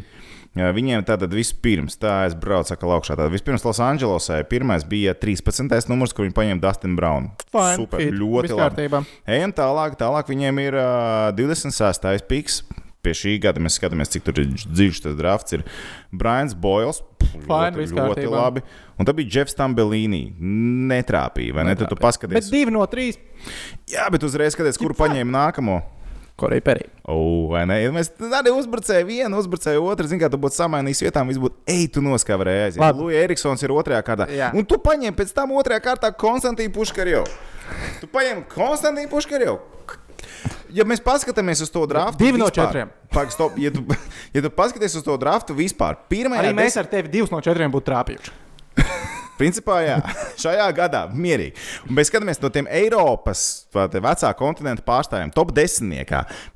Jā, 0.58 0.72
Viņiem 0.74 1.04
tātad 1.06 1.30
vispirms, 1.36 2.00
tā 2.02 2.24
es 2.26 2.34
braucu 2.40 2.74
atkal 2.74 2.96
augšā. 2.96 3.14
Tātad 3.14 3.34
vispirms 3.36 3.62
Losandželosai 3.68 4.42
pirmais 4.50 4.86
bija 4.90 5.14
13. 5.14 5.92
numurs, 5.92 6.16
kur 6.16 6.26
viņi 6.26 6.34
paņēma 6.40 6.64
Dustinu 6.64 6.98
Braunu. 6.98 7.30
Fine, 7.54 7.76
Super, 7.78 8.02
fit, 8.02 8.16
ļoti 8.18 8.58
labi. 8.58 8.88
Ejam 9.30 9.54
tālāk, 9.54 10.00
tālāk 10.00 10.32
viņiem 10.32 10.64
ir 10.66 10.80
uh, 10.82 11.30
26. 11.38 12.26
piks. 12.32 12.64
Pie 13.06 13.14
šī 13.16 13.38
gada 13.40 13.62
mēs 13.64 13.78
skatāmies, 13.80 14.10
cik 14.12 14.26
dziļš 14.34 14.98
tas 15.06 15.14
drafts. 15.16 15.56
Ir 15.56 15.62
Brians 16.12 16.52
Boils. 16.54 17.00
Pff, 17.20 17.46
Fine, 17.46 17.78
ļoti, 17.78 17.94
ļoti 17.94 18.00
kārtībā. 18.00 18.32
labi. 18.34 18.64
Un 19.00 19.08
tad 19.08 19.16
bija 19.16 19.40
Jeffs 19.40 19.56
Tambelīni. 19.56 20.34
Netrāpīja, 20.90 21.54
vai 21.56 21.64
ne? 21.70 21.76
Tad 21.80 21.88
tu 21.92 21.96
Bet 21.96 22.04
paskaties. 22.04 22.50
divi 22.52 22.74
no 22.76 22.84
trīs. 22.92 23.16
Jā, 23.88 24.10
bet 24.12 24.24
uzreiz 24.28 24.56
skaties, 24.58 24.80
kuru 24.82 24.98
paņēma 25.00 25.32
nākamo. 25.38 25.78
Korei 26.40 26.62
Perī. 26.64 26.86
O, 27.04 27.50
vai 27.52 27.66
ne? 27.68 27.76
Ja 27.84 27.92
mēs 27.92 28.14
arī 28.24 28.52
uzbrucējām 28.56 29.08
vienu, 29.10 29.40
uzbrucējām 29.44 29.84
otru. 29.92 30.08
Zini, 30.08 30.22
kā 30.24 30.30
tu 30.32 30.40
būtu 30.40 30.56
samainījis 30.56 31.02
vietām, 31.04 31.28
viss 31.28 31.40
būtu, 31.44 31.58
ej, 31.68 31.90
tu 31.92 32.04
noskavarēji 32.04 32.62
aiziet. 32.68 32.96
Lūija 32.96 33.24
Eriksons 33.28 33.64
ir 33.68 33.74
otrajā 33.76 34.00
kārtā. 34.08 34.30
Jā. 34.32 34.52
Un 34.56 34.64
tu 34.68 34.80
paņem 34.80 35.16
pēc 35.20 35.34
tam 35.36 35.52
otrajā 35.60 35.84
kārtā 35.84 36.14
Konstantīnu 36.16 36.72
Puškarjovu. 36.78 37.28
Tu 38.00 38.08
paņem 38.16 38.46
Konstantīnu 38.56 39.12
Puškarjovu. 39.12 39.60
Ja 40.76 40.86
mēs 40.88 41.02
paskatāmies 41.04 41.64
uz 41.66 41.72
to 41.74 41.86
draftu, 41.90 42.20
Divi 42.22 42.42
no 42.42 42.50
četriem. 42.54 42.92
Pag, 43.14 43.32
stop, 43.34 43.58
ja, 43.58 43.72
tu, 43.74 43.86
ja 44.36 44.44
tu 44.46 44.52
paskaties 44.54 45.00
uz 45.00 45.06
to 45.06 45.16
draftu 45.22 45.58
vispār, 45.58 45.98
pirmajā 46.12 46.46
Arī 46.46 46.54
mēs 46.58 46.78
ar 46.80 46.90
tevi 46.90 47.12
divus 47.14 47.34
no 47.34 47.42
četriem 47.46 47.74
būtu 47.74 47.90
trāpījuši. 47.90 48.49
Principā, 49.40 49.80
jā, 49.86 49.98
šajā 50.44 50.68
gadā 50.76 51.06
mierīgi. 51.16 51.56
Un 51.88 51.96
mēs 51.98 52.12
skatāmies 52.12 52.42
no 52.44 52.52
tiem 52.54 52.68
Eiropas 52.68 53.44
vecā 53.72 54.34
kontinenta 54.38 54.84
pārstāvjiem. 54.86 55.32
Top 55.36 55.54
10. 55.56 55.96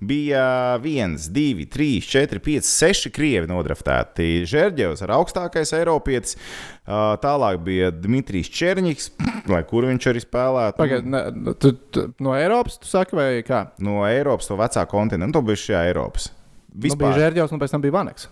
bija 0.04 0.44
1, 0.84 1.16
2, 1.32 1.68
3, 1.72 1.90
4, 2.12 2.44
5, 2.44 2.68
6 2.68 3.14
krievi 3.16 3.50
nodraftēti. 3.52 4.44
Žērģevs 4.50 5.06
ar 5.06 5.16
augstākais 5.20 5.74
Eiropietis. 5.80 6.38
Tālāk 6.84 7.64
bija 7.64 7.94
Dmitrijs 7.96 8.52
Černiņš, 8.52 9.10
lai 9.54 9.64
kur 9.70 9.88
viņš 9.88 10.12
arī 10.12 10.24
spēlētu. 10.26 10.80
Pagaid, 10.82 11.08
ne, 11.08 11.24
tu, 11.56 11.72
tu, 11.88 12.10
no 12.24 12.36
Eiropas 12.36 12.82
tu 12.84 12.92
saki, 12.92 13.16
vai 13.16 13.28
kā? 13.48 13.70
No 13.84 14.04
Eiropas, 14.10 14.52
to 14.52 14.60
vecā 14.60 14.84
kontinenta. 14.92 15.32
Nu, 15.32 15.36
to 15.36 15.46
bija 15.48 15.64
šajā 15.64 15.90
Eiropas. 15.94 16.34
Nu, 16.34 16.82
bija 16.84 16.92
Vispār 16.92 17.20
Žērģevs, 17.22 17.56
un 17.56 17.64
pēc 17.64 17.78
tam 17.78 17.84
bija 17.86 17.96
Vaneks. 18.02 18.28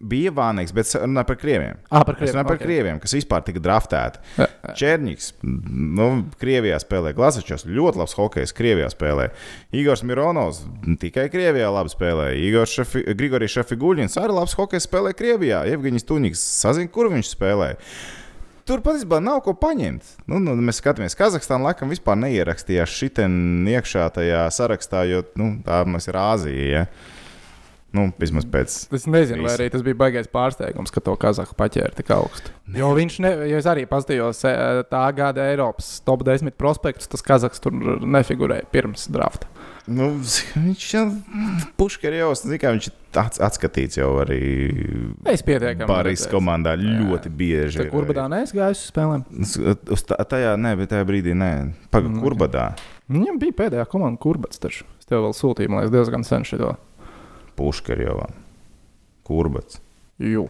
Bija 0.00 0.32
Vānīgs, 0.34 0.72
bet 0.76 0.88
es 0.88 0.96
runāju 0.98 1.28
par 1.28 1.38
krieviem. 1.40 1.80
Ah, 1.90 2.04
par 2.06 2.16
krieviem, 2.18 2.42
par 2.46 2.56
ok. 2.56 2.62
krieviem, 2.62 3.00
kas 3.02 3.14
vispār 3.16 3.44
tika 3.46 3.62
draftēti. 3.62 4.22
Jā, 4.38 4.48
Čērniņš, 4.80 5.26
nu, 5.98 6.08
Krievijā 6.40 6.78
spēlē 6.82 7.12
Glazečos, 7.16 7.66
ļoti 7.68 8.00
labs 8.00 8.16
hokejs. 8.18 8.54
Krievijā 8.56 8.88
spēlē. 8.92 9.30
Igors 9.76 10.04
Mironovs 10.06 10.62
tikai 11.02 11.28
Krievijā 11.32 11.68
labi 11.72 11.92
spēlē. 11.92 12.30
Igors 12.40 12.74
Šefi, 12.78 13.04
Grigorijs 13.18 13.58
Šefiguļins 13.58 14.18
arī 14.20 14.38
labs 14.38 14.56
hokejs 14.58 14.88
spēlē 14.88 15.14
Krievijā. 15.16 15.64
Evgeņš 15.74 16.08
Tuņiks 16.08 16.46
sazina, 16.62 16.90
kur 16.92 17.10
viņš 17.12 17.34
spēlē. 17.34 17.74
Tur 18.68 18.82
patiesībā 18.84 19.18
nav 19.24 19.40
ko 19.42 19.54
paņemt. 19.58 20.06
Nu, 20.30 20.38
nu, 20.42 20.52
mēs 20.62 20.78
skatāmies, 20.78 21.16
Kazahstāna 21.18 21.70
laikam 21.70 21.90
vispār 21.90 22.18
neierakstījās 22.20 22.92
šitien 22.94 23.32
iekšā 23.66 24.04
tajā 24.14 24.44
sarakstā, 24.54 25.02
jo 25.10 25.24
nu, 25.40 25.56
tā 25.66 25.80
mums 25.88 26.06
ir 26.06 26.18
Āzija. 26.20 26.68
Ja? 26.70 26.84
Nu, 27.92 28.12
vismaz 28.22 28.44
pēc. 28.46 28.74
Es 28.94 29.06
nezinu, 29.10 29.42
vai 29.42 29.50
Visi. 29.50 29.58
arī 29.64 29.70
tas 29.74 29.82
bija 29.82 29.96
baisais 29.98 30.28
pārsteigums, 30.30 30.92
ka 30.94 31.00
to 31.02 31.16
Kazahu 31.18 31.56
paķēra 31.58 31.90
tik 31.98 32.12
augstu. 32.14 32.52
Jo 32.70 32.92
viņš, 32.94 33.16
ne, 33.24 33.32
jo 33.50 33.58
es 33.58 33.66
arī 33.66 33.82
paskatījos 33.90 34.44
eh, 34.46 34.82
tā 34.86 35.00
gada 35.16 35.48
Eiropas 35.50 35.96
top 36.06 36.22
10 36.22 36.54
prospektus, 36.54 37.08
tas 37.10 37.24
Kazahs 37.26 37.58
tur 37.58 37.74
nefigurēja 37.74 38.68
pirms 38.70 39.08
drafta. 39.10 39.48
Nu, 39.90 40.12
viņš 40.68 40.84
jau 40.94 41.04
puškarjos, 41.80 42.44
kā 42.62 42.70
viņš 42.76 42.86
ir 42.90 42.94
ats- 43.24 43.40
atskatīts 43.42 43.98
jau 43.98 44.12
arī 44.22 44.38
Es 45.26 45.42
pietiekami. 45.46 45.90
Redzēju. 45.90 46.30
komandā 46.30 46.76
ļoti 46.78 47.32
bieži. 47.34 47.82
Tā 47.82 47.88
kurbadā 47.90 48.28
neaizgāju 48.30 48.76
uz 48.76 48.84
spēlēm. 48.92 49.26
Uz 49.90 50.06
tā, 50.06 50.18
tajā, 50.30 50.54
nē, 50.60 50.76
bet 50.78 50.92
tajā 50.94 51.06
brīdī 51.10 51.34
nē. 51.34 51.50
Pagaidām, 51.90 52.14
Mm, 52.20 52.22
kurbadā. 52.24 52.64
Viņam 53.10 53.38
bija 53.42 53.52
pēdējā 53.64 53.84
komanda 53.90 54.18
kurbats 54.22 54.58
taču. 54.62 54.86
Es 55.02 55.06
tev 55.10 55.24
vēl 55.26 55.34
sūtīju, 55.34 55.68
man 55.70 55.82
liekas, 55.82 55.92
diezgan 55.98 56.24
sen 56.26 56.44
šito. 57.60 57.66
Puškarjovā. 57.66 58.30
Kurbats. 59.26 59.80
Jū. 60.20 60.48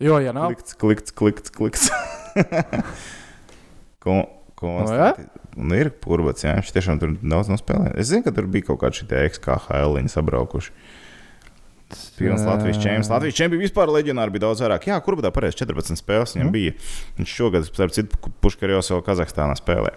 Jo, 0.00 0.16
ja 0.18 0.32
nav, 0.32 0.54
Klikts, 0.54 0.74
klikts, 0.74 1.12
klikts. 1.12 1.50
klikts. 1.52 1.90
Ko, 4.00 4.14
ko 4.56 4.78
Nu, 4.86 4.94
jā? 4.96 5.10
nu, 5.60 5.76
ir 5.76 5.90
kurbats, 6.00 6.40
jā. 6.46 6.54
Viņš 6.56 6.70
tiešām 6.72 7.00
tur 7.02 7.10
daudz 7.20 7.50
nospēlēja. 7.52 7.98
Es 8.00 8.08
zinu, 8.08 8.24
ka 8.24 8.32
tur 8.32 8.46
bija 8.48 8.70
kaut 8.70 8.80
kādi 8.80 9.02
šie 9.02 9.20
XKHL 9.28 9.98
viņi 9.98 10.12
sabraukuši. 10.14 10.72
Pilns 12.16 12.46
Latvijas 12.46 12.80
čempions. 12.80 13.10
Latvijas 13.12 13.36
čempions 13.36 13.60
vispār 13.66 13.92
leģionāri 13.92 14.32
bija 14.32 14.46
daudz 14.46 14.62
vairāk. 14.64 14.88
Jā, 14.88 14.96
kur 15.04 15.18
bija 15.18 15.28
tā 15.28 15.34
pareizi? 15.36 15.58
14 15.60 16.00
spēles 16.00 16.32
viņam 16.32 16.48
mm. 16.48 16.54
bija. 16.56 16.76
Viņš 17.18 17.36
šogad, 17.42 17.68
starp 17.68 17.92
citu, 17.92 18.32
Puškarjos 18.40 18.88
vēl 18.94 19.04
Kazahstānā 19.04 19.58
spēlē. 19.60 19.92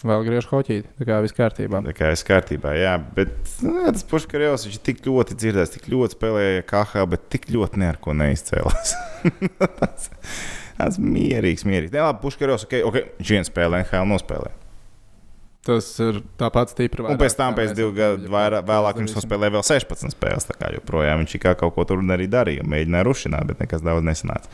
Vēl 0.00 0.24
griež 0.26 0.48
hoķīt, 0.50 0.88
tā 0.98 1.06
kā 1.06 1.18
viss 1.22 1.36
kārtībā. 1.36 1.82
Tā 1.84 1.92
kā 1.96 2.08
viss 2.14 2.26
kārtībā, 2.26 2.72
jā. 2.78 2.94
Bet 3.16 3.34
nu, 3.62 3.74
jā, 3.84 3.92
tas 3.94 4.06
Puškarjos 4.08 4.64
viņš 4.66 4.80
tik 4.88 5.04
ļoti 5.06 5.36
dzirdēs, 5.38 5.74
tik 5.76 5.90
ļoti 5.92 6.16
spēlēja 6.16 6.64
KH, 6.70 7.04
bet 7.12 7.28
tik 7.34 7.46
ļoti 7.52 7.82
ne 7.82 7.90
ar 7.92 8.00
ko 8.02 8.16
neizcēlās. 8.16 8.94
tas, 9.80 10.08
tas 10.80 10.98
mierīgs, 10.98 11.66
mierīgs. 11.68 11.92
Nē, 11.92 12.02
labi, 12.08 12.22
Puškarjos, 12.24 12.66
ok, 12.66 12.80
ok, 12.88 12.98
viņš 13.20 13.34
vienu 13.36 13.50
spēlē 13.50 13.84
NHL 13.84 14.10
nospēlē. 14.14 14.54
Tas 15.62 15.86
ir 16.02 16.18
tāpat 16.40 16.72
stipri. 16.72 17.04
Un 17.06 17.20
pēc 17.20 17.36
tam, 17.38 17.54
pēc 17.54 17.76
divu 17.78 17.92
gadu 17.94 18.32
vairāk, 18.32 18.64
vēlāk, 18.66 18.98
viņš 18.98 19.14
nospēlēja 19.20 19.54
vēl 19.54 19.62
16 19.68 20.16
spēles. 20.16 20.48
Tā 20.48 20.56
kā 20.58 20.72
joprojām 20.74 21.22
viņš 21.22 21.36
kā 21.44 21.52
kaut 21.60 21.76
ko 21.76 21.86
tur 21.86 22.02
arī 22.16 22.26
darīja, 22.30 22.66
mēģināja 22.66 23.06
rušināt, 23.06 23.46
bet 23.52 23.62
nekas 23.62 23.84
daudz 23.86 24.02
nesanāca. 24.08 24.50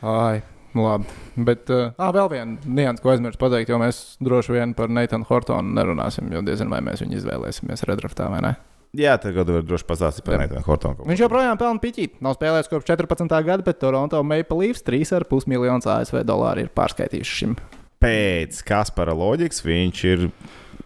Ai. 0.00 0.40
Labi, 0.78 1.06
bet 1.48 1.70
uh, 1.74 1.90
vēl 1.98 2.28
viena 2.30 2.58
nianses, 2.62 3.02
ko 3.02 3.10
aizmirsu 3.10 3.40
pateikt, 3.40 3.72
jo 3.72 3.78
mēs 3.82 4.00
droši 4.22 4.54
vien 4.54 4.74
par 4.78 4.92
Neitanu 4.92 5.26
Hortonu 5.26 5.74
nerunāsim, 5.74 6.28
jo 6.30 6.44
diezgan 6.46 6.70
vai 6.70 6.78
mēs 6.86 7.02
viņu 7.02 7.18
izvēlēsimies 7.18 7.82
redraftā 7.90 8.28
vai 8.30 8.44
ne. 8.46 8.52
Jā, 8.98 9.16
tagad 9.22 9.50
var 9.50 9.66
droši 9.66 9.86
pastāstīt 9.86 10.26
par 10.26 10.38
Neitanu 10.42 10.62
Hortonu. 10.66 11.08
Viņš 11.10 11.24
joprojām 11.24 11.58
pelna 11.58 11.82
piķīt. 11.82 12.16
Nav 12.22 12.38
spēlējis 12.38 12.70
kopš 12.70 12.88
14. 12.90 13.36
gada, 13.46 13.66
bet 13.66 13.82
Toronto 13.82 14.22
Maple 14.26 14.62
Leafs 14.62 14.86
3,5 14.86 15.50
miljonus 15.50 15.90
ASV 15.90 16.24
dolāru 16.26 16.66
ir 16.66 16.72
pārskaitījuši 16.74 17.38
šim 17.42 17.58
pēc 18.00 18.62
Kaspara 18.66 19.14
loģikas 19.16 19.64
viņš 19.66 20.04
ir. 20.14 20.26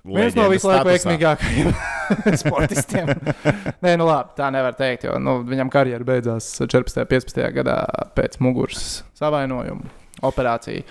Viens 0.04 0.34
no 0.36 0.50
visu 0.52 0.68
laiku 0.68 0.90
veiksmīgākajiem 0.90 1.70
sportistiem. 2.42 3.08
Nē, 3.80 3.94
nu 3.96 4.04
labi, 4.04 4.34
tā 4.36 4.50
nevar 4.52 4.76
teikt, 4.76 5.06
jo 5.08 5.16
nu, 5.16 5.38
viņam 5.48 5.72
karjera 5.72 6.04
beidzās 6.04 6.50
14. 6.60 7.00
un 7.00 7.08
15. 7.08 7.44
gadā 7.56 7.78
pēc 8.16 8.36
muguras 8.44 9.04
savainojuma. 9.16 10.02
Operācija. 10.24 10.84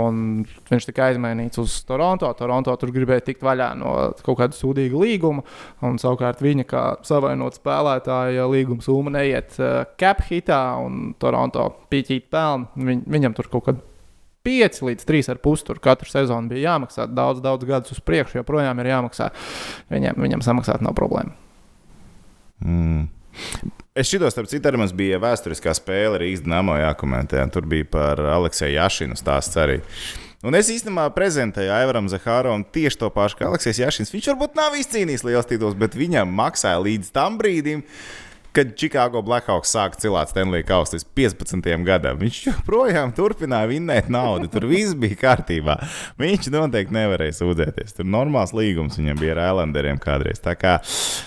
Un 0.00 0.44
viņš 0.70 0.86
tika 0.88 1.10
aizmainīts 1.10 1.60
uz 1.60 1.74
Toronto. 1.86 2.30
Toronto 2.38 2.72
tur 2.80 2.90
gribēja 2.94 3.26
tikt 3.26 3.44
vaļā 3.44 3.68
no 3.78 3.92
kaut 4.24 4.38
kāda 4.40 4.56
sūdīga 4.56 4.98
līguma. 4.98 5.44
Un, 5.84 6.00
savukārt 6.02 6.40
viņa, 6.42 6.66
kā 6.70 6.84
savainot 7.06 7.58
spēlētāja, 7.60 8.48
līguma 8.50 8.82
summa 8.82 9.12
neiet 9.18 9.58
uh, 9.60 9.84
cap 10.00 10.24
hitā, 10.30 10.62
un 10.82 11.12
Toronto 11.20 11.68
pīķīt 11.92 12.30
pelnu. 12.32 12.72
Viņ, 12.88 13.04
viņam 13.12 13.36
tur 13.38 13.52
kaut 13.52 13.68
kāda 13.68 13.91
5 14.46 14.82
līdz 14.88 15.06
3,5 15.08 15.66
tur 15.68 15.80
katru 15.82 16.10
sezonu 16.10 16.50
bija 16.52 16.72
jāmaksā. 16.72 17.06
Daudz, 17.10 17.42
daudz 17.44 17.68
gadus 17.68 17.94
uz 17.96 18.02
priekšu 18.04 18.40
joprojām 18.40 18.82
ir 18.82 18.92
jāmaksā. 18.92 19.30
Viņam, 19.92 20.18
viņam 20.24 20.44
samaksāt 20.44 20.84
nav 20.84 20.96
problēma. 20.98 21.36
Mm. 22.62 23.08
Es 23.96 24.08
šito 24.08 24.28
starp 24.32 24.48
citu 24.48 24.68
arī 24.68 24.80
mums 24.80 24.94
bija 24.96 25.20
vēsturiskā 25.20 25.74
spēle 25.76 26.20
Rīgas 26.22 26.44
Dāmo 26.46 26.78
jākomentē. 26.80 27.42
Tur 27.52 27.66
bija 27.68 27.88
par 27.92 28.20
Aleksēju 28.38 28.78
Jašinu 28.78 29.18
stāsts 29.20 29.58
arī. 29.60 29.82
Un 30.42 30.56
es 30.58 30.66
īstenībā 30.74 31.04
prezentēju 31.14 31.70
Aivaram 31.70 32.08
Zahāram 32.10 32.64
tieši 32.74 32.98
to 32.98 33.10
pašu, 33.14 33.36
kā 33.38 33.46
Aleksis 33.46 33.78
Jašins. 33.78 34.10
Viņš 34.10 34.32
varbūt 34.32 34.56
nav 34.58 34.74
izcīnījis 34.74 35.22
liels 35.28 35.46
tituls, 35.46 35.76
bet 35.78 35.94
viņam 35.94 36.32
maksāja 36.34 36.80
līdz 36.82 37.12
tam 37.14 37.36
brīdim, 37.38 37.84
kad 37.84 37.92
Chicago 38.52 39.22
Blackhawks 39.24 39.70
sāka 39.72 39.96
cilāt 40.00 40.28
Stanley 40.28 40.64
Kausu 40.66 40.98
15. 41.16 41.70
gadam. 41.86 42.18
Viņš 42.20 42.40
joprojām 42.50 43.14
turpināja 43.16 43.70
vinnēt 43.70 44.10
naudu. 44.12 44.50
Tur 44.52 44.66
viss 44.68 44.92
bija 44.98 45.16
kārtībā. 45.22 45.78
Viņš 46.20 46.50
noteikti 46.52 46.96
nevarēja 46.96 47.38
sūdzēties. 47.40 47.96
Tur 47.96 48.08
normāls 48.12 48.52
līgums 48.56 49.00
viņam 49.00 49.22
bija 49.22 49.36
ar 49.38 49.42
Islanderiem 49.48 50.00
kādreiz. 50.02 50.42
Tā 50.44 50.54
kā 50.58 50.76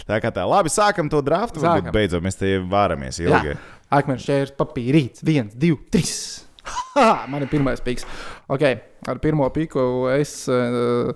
tā, 0.06 0.22
kā 0.22 0.32
tā. 0.36 0.46
labi, 0.46 0.74
sākam 0.74 1.10
to 1.10 1.24
draftu. 1.26 1.64
Sākam. 1.66 1.94
Beidzot, 1.96 2.24
mēs 2.26 2.38
te 2.38 2.56
vāramies 2.62 3.22
ilgi. 3.24 3.58
Akmens 3.94 4.26
šķērs 4.26 4.56
papīrīts. 4.60 5.26
viens, 5.26 5.54
divi, 5.54 5.80
trīs. 5.92 6.18
Ha! 6.96 7.26
Man 7.30 7.44
ir 7.44 7.50
pirmais 7.52 7.82
piks. 7.84 8.06
Okay, 8.50 8.80
ar 9.06 9.20
pirmo 9.22 9.46
piku 9.54 10.08
es. 10.14 10.48
Uh, 10.50 11.12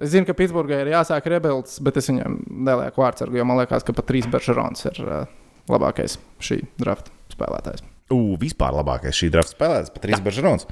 Es 0.00 0.14
zinu, 0.14 0.24
ka 0.28 0.34
Pitsburgā 0.36 0.80
ir 0.82 0.92
jāsāk 0.94 1.26
rebeldis, 1.28 1.76
bet 1.84 1.98
es 2.00 2.08
viņam 2.08 2.38
nelieku 2.48 3.02
vārdsargu, 3.02 3.36
jo 3.36 3.44
man 3.48 3.60
liekas, 3.60 3.84
ka 3.84 3.94
pat 3.96 4.08
trīs 4.08 4.28
Beržerons 4.30 4.86
ir 4.88 5.00
uh, 5.04 5.24
labākais 5.70 6.16
šī 6.42 6.62
drafta 6.80 7.12
spēlētājs. 7.34 7.84
Ugh, 8.12 8.34
vispār 8.40 8.74
labākais 8.78 9.16
šī 9.18 9.28
drafta 9.34 9.56
spēlētājs, 9.56 9.92
pat 9.92 10.06
trīs 10.06 10.24
Beržerons. 10.24 10.68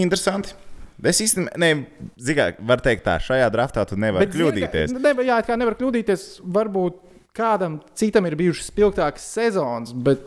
Interesanti. 0.00 0.56
Es 1.02 1.18
īstenībā, 1.24 1.70
zigā, 2.22 2.52
var 2.62 2.82
teikt 2.84 3.04
tā, 3.06 3.16
šajā 3.22 3.48
draftā 3.52 3.84
tu 3.90 3.96
nevari 3.98 4.28
bet, 4.28 4.36
kļūdīties. 4.36 4.92
Ne, 4.94 5.14
jā, 5.26 5.40
kā 5.44 5.56
nevar 5.58 5.74
kļūdīties, 5.78 6.26
varbūt 6.54 7.00
kādam 7.36 7.80
citam 7.98 8.28
ir 8.28 8.36
bijušas 8.38 8.68
spilgtākas 8.70 9.24
sezonas, 9.34 9.94
bet 9.96 10.22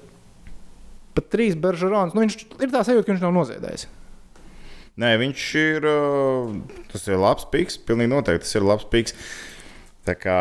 pat 1.15 1.29
trīs 1.31 1.55
Beržerons, 1.55 2.15
nu 2.15 2.25
viņš 2.25 2.37
ir 2.59 2.73
tā 2.73 2.81
sajūta, 2.83 3.05
ka 3.05 3.13
viņš 3.13 3.23
nav 3.23 3.35
noziedējis. 3.37 3.87
Nē, 5.01 5.15
viņš 5.19 5.49
ir. 5.60 5.89
Tas 6.93 7.03
ir 7.10 7.19
labs 7.19 7.47
piks. 7.51 7.75
Pilnīgi 7.84 8.13
noteikti 8.13 8.47
tas 8.47 8.55
ir 8.55 8.63
labs 8.63 8.88
piks. 8.91 9.15
Tā 10.08 10.15
kā. 10.15 10.39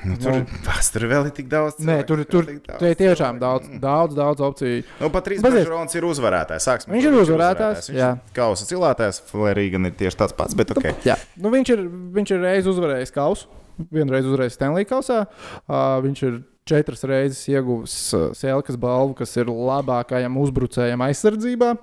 Nu, 0.00 0.16
tur, 0.16 0.32
nu, 0.32 0.74
tur 0.94 1.04
vēl 1.10 1.26
ir 1.28 1.32
tik 1.36 1.48
daudz. 1.52 1.76
Cilvēku, 1.76 1.90
Nē, 1.90 1.96
tur, 2.08 2.22
tur, 2.24 2.46
daudz, 2.48 2.78
tur 2.80 2.88
ir 2.88 2.96
tiešām 2.96 3.40
daudz, 3.40 3.68
daudz, 3.82 4.16
daudz 4.16 4.44
opciju. 4.46 4.80
Nu, 4.96 5.10
pat 5.12 5.26
trīs 5.28 5.42
Bežons 5.44 5.96
ir 5.98 6.06
uzvarētājs. 6.08 6.66
Sāksim, 6.66 6.94
viņš 6.96 7.08
ir 7.10 7.18
uzvarētājs. 7.20 7.90
Viņš 7.92 8.00
ir 8.00 8.36
kausa 8.36 8.68
cilātājs. 8.70 9.20
Flerīga 9.28 9.82
ir 9.84 9.96
tieši 10.00 10.20
tāds 10.22 10.36
pats. 10.38 10.56
Bet, 10.56 10.72
okay. 10.72 10.96
Jā, 11.04 11.18
nu, 11.36 11.52
viņš, 11.52 11.74
ir, 11.76 11.84
viņš 12.16 12.32
ir 12.32 12.42
reiz 12.46 12.70
uzvarējis 12.70 13.12
kausu. 13.12 13.50
Vienreiz 13.92 14.24
uzvarējis 14.28 14.56
Stanley 14.56 14.88
kausā. 14.88 15.26
Uh, 15.68 16.00
viņš 16.04 16.24
ir 16.30 16.40
četras 16.68 17.04
reizes 17.08 17.44
ieguvis 17.52 17.94
uh, 18.16 18.30
Sēlkas 18.36 18.80
balvu, 18.80 19.18
kas 19.20 19.36
ir 19.36 19.52
labākajam 19.52 20.40
uzbrucējam 20.40 21.04
aizsardzībā. 21.10 21.74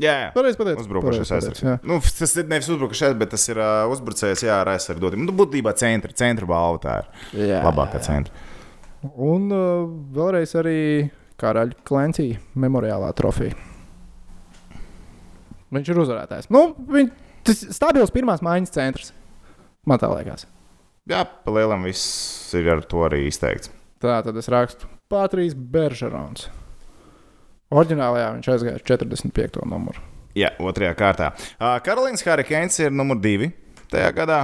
Jā, 0.00 0.14
jā. 0.16 0.28
Pareizi 0.32 0.56
pateicis. 0.56 0.86
Uzbrukušais 0.86 1.32
aizsargs. 1.36 1.64
Nu, 1.84 1.98
tas 2.00 2.32
ir 2.40 2.46
nevis 2.48 2.68
uzbrukušais, 2.72 3.16
bet 3.20 3.32
tas 3.34 3.44
ir 3.50 3.60
uh, 3.60 3.84
uzbrucējs, 3.92 4.44
jā, 4.46 4.60
ar 4.62 4.72
aizsardzību. 4.72 5.18
Nu, 5.20 5.34
būtībā 5.36 5.74
centra, 5.76 6.14
centra 6.16 6.48
balva 6.48 6.80
tā 6.80 6.94
ir. 7.02 7.10
Jā, 7.50 7.60
labākā 7.66 8.00
jā. 8.00 8.06
centra. 8.08 8.46
Un 9.10 9.48
uh, 9.52 9.88
vēlreiz 10.16 10.54
arī 10.60 10.78
Karaļa 11.40 11.84
Klencija 11.88 12.40
memoriālā 12.60 13.10
trofija. 13.16 13.56
Viņš 15.70 15.90
ir 15.92 16.00
uzvarētājs. 16.02 16.48
Nu, 16.52 16.70
viņ, 16.90 17.12
tas 17.46 17.60
ir 17.66 17.76
stabils 17.76 18.12
pirmās 18.14 18.42
maiņas 18.44 18.74
centrs. 18.74 19.12
Man 19.88 20.00
tā 20.00 20.10
liekas. 20.12 20.48
Jā, 21.08 21.24
pa 21.24 21.52
lielam 21.54 21.84
viss 21.88 22.52
ir 22.56 22.68
ar 22.72 22.82
to 22.88 23.04
arī 23.06 23.24
izteikts. 23.28 23.72
Tā 24.00 24.20
tad 24.24 24.36
es 24.40 24.48
rakstu 24.52 24.88
Patrīs 25.10 25.56
Beržerons. 25.56 26.48
Oriģinālajā 27.70 28.30
viņš 28.36 28.48
aizgāja 28.54 28.84
45. 28.86 29.60
numuru. 29.70 30.02
Jā, 30.38 30.52
otrajā 30.62 30.94
kārtā. 30.98 31.32
Karolīns 31.86 32.24
Harikēns 32.26 32.78
ir 32.82 32.94
numur 32.94 33.18
divi 33.22 33.50
tajā 33.90 34.10
gadā. 34.14 34.40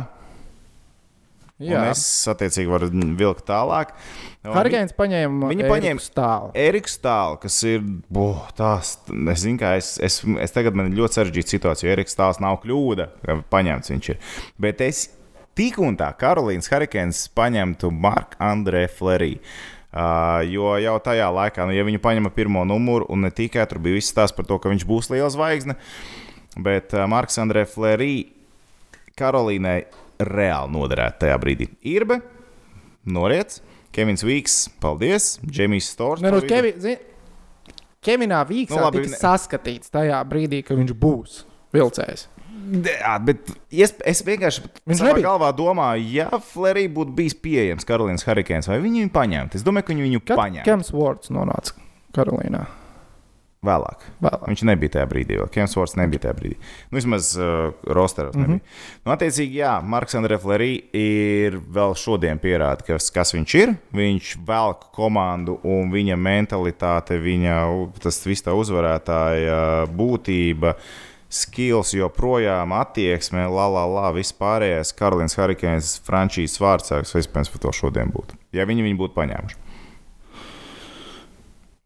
Jā, 1.56 1.78
un 1.80 1.88
es 1.88 2.02
attiecīgi 2.28 2.68
varu 2.68 2.90
vilkt 3.16 3.46
tālāk. 3.48 3.94
Harigēns 4.44 4.92
paņēma 4.96 5.48
viņa 5.54 5.70
paņēma 5.70 6.02
stāvu. 6.04 6.50
Eriks 6.60 6.98
Stāls, 6.98 7.38
kas 7.40 7.56
ir 7.64 7.80
boh, 8.12 8.42
tās, 8.58 8.92
es 9.08 9.40
zinu, 9.40 9.56
ka 9.62 9.72
es, 9.80 9.94
es, 10.04 10.20
es 10.42 10.52
tagad 10.52 10.76
man 10.76 10.90
ir 10.90 10.98
ļoti 11.00 11.16
sarežģīta 11.16 11.54
situācija, 11.54 11.88
jo 11.88 11.94
Eriks 11.94 12.12
Stāls 12.12 12.42
nav 12.44 12.58
kļūda, 12.60 13.08
ka 13.24 13.38
paņemts 13.54 13.94
viņš 13.94 14.10
ir. 14.12 14.20
Bet 14.60 14.84
es 14.84 15.06
tik 15.56 15.80
un 15.80 15.96
tā 15.96 16.10
Karolīns 16.20 16.68
Harigēns 16.68 17.24
paņemtu 17.32 17.88
Marku 18.04 18.36
Andrē 18.44 18.84
Fleriju. 18.92 19.40
Uh, 19.96 20.42
jo 20.52 20.74
jau 20.76 20.96
tajā 21.00 21.26
laikā, 21.32 21.64
nu, 21.64 21.72
ja 21.72 21.84
viņu 21.86 22.02
paņēma 22.04 22.28
pirmo 22.36 22.66
numuru, 22.68 23.06
un 23.08 23.22
ne 23.24 23.30
tikai 23.32 23.64
tur 23.70 23.80
bija 23.80 23.96
viss 23.96 24.12
tās 24.12 24.34
par 24.36 24.44
to, 24.44 24.58
ka 24.60 24.68
viņš 24.68 24.84
būs 24.84 25.08
liela 25.08 25.30
zvaigzne, 25.32 25.78
bet 26.60 26.92
uh, 26.92 27.06
Marks 27.08 27.40
Andrē 27.40 27.62
Flerī 27.70 28.26
Karolīnai 29.16 29.78
reāli 30.20 30.74
noderētu 30.74 31.22
tajā 31.24 31.38
brīdī. 31.40 31.70
Irbe, 31.88 32.20
Noriets, 33.08 33.62
Kevins 33.96 34.26
Vīks, 34.26 34.58
paldies, 34.84 35.38
Džemijs 35.48 35.88
Stors. 35.94 36.20
Ne, 36.20 36.34
nu, 36.34 36.44
Kevi, 36.44 36.74
zin, 36.82 37.00
Kevinā 38.04 38.42
Vīksā 38.52 38.76
nu, 38.76 38.84
labi, 38.84 39.06
tika 39.06 39.22
saskatīts 39.22 39.96
tajā 39.96 40.20
brīdī, 40.28 40.60
ka 40.66 40.76
viņš 40.76 40.92
būs 41.00 41.40
vilcējs. 41.72 42.28
Jā, 42.66 43.16
bet 43.22 43.52
es, 43.70 43.94
es 44.06 44.22
vienkārši 44.26 44.64
savā 44.98 45.18
galvā 45.22 45.52
domāju, 45.56 46.08
ja 46.16 46.30
Flerī 46.42 46.86
būtu 46.92 47.14
bijis 47.16 47.36
pieejams 47.38 47.86
Karolīnas 47.86 48.26
Harikēns, 48.26 48.70
vai 48.70 48.80
viņi 48.82 49.04
viņu 49.04 49.12
paņemtu? 49.14 49.60
Es 49.60 49.66
domāju, 49.66 49.86
ka 49.86 49.94
viņi 49.94 50.08
viņu 50.08 50.24
Kad 50.24 50.40
paņēma. 50.40 50.66
Kems 50.66 50.92
Vorts 50.94 51.32
nonāca 51.34 51.78
Karolīnā. 52.16 52.64
Vēlāk. 53.66 54.02
Vēlāk. 54.22 54.44
Viņš 54.50 54.62
nebija 54.68 54.92
tajā 54.96 55.06
brīdī, 55.10 55.38
vēl 55.40 55.48
Kems 55.54 55.74
Vorts 55.78 55.96
nebija 55.98 56.26
tajā 56.26 56.34
brīdī. 56.38 56.58
Nu, 56.90 56.98
vismaz 56.98 57.32
uh, 57.38 57.72
rosteros 57.98 58.36
mm 58.36 58.44
-hmm. 58.44 58.58
nebija. 58.58 59.00
Nu, 59.06 59.12
attiecīgi, 59.14 59.58
jā, 59.62 59.72
Marks 59.82 60.14
Andrē 60.14 60.38
Flerī 60.42 60.70
ir 60.92 61.58
vēl 61.58 61.96
šodien 61.96 62.38
pierāda, 62.38 62.84
kas, 62.86 63.10
kas 63.10 63.34
viņš 63.34 63.54
ir. 63.62 63.74
Viņš 63.92 64.36
velk 64.46 64.90
komandu 64.94 65.58
un 65.64 65.90
viņa 65.90 66.16
mentalitāte, 66.16 67.18
viņa 67.18 67.58
tas 68.02 68.26
viss 68.26 68.44
tā 68.46 68.54
uzvarētāja 68.54 69.86
būtība 69.90 70.76
skills 71.32 71.92
joprojām, 71.96 72.72
attieksme, 72.76 73.44
la, 73.50 73.66
la, 73.72 73.84
la, 73.90 74.08
viss 74.14 74.34
pārējais. 74.36 74.94
Karolīns 74.96 75.36
Harikēns, 75.38 75.96
frančīzes 76.06 76.60
vārdsargs, 76.62 77.14
vispirms 77.16 77.52
par 77.52 77.64
to 77.66 77.74
šodien 77.74 78.12
būtu. 78.14 78.38
Ja 78.56 78.66
viņi 78.68 78.86
viņu 78.86 79.00
būtu 79.02 79.16
paņēmuši. 79.18 79.62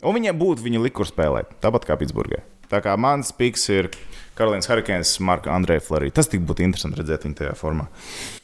Un 0.01 0.17
viņiem 0.17 0.39
būtu 0.41 0.65
viņa 0.65 0.81
likur 0.81 1.09
spēlēt, 1.09 1.59
tāpat 1.61 1.85
kā 1.89 1.97
Pitsburgā. 2.01 2.41
Tā 2.71 2.79
kā 2.85 2.95
mans 3.01 3.33
piks 3.37 3.67
ir 3.73 3.91
Karolīns 4.39 4.71
Harikēns, 4.71 5.17
Marka 5.27 5.53
Andreja 5.53 5.83
Florija. 5.85 6.15
Tas 6.21 6.31
tik 6.31 6.45
būtu 6.47 6.65
interesanti 6.65 7.01
redzēt 7.01 7.27
viņu 7.27 7.37
tajā 7.43 7.55
formā. 7.59 7.89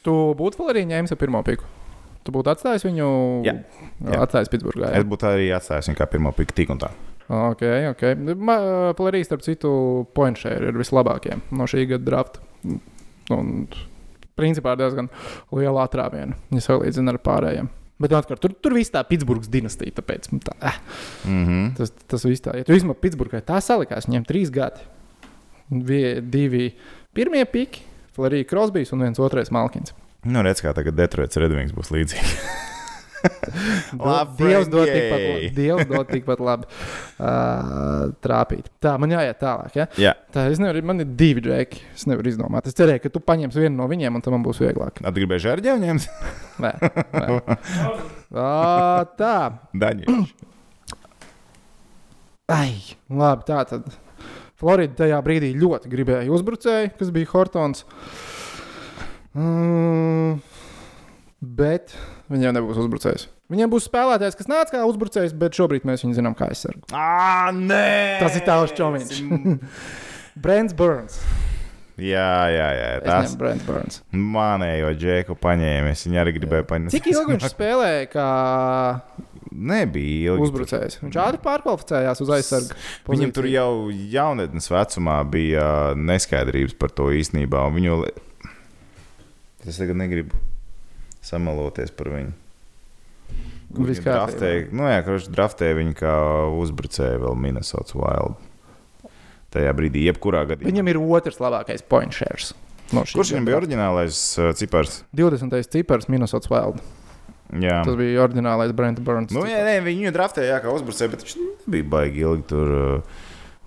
Tu 0.05 0.13
būtu 0.37 0.67
arī 0.69 0.83
ņēmis 0.89 1.15
ar 1.15 1.21
pirmo 1.21 1.41
piku. 1.47 1.65
Tu 2.27 2.33
būtu 2.35 2.51
atstājis 2.51 2.83
viņu. 2.83 3.07
Jā. 3.47 3.55
Jā. 4.03 4.19
Atstājis 4.25 4.51
Pitsburgā. 4.51 4.91
Es 4.99 5.07
būtu 5.07 5.29
arī 5.29 5.47
atstājis 5.55 5.87
viņu 5.89 6.01
kā 6.01 6.09
pirmo 6.11 6.33
piku 6.35 6.57
tik 6.57 6.73
un 6.75 6.83
tā. 6.83 6.91
Ok, 7.27 7.63
ok. 7.91 8.03
Plārīs, 8.97 9.27
starp 9.27 9.43
citu, 9.43 9.69
point 10.15 10.39
share 10.39 10.69
ir 10.69 10.77
vislabākie 10.79 11.35
no 11.51 11.67
šī 11.67 11.83
gada 11.89 12.07
drafta. 12.07 12.43
Un, 13.35 13.67
principā, 14.39 14.77
diezgan 14.79 15.09
liela 15.51 15.83
atrāviena, 15.87 16.37
ja 16.53 16.63
salīdzina 16.63 17.15
ar 17.15 17.19
pārējiem. 17.25 17.69
Bet 17.97 18.13
atkal, 18.13 18.37
tur, 18.37 18.53
tur 18.61 18.75
viss 18.77 18.93
tā 18.93 19.01
Pitsburgas 19.09 19.49
dinastija. 19.51 19.95
Tāpēc, 19.97 20.29
tā, 20.45 20.53
eh, 20.61 20.79
Mm 21.25 21.45
-hmm. 21.45 21.75
tas, 21.77 21.91
tas 22.07 22.25
viss 22.25 22.41
tā. 22.41 22.55
Ja 22.57 22.63
tu 22.63 22.73
vismaz 22.73 22.97
Pitsburgai 23.01 23.41
tā 23.41 23.59
salikās, 23.61 24.07
viņiem 24.07 24.25
trīs 24.25 24.51
gadi. 24.51 24.79
Vie, 25.69 26.21
divi 26.21 26.75
pirmie 27.13 27.45
piki, 27.45 27.81
Florija 28.13 28.45
Krosbīs 28.45 28.93
un 28.93 28.99
viens 28.99 29.19
otrais 29.19 29.51
Malkins. 29.51 29.93
Nu, 30.23 30.41
redz, 30.41 30.61
kā 30.61 30.73
tagad 30.73 30.95
Detroits 30.95 31.37
Redwings 31.37 31.73
būs 31.73 31.91
līdzīgi. 31.91 32.37
Labi, 34.07 34.37
Dievs 34.39 34.69
dod 34.71 34.87
tikpat 34.89 35.21
labi. 35.23 35.49
Dievs 35.57 35.89
dod 35.89 36.09
tikpat 36.11 36.41
labi 36.43 36.67
uh, 36.69 38.13
trāpīt. 38.23 38.69
Tā, 38.83 38.95
man 39.01 39.13
jāiet 39.15 39.39
tālāk. 39.41 39.77
Ja? 39.79 39.87
Jā, 39.99 40.13
Tā, 40.33 40.47
es 40.51 40.61
nevaru, 40.61 40.83
man 40.87 41.03
ir 41.03 41.11
divi 41.19 41.43
džeki. 41.47 41.81
Es 41.95 42.07
nevaru 42.09 42.31
izdomāt. 42.31 42.69
Es 42.69 42.77
cerēju, 42.77 43.03
ka 43.05 43.13
tu 43.13 43.23
paņemsi 43.23 43.63
vienu 43.65 43.75
no 43.79 43.87
viņiem, 43.89 44.17
un 44.19 44.25
tad 44.25 44.35
man 44.35 44.45
būs 44.45 44.61
vieglāk. 44.63 45.01
atgribēju 45.07 45.45
žērģi 45.47 45.77
ņemt. 45.85 46.09
Nē, 46.63 46.73
nē. 47.17 47.39
Ā, 48.47 49.05
tā. 49.19 49.35
Daņš. 49.77 50.35
Ai, 52.47 52.73
labi, 53.11 53.43
tā 53.47 53.63
tad. 53.67 53.87
Florida 54.57 54.95
tajā 55.03 55.17
brīdī 55.21 55.51
ļoti 55.53 55.89
gribēja 55.91 56.33
uzbrucēju, 56.33 56.93
kas 56.97 57.11
bija 57.13 57.29
Hortons. 57.29 57.83
Mm, 59.37 60.39
bet 61.41 61.93
viņiem 62.31 62.55
nebūs 62.57 62.79
uzbrucējs. 62.81 63.27
Viņiem 63.51 63.71
būs 63.71 63.87
spēlētājs, 63.87 64.35
kas 64.35 64.49
nāca 64.51 64.73
kā 64.73 64.83
uzbrucējs, 64.89 65.35
bet 65.37 65.55
šobrīd 65.55 65.85
mēs 65.87 66.03
viņu 66.03 66.17
zinām 66.17 66.35
kā 66.35 66.49
aizsargu. 66.51 66.83
Ah, 66.91 67.47
nē! 67.55 68.17
Tas 68.19 68.35
ir 68.35 68.43
tavs 68.47 68.73
čomiņš. 68.75 69.21
Brents 70.43 70.75
Burns. 70.77 71.21
Jā, 71.97 72.27
jā, 72.53 72.65
jā. 72.77 72.89
Tas 73.01 73.31
ņemu 73.31 73.39
Brents 73.41 73.65
Burns. 73.65 74.01
manējo 74.13 74.91
džeku 74.99 75.37
paņēma. 75.41 75.93
Es 75.95 76.03
viņu 76.05 76.19
arī 76.21 76.35
gribēju 76.35 76.67
paņemt. 76.69 76.93
Cik 76.93 77.07
ilgi 77.13 77.37
viņš 77.37 77.47
spēlēja 77.55 78.03
kā 78.11 78.27
Nebija 79.57 80.33
ilgi. 80.33 80.43
uzbrucējs? 80.45 80.99
Viņš 81.01 81.17
ātri 81.23 81.41
pārkvalificējās 81.41 82.21
uz 82.21 82.33
aizsargu. 82.35 82.77
Viņam 83.07 83.33
tur 83.33 83.47
pozīciju. 83.47 83.55
jau 83.55 84.11
jaunatnes 84.13 84.69
vecumā 84.69 85.17
bija 85.31 85.65
neskaidrības 85.97 86.77
par 86.77 86.93
to 86.93 87.09
īstenībā. 87.17 87.63
Viņu... 87.73 88.03
Es 89.65 89.81
tagad 89.81 89.97
negribu 90.03 90.37
samaloties 91.27 91.93
par 91.95 92.11
viņu. 92.15 92.35
Viņu 93.67 93.99
kārtībā. 93.99 94.13
draftēja, 94.15 94.67
nu 94.79 94.85
jā, 94.87 94.99
kurš 95.03 95.25
draftēja 95.33 95.75
viņu 95.81 95.95
kā 95.99 96.13
uzbrucēju 96.55 97.23
vēl 97.25 97.35
Minnesota 97.43 97.97
Wild. 97.99 98.37
Tajā 99.51 99.73
brīdī, 99.75 100.05
jebkurā 100.07 100.45
gadījumā. 100.47 100.71
Viņam 100.71 100.91
ir 100.91 100.99
otrs 101.17 101.41
labākais 101.43 101.83
point 101.87 102.15
shares. 102.15 102.53
No 102.95 103.03
šī 103.03 103.19
Kurš 103.19 103.33
viņam 103.33 103.47
bija 103.49 103.59
oriģinālais 103.59 104.21
uh, 104.39 104.53
cipars? 104.55 105.01
20. 105.15 105.55
cipars 105.73 106.07
Minnesota 106.11 106.51
Wild. 106.53 106.79
Jā, 107.63 107.79
Tas 107.87 107.95
bija 107.95 108.25
oriģinālais 108.25 108.73
Brent 108.75 108.99
Burns. 109.03 109.31
nu, 109.35 109.45
jā 109.47 109.61
nē, 109.63 109.77
viņu 109.85 110.11
draftēja 110.15 110.59
kā 110.63 110.71
uzbrucēju, 110.75 111.11
bet 111.13 111.23
viņš 111.23 111.35
nebija 111.39 111.87
baigi 111.93 112.23
ilgi 112.25 112.43
tur 112.51 112.73
uh, 112.75 113.21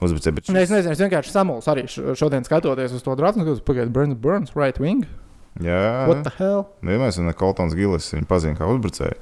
uzbrucēju. 0.04 0.36
Bet... 0.36 0.50
Nē, 0.52 0.64
es 0.66 0.72
nezinu, 0.72 0.92
es 0.96 1.00
vienkārši 1.00 1.32
samulsu 1.32 1.72
arī 1.72 1.86
šodien 1.88 2.44
skatoties 2.44 2.96
uz 2.96 3.04
to 3.04 3.16
draftu. 3.20 3.46
Kad 3.48 3.64
pagaidu 3.68 3.92
Brent 3.94 4.20
Burns, 4.20 4.52
right 4.56 4.80
wing. 4.80 5.08
Jā, 5.60 6.08
What 6.08 6.24
the 6.24 6.32
hell? 6.38 6.64
Vienmēr 6.80 7.12
ir 7.12 7.36
Koltons 7.36 7.76
Gilis, 7.76 8.08
viņu 8.14 8.28
pazina 8.28 8.56
kā 8.56 8.68
uzbrucēju. 8.70 9.18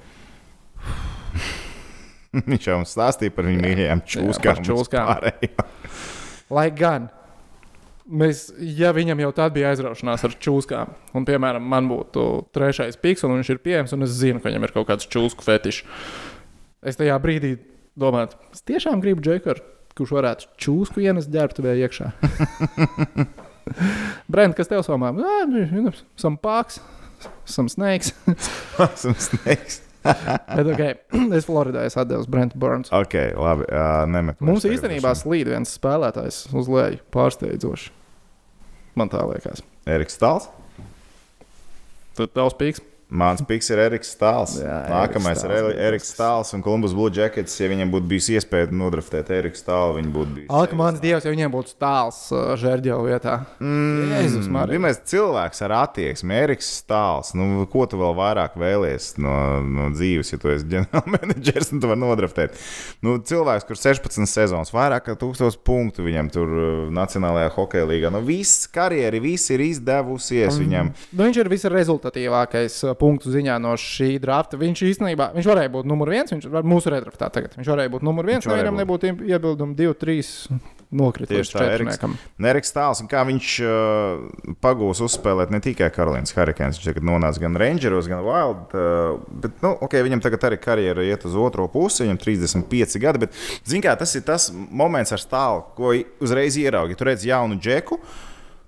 Viņš 2.53 2.67
jau 2.69 2.77
mums 2.79 2.93
stāstīja 2.95 3.35
par 3.35 3.49
viņu 3.49 3.63
mīļajām 3.65 4.03
čūskām. 4.07 4.61
čūskām. 4.67 5.07
Lai 6.55 6.69
gan. 6.77 7.09
Mēs, 8.09 8.47
ja 8.57 8.95
viņam 8.97 9.21
jau 9.21 9.33
tad 9.37 9.53
bija 9.53 9.75
aizraušanās 9.75 10.23
ar 10.25 10.37
čūskām, 10.41 10.95
un, 11.13 11.27
piemēram, 11.29 11.65
man 11.69 11.91
būtu 11.91 12.23
trešais 12.57 12.97
piks, 13.03 13.27
un 13.27 13.35
viņš 13.37 13.51
ir 13.53 13.61
pieejams, 13.61 13.93
un 13.93 14.07
es 14.07 14.15
zinu, 14.17 14.41
ka 14.41 14.49
viņam 14.49 14.65
ir 14.65 14.73
kaut 14.73 14.87
kāds 14.89 15.11
čūsku 15.13 15.45
fetišs, 15.45 15.83
es 16.89 16.97
tajā 16.97 17.19
brīdī 17.21 17.59
domāju, 18.01 18.33
es 18.57 18.65
tiešām 18.65 19.03
gribu 19.05 19.21
džeku, 19.27 19.59
kurš 19.99 20.15
varētu 20.17 20.49
čūsku 20.57 21.05
ienest 21.05 21.29
ģērbtuvē 21.35 21.77
iekšā. 21.83 22.09
Brent, 24.33 24.57
kas 24.59 24.71
tev 24.71 24.85
somā? 24.87 25.13
Sam 26.21 26.39
pāks, 26.41 26.81
sam 27.49 27.69
snakes. 27.73 28.15
Esmu 28.87 29.15
sneigs. 29.19 29.83
Bet, 30.57 30.67
okay, 30.73 30.95
es 31.37 31.49
Floridā 31.49 31.83
esmu 31.89 32.05
devis 32.09 32.29
Brent 32.31 32.55
Burns. 32.59 32.93
Ok, 32.95 33.17
labi. 33.37 33.67
Uh, 33.69 34.05
nemeklēšu 34.09 34.49
Mums 34.49 34.67
īstenībā 34.69 35.13
slīd 35.19 35.51
viens 35.51 35.75
spēlētājs 35.79 36.45
uz 36.57 36.71
leju 36.73 37.03
pārsteidzoši. 37.15 37.91
Man 38.99 39.11
tā 39.13 39.23
liekas. 39.29 39.63
Eriks 39.89 40.17
Stāls. 40.19 40.49
Tad 42.19 42.33
tavs 42.35 42.57
pīks. 42.59 42.83
Mans 43.09 43.41
piks 43.49 43.71
ir 43.73 43.81
Eriks 43.81 44.11
Stāls. 44.13 44.59
Jā, 44.61 44.83
Nākamais 44.93 45.41
Eriks 45.41 45.45
ir 45.45 45.49
Stāls 45.49 45.69
bija 45.71 45.85
Eriks 45.89 46.11
Stāls 46.13 46.51
un 46.53 46.63
Columbus 46.65 46.93
Blue 46.93 47.09
Jackets. 47.09 47.55
Ja 47.57 47.71
viņiem 47.71 47.89
būtu 47.93 48.05
bijusi 48.11 48.35
iespēja 48.37 48.69
nodraftēt 48.69 49.31
Eriku 49.33 49.57
Stālu, 49.57 49.95
viņi 49.97 50.11
būtu 50.13 50.35
bijuši. 50.35 50.51
Alka, 50.53 50.77
mans 50.77 51.01
dievs, 51.01 51.25
ja 51.25 51.33
viņiem 51.33 51.55
būtu 51.55 51.73
stāls 51.73 52.19
uh, 52.35 52.51
žērģeļa 52.61 53.07
vietā. 53.07 53.37
Mm, 53.65 54.13
Jēzus. 54.13 54.51
Pirmais 54.53 55.01
cilvēks 55.09 55.65
ar 55.65 55.75
attieksmi, 55.79 56.37
Eriks 56.37 56.69
Stāls. 56.83 57.33
Nu, 57.39 57.65
ko 57.73 57.87
tu 57.89 58.01
vēl 58.01 58.13
vairāk 58.19 58.59
vēlies 58.61 59.15
no, 59.25 59.39
no 59.65 59.89
dzīves, 59.95 60.35
ja 60.35 60.41
tu 60.43 60.53
esi 60.53 60.69
ģenerālmenedžers 60.75 61.71
un 61.73 61.81
tu 61.81 61.89
vari 61.89 62.05
nodraftēt? 62.05 62.61
Nu, 63.01 63.17
cilvēks, 63.25 63.65
kurš 63.71 63.87
16 63.87 64.29
sezonas, 64.29 64.75
vairāk 64.77 65.09
kā 65.09 65.17
1000 65.17 65.57
punktu 65.65 66.05
viņam 66.05 66.29
tur 66.37 66.53
uh, 66.53 66.69
Nacionālajā 66.93 67.57
hokeja 67.57 67.89
līgā. 67.89 68.13
Nu, 68.13 68.21
viss 68.29 68.69
karjeri, 68.69 69.25
viss 69.31 69.49
ir 69.57 69.65
izdevusies 69.65 70.61
viņam. 70.61 70.93
Nu, 71.15 71.25
viņš 71.25 71.41
ir 71.41 71.53
visrezultatīvākais 71.57 72.81
uh, 72.85 72.98
punktu 73.01 73.33
ziņā 73.35 73.59
no 73.63 73.75
šī 73.79 74.17
drafta. 74.23 74.59
Viņš 74.61 74.83
īstenībā 74.93 75.31
viņš 75.37 75.49
varēja 75.51 75.73
būt 75.75 75.89
numur 75.89 76.11
viens. 76.13 76.33
Viņš 76.35 76.49
var 76.53 76.67
mūsu 76.69 76.93
redraftā 76.95 77.31
tagad. 77.35 77.55
Viņš 77.59 77.71
varēja 77.75 77.95
būt 77.95 78.07
numur 78.07 78.29
viens. 78.29 78.49
Nevienam 78.49 78.79
nebūtu 78.81 79.15
iebildumi 79.29 79.79
divi, 79.79 79.95
trīs. 79.99 80.35
Nokrita 80.89 81.35
Tieši 81.35 81.53
tā, 81.53 81.65
Eriks. 81.75 82.71
Stāls, 82.71 83.03
un 83.03 83.11
kā 83.11 83.21
viņš 83.29 83.49
uh, 83.61 84.55
pagūs 84.65 85.03
uzspēlēt 85.05 85.53
ne 85.53 85.61
tikai 85.65 85.91
Karolīnas 85.93 86.33
Hurricanes, 86.33 86.79
viņš 86.81 86.89
tagad 86.89 87.05
nonāca 87.05 87.43
gan 87.43 87.59
Rangeros, 87.61 88.09
gan 88.09 88.25
Wild. 88.25 88.73
Uh, 88.73 89.19
bet, 89.45 89.59
nu, 89.65 89.75
okay, 89.85 90.01
viņam 90.07 90.25
tagad 90.25 90.49
arī 90.49 90.61
karjera 90.63 91.05
iet 91.05 91.29
uz 91.29 91.37
otro 91.37 91.69
pusi, 91.73 92.07
viņam 92.07 92.23
35 92.25 93.03
gadi. 93.05 93.25
Bet, 93.27 93.37
zin 93.69 93.85
kā, 93.85 93.93
tas 94.01 94.17
ir 94.17 94.25
tas 94.29 94.49
moments 94.53 95.13
ar 95.13 95.21
stāvu, 95.21 95.67
ko 95.77 95.93
uzreiz 96.25 96.57
ieraugi. 96.57 96.97
Tu 96.97 97.11
redz 97.11 97.29
jaunu 97.29 97.61
džeku, 97.61 98.01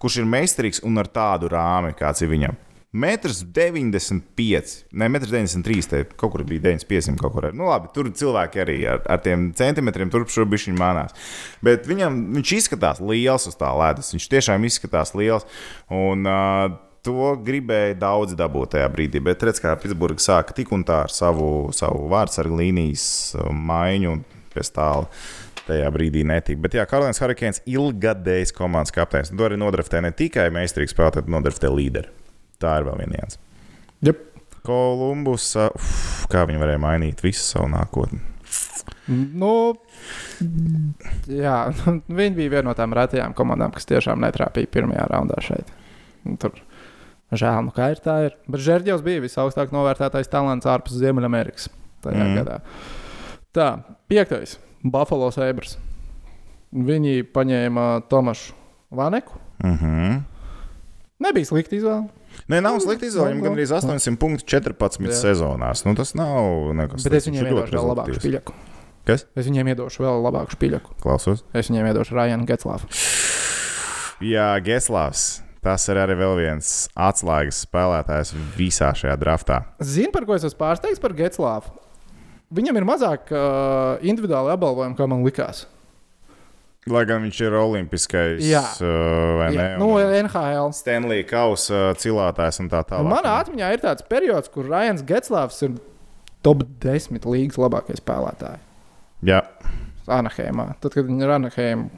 kurš 0.01 0.21
ir 0.21 0.29
meistarīgs 0.29 0.85
un 0.85 1.01
ar 1.01 1.09
tādu 1.09 1.49
rāmi, 1.53 1.97
kāds 1.97 2.21
ir 2.21 2.33
viņam. 2.35 2.61
Metrs 2.92 3.44
95, 3.46 4.72
ne 4.98 5.07
1,93 5.07 5.94
m. 5.94 6.07
Kaut 6.18 6.33
kur 6.35 6.42
bija 6.42 6.64
95, 6.64 7.14
kaut 7.20 7.37
kur 7.37 7.46
arī. 7.46 7.55
Nu, 7.59 7.68
labi, 7.70 7.92
tur 7.94 8.11
cilvēki 8.11 8.62
arī 8.64 8.79
ar, 8.90 9.05
ar 9.07 9.20
tiem 9.22 9.53
centimetriem 9.55 10.11
turp 10.11 10.33
šurp 10.35 10.50
viņa 10.57 10.74
manās. 10.79 11.14
Bet 11.62 11.87
viņam, 11.87 12.18
viņš 12.35 12.55
izskatās 12.59 12.98
liels 12.98 13.46
uz 13.46 13.59
tā 13.61 13.70
ledus. 13.79 14.11
Viņš 14.16 14.26
tiešām 14.35 14.66
izskatās 14.66 15.14
liels. 15.18 15.46
Un, 15.87 16.26
uh, 16.26 16.79
To 17.00 17.31
gribēja 17.40 17.94
daudz 17.96 18.35
dabūt 18.37 18.74
tajā 18.74 18.88
brīdī, 18.92 19.22
bet 19.24 19.40
redz, 19.40 19.57
kā 19.64 19.70
Pitsburgā 19.81 20.20
sāka 20.20 20.53
tik 20.53 20.68
un 20.76 20.83
tā 20.85 20.98
ar 21.07 21.12
savu, 21.14 21.70
savu 21.72 22.11
vārdsargu 22.12 22.59
līnijas 22.59 23.07
maiņu 23.48 24.11
un 24.12 24.20
pēc 24.53 24.68
tālu 24.76 25.09
tajā 25.64 25.88
brīdī 25.94 26.26
netika. 26.29 26.61
Bet, 26.61 26.76
jā, 26.76 26.85
Karolīns 26.90 27.22
Harikēns 27.24 27.62
ilgadējs 27.64 28.53
komandas 28.53 28.92
kapteinis. 28.92 29.33
To 29.33 29.48
arī 29.48 29.57
nodraftē 29.61 30.05
ne 30.05 30.12
tikai 30.12 30.50
meistarīgs 30.53 30.92
spēlētājs, 30.92 31.24
bet 31.24 31.38
nodraftē 31.38 31.72
līderi. 31.72 32.19
Tā 32.61 32.79
ir 32.81 32.88
vēl 32.88 32.99
viena 33.01 33.16
nianses. 33.16 33.40
Yep. 34.07 34.27
Kolumbus, 34.66 35.46
uf, 35.57 35.92
kā 36.29 36.44
viņi 36.49 36.61
varēja 36.61 36.81
mainīt 36.83 37.23
visu 37.25 37.40
savu 37.46 37.70
nākotni. 37.73 38.20
Nu, 39.11 39.55
jā, 41.31 41.57
viņi 42.20 42.35
bija 42.37 42.55
viena 42.57 42.68
no 42.68 42.75
tām 42.79 42.94
retajām 42.96 43.35
komandām, 43.37 43.73
kas 43.75 43.88
tiešām 43.88 44.20
netrāpīja 44.23 44.70
pirmajā 44.70 45.07
raundā 45.11 45.40
šeit. 45.44 45.73
Un 46.29 46.37
Tur 46.40 46.61
žēl, 47.33 47.62
nu 47.66 47.75
kā 47.75 47.90
ir 47.94 48.03
tā. 48.05 48.16
Ir. 48.29 48.37
Bet 48.51 48.64
Žērģis 48.66 49.05
bija 49.07 49.25
visaugstāk 49.25 49.73
novērtētais 49.75 50.31
talants 50.31 50.68
ārpus 50.68 50.99
Ziemeļamerikas 51.01 51.70
tajā 52.05 52.27
mm. 52.27 52.40
gadā. 52.40 52.61
Tā, 53.57 53.68
piektais- 54.11 54.59
Buffalo 54.92 55.31
Sabres. 55.35 55.79
Viņi 56.70 57.25
paņēma 57.35 57.87
Tomašu 58.11 58.55
Vaneku. 58.94 59.40
Uh 59.64 59.83
-huh. 59.83 60.20
Nebija 61.20 61.46
slikta 61.46 61.77
izvēle. 61.77 62.09
Nē, 62.50 62.58
nav 62.64 62.80
slikti 62.82 63.06
izvēle. 63.06 63.30
Viņam 63.30 63.44
Nav, 63.44 63.48
gandrīz 63.52 63.72
800 63.76 64.18
punktu 64.18 64.46
14 64.56 65.06
Jā. 65.06 65.18
sezonās. 65.20 65.84
Nu, 65.86 65.94
tas 65.98 66.16
nav 66.18 66.72
nekas 66.74 67.06
Bet 67.06 67.20
es 67.20 67.28
viņiem 67.28 67.46
iedošu 67.46 67.76
vēl 67.76 67.90
labāku 67.92 68.16
špīļaku. 68.18 68.54
Kas? 69.06 69.24
Es 69.38 69.46
viņiem 69.46 69.70
iedošu 69.72 70.02
vēl 70.02 70.24
labāku 70.24 70.56
špīļaku. 70.56 70.96
Klausos. 71.04 71.44
Es 71.54 71.70
viņiem 71.70 71.92
iedošu 71.92 72.16
Rajanu 72.18 72.48
Getslāvu. 72.50 72.90
Jā, 74.26 74.48
Geslavs. 74.66 75.28
Tas 75.60 75.84
ir 75.92 75.98
arī 76.00 76.16
vēl 76.16 76.38
viens 76.40 76.88
atslēgas 76.96 77.62
spēlētājs 77.66 78.32
visā 78.56 78.90
šajā 78.96 79.14
draftā. 79.20 79.60
Zini, 79.84 80.08
par 80.12 80.24
ko 80.28 80.34
es 80.36 80.46
esmu 80.48 80.58
pārsteigts 80.62 81.02
par 81.02 81.12
Getslāvu? 81.16 81.74
Viņam 82.50 82.80
ir 82.80 82.86
mazāk 82.88 83.30
uh, 83.30 84.00
individuāli 84.02 84.54
apbalvojumi, 84.56 84.96
kā 84.98 85.06
man 85.06 85.22
likās. 85.22 85.66
Lai 86.88 87.03
gan 87.05 87.21
viņš 87.27 87.38
ir 87.45 87.55
olimpiskais 87.61 88.40
Jā. 88.49 88.62
uh, 88.81 89.35
vai 89.37 89.51
ne? 89.53 89.66
Jā, 89.75 89.79
nu, 89.83 89.90
un 89.99 90.14
NHL. 90.23 90.71
Stanley 90.73 91.27
Kausa 91.29 91.90
cilātājs 92.01 92.62
un 92.62 92.71
tā 92.73 92.81
tālāk. 92.88 93.11
manā 93.12 93.35
atmiņā 93.43 93.69
ir 93.75 93.83
tāds 93.83 94.07
periods, 94.09 94.49
kur 94.49 94.64
Rajans 94.71 95.05
Getslāvs 95.05 95.61
ir 95.66 95.75
top 96.47 96.64
10 96.81 97.29
līgas 97.29 97.61
labākais 97.61 98.01
spēlētājs. 98.01 98.64
Jā, 99.29 99.43
Anaheimā. 100.09 100.71
Tad, 100.81 100.95
kad 100.97 101.05
viņi 101.05 101.27
ir 101.27 101.35
Anaheimā, 101.37 101.90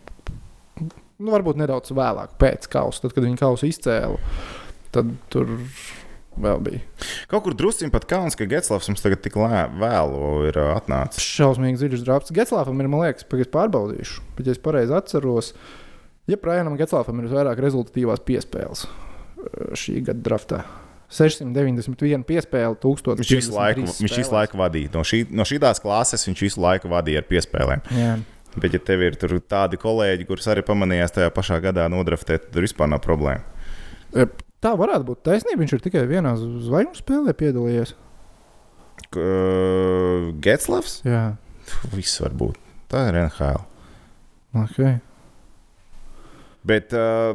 nu, 0.83 1.31
varbūt 1.31 1.63
nedaudz 1.63 1.95
vēlāk, 1.95 2.35
pēc 2.43 2.67
kausa, 2.73 3.05
tad, 3.05 3.15
kad 3.15 3.23
viņi 3.23 3.39
kausu 3.39 3.71
izcēla, 3.71 4.19
tad 4.91 5.15
tur 5.31 5.55
vēl 6.41 6.63
bija 6.65 6.83
kaut 7.31 7.47
kur 7.47 7.57
drusciņ 7.59 7.93
pat 7.93 8.07
kauns, 8.11 8.37
ka 8.39 8.49
Getslavs 8.49 8.89
mums 8.91 9.05
tagad 9.05 9.23
tik 9.25 9.39
lē, 9.41 9.65
vēlu 9.81 10.49
ir 10.49 10.59
atnācis. 10.65 11.25
šausmīgi 11.39 11.81
dziļš 11.81 12.05
drafts. 12.07 12.35
Getslāfam 12.35 12.81
ir, 12.83 12.91
man 12.93 13.07
liekas, 13.07 13.29
pagaidzi 13.29 13.53
pārbaudīšu, 13.55 14.27
bet, 14.37 14.49
ja 14.49 14.57
es 14.57 14.63
pareizi 14.63 14.97
atceros, 14.97 15.53
ja 16.31 16.41
Prajanam 16.41 16.79
Getslāfam 16.81 17.23
ir 17.23 17.33
vairāk 17.33 17.63
rezultatīvās 17.65 18.25
piespēles 18.27 18.87
šī 19.79 20.03
gada 20.07 20.23
draftā. 20.25 20.63
691 21.13 22.25
piespēle, 22.25 22.77
1000. 22.81 23.19
Viņš 23.21 23.33
visu 23.37 23.53
laiku, 23.53 23.85
viņš 23.85 24.15
visu 24.23 24.33
laiku 24.33 24.61
vadīja. 24.61 24.93
No, 24.95 25.03
šī, 25.05 25.27
no 25.29 25.45
šīs 25.49 25.83
klases 25.85 26.25
viņš 26.29 26.45
visu 26.47 26.63
laiku 26.63 26.89
vadīja 26.93 27.21
ar 27.21 27.27
piespēlēm. 27.29 27.83
Jā. 27.93 28.15
Bet, 28.57 28.73
ja 28.77 28.81
tev 28.85 29.05
ir 29.05 29.17
tur 29.21 29.35
tādi 29.49 29.79
kolēģi, 29.81 30.27
kurus 30.29 30.49
arī 30.53 30.65
pamanījās 30.65 31.15
tajā 31.17 31.29
pašā 31.33 31.59
gadā 31.65 31.87
nodraftēt, 31.93 32.47
tad 32.47 32.57
tur 32.57 32.67
vispār 32.67 32.91
nav 32.93 33.01
problēma. 33.05 33.45
Tā 34.63 34.77
varētu 34.79 35.09
būt 35.09 35.23
taisnība. 35.27 35.65
Viņš 35.65 35.77
ir 35.77 35.83
tikai 35.83 36.05
vienā 36.07 36.37
zvaigžņu 36.39 37.01
spēlē 37.01 37.35
piedalījies. 37.39 37.97
Uh, 39.13 40.31
Getslavs? 40.41 41.01
Jā, 41.05 41.35
Viss 41.93 42.21
var 42.23 42.35
būt. 42.39 42.61
Tā 42.93 43.07
ir 43.11 43.19
NHL. 43.25 43.65
okay. 44.63 45.01
Bet, 46.69 46.95
uh, 46.95 47.35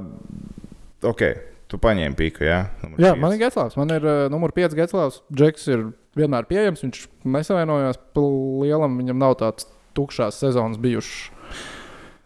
ok, 1.05 1.23
tu 1.67 1.79
paņēmi 1.81 2.15
pīku, 2.17 2.45
jā? 2.47 2.61
Numur 2.83 3.01
Jā 3.01 3.11
pieci. 3.11 3.21
man 3.23 3.35
ir 3.35 3.41
Getslāvs. 3.41 3.77
Man 3.79 3.91
ir 3.93 4.05
uh, 4.07 4.19
numur 4.31 4.53
5 4.55 4.77
Getslāvs. 4.77 5.19
Džeks 5.33 5.67
ir 5.73 5.87
vienmēr 6.17 6.47
pieejams. 6.49 6.85
Viņš 6.85 7.03
nesavienojās 7.27 7.99
pa 8.15 8.23
lielam. 8.23 8.95
Viņam 9.01 9.19
nav 9.25 9.35
tāds 9.41 9.67
tukšās 9.97 10.39
sezonas 10.39 10.79
bijušas. 10.79 11.33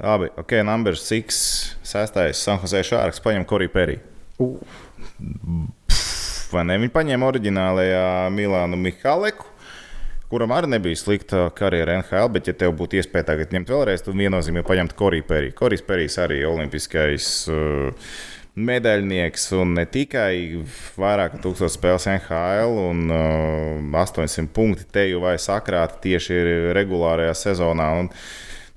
Labi, 0.02 0.32
ok, 0.42 0.56
numur 0.68 0.98
6, 0.98 1.42
6. 1.88 2.22
San 2.38 2.62
Jose 2.62 2.86
Sharks 2.86 3.22
paņem 3.24 3.48
Koriju 3.50 3.74
Periju. 3.74 4.06
Uh. 4.42 4.56
Vai 6.52 6.66
ne? 6.68 6.78
Viņi 6.82 6.92
paņēma 6.92 7.28
oriģinālajā 7.32 8.04
Milānu 8.36 8.80
Mihaleku, 8.80 9.48
kuram 10.32 10.52
arī 10.56 10.74
nebija 10.74 11.00
slikta 11.00 11.46
karjera 11.56 12.00
NHL, 12.02 12.28
bet, 12.36 12.50
ja 12.52 12.56
tev 12.58 12.76
būtu 12.80 13.00
iespēja 13.00 13.30
tagad 13.32 13.56
ņemt 13.56 13.72
vēlreiz, 13.72 14.04
tad 14.04 14.20
viennozīmīgi 14.20 14.68
paņemt 14.68 14.96
Koriju 15.00 15.28
Periju. 15.30 15.56
Korijas 15.62 15.86
Perijs 15.88 16.20
arī 16.24 16.44
olimpiskais. 16.50 17.32
Uh, 17.52 18.14
Medaļnieks 18.52 19.46
un 19.56 19.78
ne 19.78 19.86
tikai 19.88 20.60
vairāk 21.00 21.38
kā 21.38 21.40
1000 21.40 21.72
spēles 21.72 22.08
NHL 22.12 22.80
un 22.82 23.06
uh, 23.08 24.02
800 24.02 24.50
punkti 24.52 24.90
te 24.92 25.06
jau 25.08 25.22
vai 25.24 25.38
sakrāti 25.40 26.10
tieši 26.10 26.42
regulārajā 26.76 27.32
sezonā. 27.46 27.88
Un, 28.02 28.10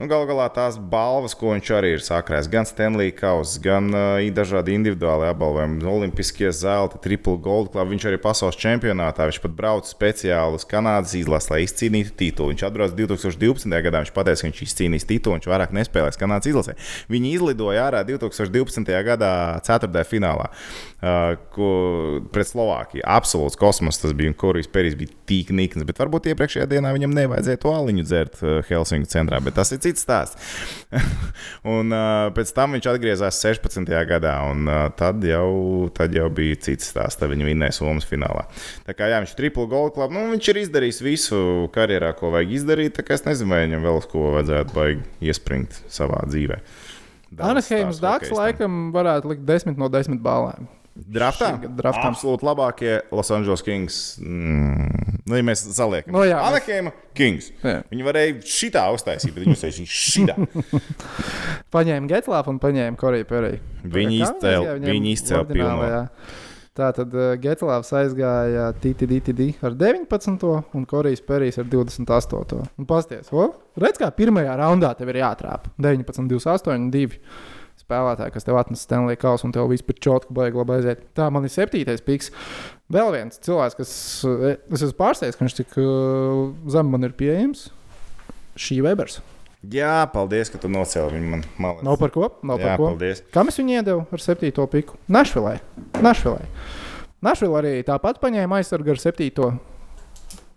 Nu, 0.05 0.11
Galu 0.11 0.27
galā 0.29 0.51
tās 0.53 0.75
balvas, 0.77 1.33
ko 1.33 1.55
viņš 1.55 1.69
arī 1.73 1.95
ir 1.95 2.03
sakrājis, 2.05 2.51
gan 2.53 2.67
Stanley 2.69 3.09
Kauss, 3.17 3.55
gan 3.65 3.87
uh, 3.89 4.21
dažādi 4.37 4.75
individuāli 4.77 5.31
apbalvojumi, 5.31 5.79
olimpiskie 5.89 6.51
zelta, 6.53 6.99
triple 7.01 7.39
gold 7.41 7.71
club. 7.73 7.89
Viņš 7.89 8.05
arī 8.11 8.19
pasaules 8.21 8.59
čempionātā. 8.61 9.25
Viņš 9.31 9.39
pat 9.41 9.55
brauca 9.57 9.89
speciāli 9.89 10.59
uz 10.61 10.67
Kanādas 10.69 11.15
izlasi, 11.17 11.49
lai 11.55 11.63
izcīnītu 11.65 12.13
titulu. 12.21 12.53
Viņš 12.53 12.67
atbrauca 12.69 12.99
2012. 12.99 13.79
gadā. 13.87 14.03
Viņš 14.05 14.13
pateica, 14.19 14.43
ka 14.43 14.51
viņš 14.51 14.61
izcīnīs 14.67 15.09
titulu, 15.09 15.39
viņš 15.39 15.49
vairāk 15.55 15.73
nespēlēs 15.79 16.21
Kanādas 16.21 16.53
izlasē. 16.53 16.77
Viņi 17.09 17.33
izlidoja 17.39 17.89
ārā 17.89 18.05
2012. 18.05 18.93
gadā 19.09 19.33
ceturtajā 19.65 20.05
finālā 20.11 20.51
uh, 20.53 21.41
ko, 21.57 21.71
pret 22.35 22.53
Slovākiju. 22.53 23.07
Absolūts 23.09 23.57
kosmos 23.57 24.05
tas 24.05 24.13
bija, 24.13 24.35
un 24.35 24.37
Korijas 24.37 24.69
Perijs 24.69 25.01
bija 25.01 25.17
tik 25.33 25.55
nikns. 25.57 25.89
Bet 25.89 26.05
varbūt 26.05 26.29
iepriekšējā 26.35 26.69
dienā 26.77 26.93
viņam 26.93 27.17
nevajadzēja 27.23 27.65
to 27.65 27.73
aliņu 27.73 28.05
dzert 28.05 28.41
uh, 28.45 28.61
Helsinku 28.69 29.09
centrā, 29.09 29.41
bet 29.45 29.57
tas 29.57 29.73
ir 29.73 29.81
cits 29.85 29.94
stāsts. 30.03 30.39
un 31.77 31.95
uh, 31.95 32.31
pēc 32.35 32.51
tam 32.57 32.75
viņš 32.75 32.89
atgriezās 32.91 33.39
16. 33.45 33.87
gadā, 34.11 34.35
un 34.51 34.67
uh, 34.67 34.89
tad, 34.99 35.23
jau, 35.29 35.89
tad 35.95 36.17
jau 36.17 36.27
bija 36.35 36.59
cits 36.67 36.91
stāsts. 36.91 37.21
Tad 37.21 37.31
viņi 37.31 37.49
vinnēja 37.53 37.79
Somijas 37.79 38.09
finālā. 38.11 38.47
Tā 38.89 38.97
kā 38.99 39.11
jā, 39.13 39.23
viņš 39.23 39.35
ir 39.37 39.41
triple 39.43 39.69
gold 39.71 39.95
club, 39.97 40.15
nu, 40.15 40.27
viņš 40.35 40.51
ir 40.53 40.63
izdarījis 40.65 41.03
visu 41.05 41.43
karjerā, 41.75 42.15
ko 42.19 42.33
vajag 42.35 42.57
izdarīt. 42.59 42.97
Tā 42.99 43.07
kā 43.07 43.19
es 43.19 43.27
nezinu, 43.29 43.55
vai 43.55 43.65
viņam 43.67 43.87
vēl 43.87 44.03
ko 44.11 44.31
vajadzētu 44.39 44.77
baigi 44.77 45.31
iespringt 45.31 45.83
savā 45.93 46.25
dzīvē. 46.29 46.61
Dārgs 47.35 48.31
hokejistam. 48.31 48.39
laikam 48.39 48.81
varētu 48.95 49.33
likt 49.33 49.47
10 49.49 49.79
no 49.81 49.91
10 49.91 50.21
balēm. 50.23 50.69
Draftā? 50.95 51.49
Draftā. 51.75 52.05
Absolūti 52.13 52.47
labākie 52.47 52.93
Los 53.11 53.31
Angeles 53.35 53.63
Kings. 53.67 53.97
Mm. 54.23 55.19
Nu, 55.27 55.35
ja 55.39 55.43
mēs 55.43 55.65
saliekam, 55.75 56.13
Nu 56.15 56.23
jā, 56.23 56.37
mēs- 56.39 56.53
Anaheima 56.53 56.93
Kings. 57.17 57.49
Jā. 57.65 57.81
Viņi 57.91 58.05
varēja 58.07 58.35
šitā 58.45 58.85
uztaisīt, 58.95 59.35
bet 59.35 59.45
viņi 59.47 59.57
uztaisīja 59.57 59.91
šitā. 59.91 60.37
Paņēma 61.75 62.11
Getlāfu 62.11 62.53
un 62.55 62.61
paņēma 62.63 62.99
Koriju 63.01 63.27
Periju. 63.31 63.61
Viņi 63.95 64.21
izcēla- 64.23 64.77
viņi 64.85 65.15
izcēla 65.17 65.45
ordinālajā? 65.47 66.03
Tā 66.75 66.89
tad 66.91 67.13
uh, 67.15 67.37
Getlāfs 67.39 67.93
aizgāja 67.95 68.73
TTDTD 68.83 69.45
ar 69.63 69.77
19. 69.79 70.47
un 70.75 70.87
Korijas 70.91 71.21
Perijs 71.23 71.59
ar 71.63 71.69
28. 71.71 72.65
Un 72.83 72.87
pasties, 72.91 73.29
o, 73.31 73.45
redz, 73.79 74.01
kā 74.03 74.09
pirmajā 74.11 74.57
raundā 74.59 74.91
tev 74.99 75.13
ir 75.15 75.21
jātrāp 75.23 75.69
19, 75.79 76.27
28, 76.35 76.91
2 76.91 77.21
spēlētāji, 77.85 78.35
kas 78.35 78.47
tev 78.47 78.59
atnes 78.61 78.83
Stanley 78.87 79.19
Kausu 79.21 79.49
un 79.49 79.55
tev 79.55 79.69
vispār 79.73 79.99
čotku 80.03 80.35
baigi 80.37 80.59
labi 80.61 80.79
aiziet. 80.79 81.05
Tā 81.17 81.29
man 81.33 81.47
ir 81.47 81.53
septītais 81.53 82.03
piks. 82.05 82.33
Vēl 82.93 83.13
viens 83.15 83.41
cilvēks, 83.45 83.79
kas 83.79 83.93
eh, 84.29 84.57
es 84.73 84.83
esmu 84.85 84.99
pārsteigts, 84.99 85.39
ka 85.39 85.45
viņš 85.47 85.57
tik 85.61 85.79
uh, 85.81 86.51
zem 86.73 86.91
man 86.93 87.07
ir 87.09 87.15
pieejams. 87.19 87.69
Šī 88.61 88.81
Webers. 88.85 89.21
Jā, 89.73 90.05
paldies, 90.13 90.51
ka 90.53 90.59
tu 90.61 90.69
nocēli 90.69 91.17
viņu 91.17 91.31
man 91.33 91.45
malā. 91.61 91.85
Nav 91.87 91.97
par 92.01 92.13
ko? 92.13 92.29
Nav 92.45 92.61
Jā, 92.61 92.75
par 92.75 92.81
ko. 92.81 92.89
paldies. 92.93 93.23
Kam 93.33 93.49
es 93.49 93.57
viņu 93.59 93.79
iedevu 93.79 94.03
ar 94.13 94.23
septīto 94.23 94.67
piku? 94.71 94.99
Našvilē. 95.09 95.57
Našvilē. 96.05 96.45
Našvilē 97.25 97.61
arī 97.63 97.73
tāpat 97.87 98.21
paņēma 98.21 98.61
aizsargu 98.61 98.93
ar 98.93 99.01
septīto 99.01 99.55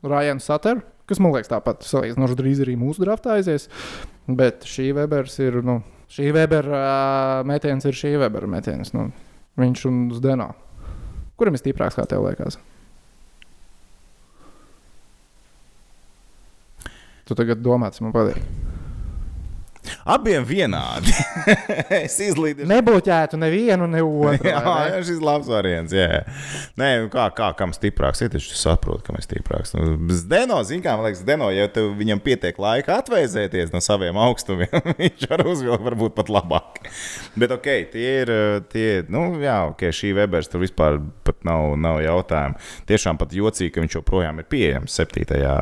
Rājanu 0.04 0.44
Sateru, 0.44 0.84
kas 1.08 1.22
man 1.24 1.32
liekas 1.34 1.52
tāpat 1.54 1.88
salīdzinoši 1.88 2.38
drīz 2.38 2.64
arī 2.66 2.76
mūsu 2.80 3.06
draftā 3.06 3.38
aizies. 3.38 3.70
Bet 4.28 4.68
šī 4.68 4.90
Webers 4.98 5.40
ir, 5.40 5.62
nu, 5.64 5.80
šī 6.12 6.32
Weber 6.36 6.70
uh, 6.72 7.44
metiens 7.48 7.86
ir 7.88 7.98
šī 7.98 8.16
Weber 8.22 8.48
metiens. 8.50 8.94
Nu, 8.96 9.10
viņš 9.60 9.86
un 9.90 10.02
Zdeno. 10.16 10.52
Kuram 11.38 11.58
ir 11.58 11.62
stiprāks, 11.62 11.98
kā 11.98 12.08
tev 12.10 12.26
liekas? 12.26 12.58
Tu 17.28 17.36
tagad 17.36 17.60
domā, 17.60 17.92
tas 17.92 18.02
man 18.02 18.16
patīk. 18.16 18.40
Abiem 20.08 20.46
vienādi. 20.48 21.12
es 22.06 22.16
izlīdu. 22.24 22.64
Nebloķētu 22.70 23.40
nevienu, 23.42 23.90
ne 23.92 24.04
otru. 24.06 24.48
Jā, 24.54 24.62
jā, 24.88 25.02
šis 25.10 25.20
labs 25.24 25.50
variants. 25.52 25.92
Jā. 25.96 26.22
Nē, 26.80 26.90
nu 27.04 27.10
kā, 27.12 27.26
kā 27.36 27.50
kam 27.60 27.74
stiprāks 27.76 28.24
ir, 28.24 28.32
taču 28.32 28.56
saprot, 28.56 29.04
kam 29.04 29.20
ir 29.20 29.26
stiprāks. 29.26 29.74
Nu, 29.76 29.98
Zdeno, 30.16 30.62
zin, 30.68 30.80
kā 30.86 30.96
man 30.96 31.10
liekas, 31.10 31.24
Zdeno, 31.26 31.50
ja 31.52 31.68
tev 31.72 31.92
viņam 32.00 32.22
pietiek 32.24 32.60
laika 32.62 33.02
atvēsēties 33.02 33.74
no 33.76 33.82
saviem 33.84 34.20
augstumiem, 34.24 34.72
viņš 35.02 35.28
var 35.34 35.44
uzvilkt 35.48 35.86
varbūt 35.90 36.16
pat 36.18 36.32
labāk. 36.32 36.82
Bet 37.36 37.54
ok, 37.58 37.70
tie 37.92 38.08
ir, 38.24 38.34
tie, 38.72 38.88
nu 39.12 39.28
jā, 39.44 39.60
ok, 39.74 39.90
šī 39.92 40.14
Webers 40.22 40.52
tur 40.52 40.64
vispār 40.64 41.02
pat 41.28 41.44
nav, 41.48 41.76
nav 41.84 42.00
jautājumu. 42.06 42.64
Tiešām 42.88 43.20
pat 43.20 43.36
jocīgi, 43.36 43.74
ka 43.76 43.84
viņš 43.84 44.00
joprojām 44.00 44.40
ir 44.40 44.50
pieejams 44.50 44.98
septītajā 45.02 45.56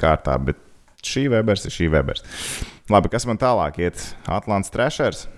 kārtā, 0.00 0.40
bet 0.48 0.60
šī 1.04 1.28
Webers 1.32 1.68
ir 1.68 1.76
šī 1.76 1.90
Webers. 1.92 2.24
Labi, 2.90 3.10
kas 3.12 3.26
man 3.28 3.38
tālāk 3.38 3.78
iet? 3.84 4.00
Atlants 4.26 4.70
Trešers. 4.74 5.28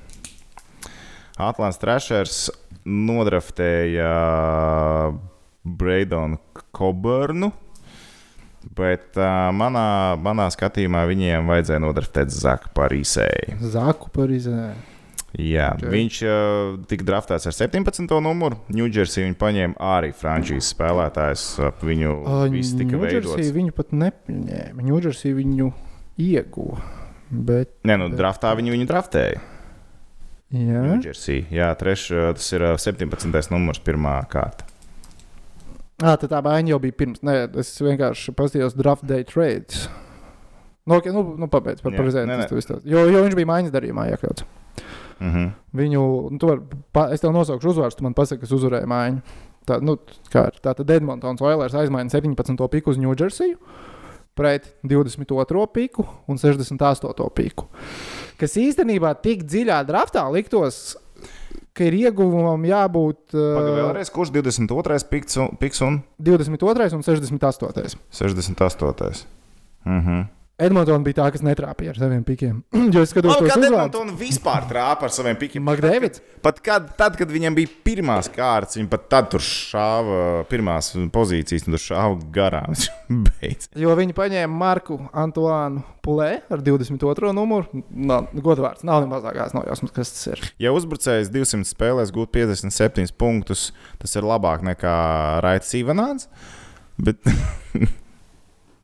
Atlants 1.37 1.77
Trešers 1.81 2.37
nodraftēja 2.89 4.13
Braidonu 5.65 6.39
Coburnu. 6.73 7.53
Bet 8.79 9.19
uh, 9.19 9.51
manā, 9.53 10.15
manā 10.23 10.47
skatījumā 10.55 11.03
viņiem 11.11 11.49
vajadzēja 11.51 11.83
nodraftēt 11.83 12.31
Zaku 12.33 12.71
Parīsēju. 12.79 13.59
Zaku 13.75 14.09
par 14.15 14.31
izēju. 14.33 14.79
Jā, 15.41 15.71
Ok. 15.73 15.81
okay. 15.83 15.91
viņš 15.97 16.17
uh, 16.29 16.79
tika 16.89 17.07
draftēts 17.09 17.49
ar 17.51 17.57
17. 17.57 18.07
numuru. 18.23 18.61
Ņūdžersī 18.73 19.27
viņa 19.27 19.39
paņēma 19.41 19.93
arī 19.97 20.13
frančīzes 20.17 20.71
spēlētājs. 20.77 21.47
Viņu 21.83 22.15
viss 22.55 22.77
tika 22.79 22.95
Ņūdžersī 22.97 23.35
veidots. 23.35 23.55
viņu 23.59 23.77
pat 23.77 23.93
nepieņēma. 24.07 24.89
Ņūdžersī 24.89 25.35
viņu 25.43 25.73
ieguva. 26.23 27.02
Bet, 27.33 27.71
Nē, 27.89 27.97
nu, 27.97 28.11
draftā 28.13 28.51
viņi 28.59 28.75
viņu 28.75 28.87
draftēja. 28.91 29.41
jā, 30.53 30.83
Ņūdžersī. 30.85 31.39
Jā, 31.55 31.71
treš, 31.81 32.11
uh, 32.13 32.29
tas 32.37 32.51
ir 32.53 32.65
uh, 32.67 32.77
17. 32.77 33.53
numurs, 33.55 33.81
pirmā 33.81 34.19
kārta. 34.33 34.69
à, 36.03 36.17
tad 36.19 36.29
tā 36.29 36.41
baiņa 36.45 36.75
jau 36.75 36.81
bija 36.83 36.99
pirms. 36.99 37.23
Nē, 37.25 37.37
es 37.63 37.73
vienkārši 37.81 38.35
paskatījos 38.37 38.77
draft 38.77 39.07
day 39.09 39.25
trades. 39.25 39.87
Nu, 40.85 40.99
okay, 40.99 41.15
nu, 41.15 41.23
nu 41.39 41.47
pabeidz 41.49 41.81
par 41.85 41.95
izstāst. 42.59 42.85
Jo, 42.91 43.07
jo 43.07 43.23
viņš 43.23 43.37
bija 43.39 43.49
maiņas 43.49 43.73
darījumā 43.73 44.09
iekļauts. 44.11 44.45
Uh 45.23 45.29
-huh. 45.31 45.49
Viņu, 45.79 46.03
nu, 46.35 46.39
tu 46.43 46.51
vari, 46.51 46.81
pa, 46.93 47.07
es 47.15 47.23
tev 47.23 47.33
nosaukšu 47.33 47.71
uzvārdu, 47.71 47.97
tu 47.97 48.05
man 48.05 48.17
pasaki, 48.19 48.43
kas 48.43 48.53
uzvarēja 48.53 48.91
mājiņu. 48.91 49.23
Tā, 49.71 49.79
nu, 49.79 49.95
kā, 50.33 50.49
ir. 50.51 50.59
tā 50.59 50.75
tad 50.75 50.91
Edmonds 50.91 51.43
Oilers 51.43 51.75
aizmaina 51.75 52.11
17. 52.11 52.69
piku 52.69 52.91
uz 52.91 52.99
Ņūdžersiju 52.99 53.57
pret 54.39 54.69
22. 54.83 55.67
piku 55.73 56.07
un 56.27 56.41
68. 56.41 57.29
piku. 57.37 57.69
Kas 58.41 58.57
īstenībā 58.59 59.15
tik 59.23 59.45
dziļā 59.47 59.83
draftā 59.89 60.25
liktos, 60.33 60.97
ka 61.77 61.87
ir 61.89 61.97
ieguvumam 62.07 62.65
jābūt 62.69 63.21
Pagaidām, 63.33 63.73
uh, 63.73 63.81
vēlreiz, 63.89 64.13
kurš 64.13 64.33
22. 64.35 65.01
piks 65.13 65.39
un, 65.41 65.57
piks 65.61 65.83
un 65.85 66.01
22. 66.21 66.91
un 66.99 67.07
68. 67.07 67.99
68. 68.11 69.27
Uh 69.83 69.93
-huh. 69.93 70.25
Edmonds 70.63 70.93
bija 71.07 71.19
tā, 71.21 71.29
kas 71.35 71.45
netrāpīja 71.45 71.95
ar 71.95 72.01
saviem 72.01 72.23
pikiem. 72.27 72.61
jo 72.95 73.03
es 73.03 73.13
skatos, 73.13 73.37
kad 73.39 73.47
uzvārdus. 73.47 73.69
Edmonton 73.69 74.13
vispār 74.19 74.67
trāpa 74.71 75.09
ar 75.09 75.15
saviem 75.15 75.39
pikiem? 75.41 75.65
McDavids? 75.67 76.23
Pat 76.43 76.59
kad, 76.65 76.89
tad, 76.99 77.17
kad 77.19 77.31
viņam 77.33 77.57
bija 77.59 77.71
pirmās 77.87 78.31
kārtas, 78.33 78.79
viņi 78.79 78.91
pat 78.93 79.09
tad 79.13 79.31
tur 79.35 79.45
šāva 79.45 80.43
pirmās 80.51 80.93
pozīcijas, 81.15 81.67
un 81.67 81.77
tur 81.77 81.85
šāva 81.85 82.19
garām. 82.35 82.77
Viņš. 83.43 83.69
Jo 83.79 83.95
viņi 83.99 84.17
paņēma 84.17 84.59
Marku 84.63 84.99
Antoānu 85.13 85.83
Pulē 86.03 86.31
ar 86.51 86.63
22. 86.65 87.31
numuru. 87.37 87.83
Nav, 87.95 88.33
godvārds, 88.35 88.83
nav 88.87 89.05
ne 89.05 89.11
mazākās 89.13 89.55
nojausmas, 89.55 89.93
kas 89.95 90.11
tas 90.17 90.25
ir. 90.33 90.43
Ja 90.63 90.73
uzbrucējs 90.75 91.31
200 91.31 91.69
spēlēs 91.69 92.11
gūt 92.15 92.33
57 92.35 93.15
punktus, 93.19 93.69
tas 94.03 94.19
ir 94.19 94.27
labāk 94.27 94.65
nekā 94.67 94.97
Raits 95.45 95.77
Ivanāns. 95.79 96.27
Bet 96.99 97.23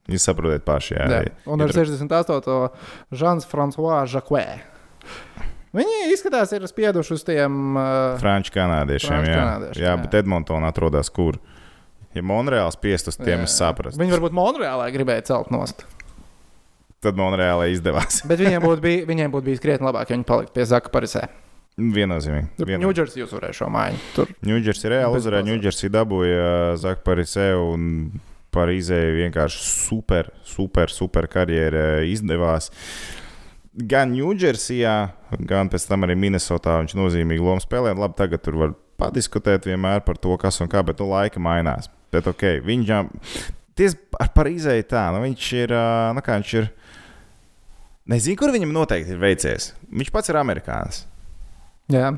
jūs 0.09 0.25
saprotat 0.29 0.65
paši, 0.67 0.95
jā. 0.97 1.07
Jā. 1.13 1.21
Un 1.47 1.61
ar 1.65 1.69
Ja 1.71 1.77
tur- 1.77 1.87
68. 1.87 2.71
Žants 3.13 3.47
Frančiskais 3.51 4.11
Žakvē. 4.17 4.47
Viņi 5.79 5.97
izskatās, 6.15 6.53
ir 6.57 6.65
spieduši 6.67 7.13
uz 7.15 7.23
tiem. 7.29 7.77
Uh, 7.77 8.17
Franču 8.21 8.55
kanādiešiem, 8.55 9.21
jā. 9.29 9.35
kanādiešiem, 9.37 9.83
jā, 9.85 9.91
jā. 9.93 9.97
bet 10.01 10.15
Edmontona 10.23 10.71
atrodas 10.73 11.11
kur? 11.13 11.37
Ja 12.17 12.23
Monreāls 12.25 12.75
spiest 12.79 13.11
uz 13.13 13.19
tiem, 13.21 13.43
jā, 13.45 13.49
es 13.51 13.57
saprastu. 13.61 14.01
Viņi 14.01 14.15
varbūt 14.17 14.33
Monreālē 14.35 14.87
gribēja 14.95 15.27
celt 15.29 15.53
nost. 15.53 15.85
Tad 17.05 17.21
Monreālai 17.21 17.69
izdevās. 17.77 18.23
Bet 18.31 18.41
viņiem 18.41 18.65
būtu 18.65 18.83
bij, 18.83 18.97
viņiem 19.07 19.31
būtu 19.31 19.45
bijis 19.53 19.61
krietni 19.63 19.87
labāk, 19.87 20.09
ja 20.11 20.17
viņi 20.17 20.27
paliktu 20.27 20.57
pie 20.57 20.65
Zaka 20.67 20.91
Parisē. 20.91 21.29
Viennozīmīgi. 21.79 22.49
Viennozīmīgi. 22.59 22.83
Ņūdžersī 22.83 23.23
uzvarēja 23.23 23.55
šo 23.61 23.69
mājiņu. 23.71 24.01
Tur 24.17 24.33
Ņūdžersī 24.49 24.91
reāli 24.91 25.21
uzvarēja. 25.21 25.45
bazar. 25.45 25.53
Ņūdžersī 25.53 25.91
dabūja 25.95 26.49
Zakparisē 26.83 27.47
un 27.61 27.85
Parīzē 28.55 28.99
vienkārši 29.13 29.59
super, 29.69 30.31
super, 30.49 30.89
super 30.93 31.27
karjera 31.31 32.01
izdevās. 32.09 32.71
Gan 33.79 34.11
Ņūdžersijā, 34.17 34.95
gan 35.47 35.69
pēc 35.71 35.85
tam 35.87 36.07
arī 36.07 36.17
Minnesotā 36.19 36.79
viņš 36.81 36.97
nozīmīgi 36.99 37.45
lomu 37.45 37.63
spēlē. 37.63 37.93
Labi, 37.95 38.17
tagad 38.19 38.43
tur 38.43 38.57
var 38.59 38.73
padiskutēt 38.99 39.69
vienmēr 39.69 40.01
par 40.07 40.19
to, 40.19 40.35
kas 40.41 40.59
un 40.65 40.71
kā, 40.73 40.83
bet 40.83 40.99
nu 40.99 41.11
laika 41.13 41.39
mainās. 41.43 41.87
Bet 42.11 42.27
ok, 42.27 42.47
viņam 42.67 43.13
tieši 43.79 44.01
ar 44.19 44.33
Parīzē 44.35 44.75
tā, 44.89 45.05
nu 45.15 45.21
viņš 45.27 45.51
ir, 45.61 45.75
nu 46.17 46.25
kā 46.25 46.41
viņš 46.41 46.55
ir. 46.63 46.71
Nezinu, 48.09 48.39
kur 48.41 48.51
viņam 48.55 48.73
noteikti 48.73 49.13
ir 49.13 49.21
veicies. 49.21 49.73
Viņš 49.93 50.11
pats 50.15 50.33
ir 50.33 50.41
amerikānis. 50.41 51.03
jā, 51.93 52.15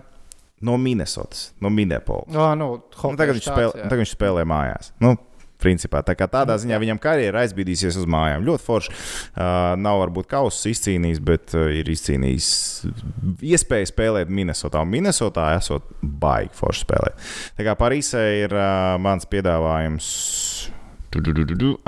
No 0.60 0.74
Minnesotas, 0.76 1.54
no 1.60 1.70
Minneapolis. 1.72 2.34
oh, 2.36 2.50
nu, 2.54 2.66
Nu, 2.76 2.82
hokeja 2.92 3.16
tagad, 3.16 3.36
viņš 3.38 3.46
spēlē, 3.48 3.72
tagad 3.88 4.02
viņš 4.02 4.10
spēlē 4.12 4.42
mājās. 4.44 4.90
Nu, 5.00 5.14
principā, 5.62 6.02
tā 6.06 6.16
kā 6.18 6.28
tādā 6.30 6.56
ziņā 6.60 6.78
viņam 6.82 7.00
karjera 7.02 7.44
aizbīdīsies 7.44 7.98
uz 8.00 8.08
mājām. 8.10 8.46
Ļoti 8.48 8.66
forši. 8.66 8.94
Uh, 8.94 9.74
nav 9.80 10.00
varbūt 10.04 10.30
kausus 10.30 10.66
izcīnījis, 10.72 11.20
bet 11.24 11.54
uh, 11.58 11.68
ir 11.80 11.90
izcīnījis 11.92 12.50
iespēju 13.52 13.90
spēlēt 13.92 14.32
Minnesotā. 14.32 14.82
Minnesotā 14.88 15.52
esot 15.58 15.86
baigi 16.00 16.56
forši 16.58 16.86
spēlēt. 16.86 17.30
Tā 17.58 17.66
kā 17.68 17.76
Parīzē 17.80 18.24
ir 18.44 18.56
uh, 18.56 18.96
mans 19.02 19.28
piedāvājums 19.30 20.10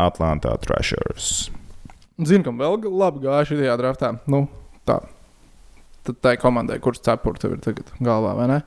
Atlantā 0.02 0.54
Thrashers. 0.62 1.50
Zinu, 2.22 2.44
kam 2.46 2.58
vēl 2.60 2.80
labi 2.90 3.22
gāja 3.24 3.52
šajā 3.52 3.76
draftā. 3.80 4.12
Nu, 4.30 4.44
tā. 4.88 5.00
Tad 6.02 6.18
tai 6.18 6.34
komandai, 6.40 6.80
kurš 6.82 7.04
cepur 7.06 7.38
tev 7.38 7.54
ir 7.56 7.62
tagad 7.62 7.92
galvā, 8.02 8.34
vai 8.34 8.48
ne? 8.50 8.58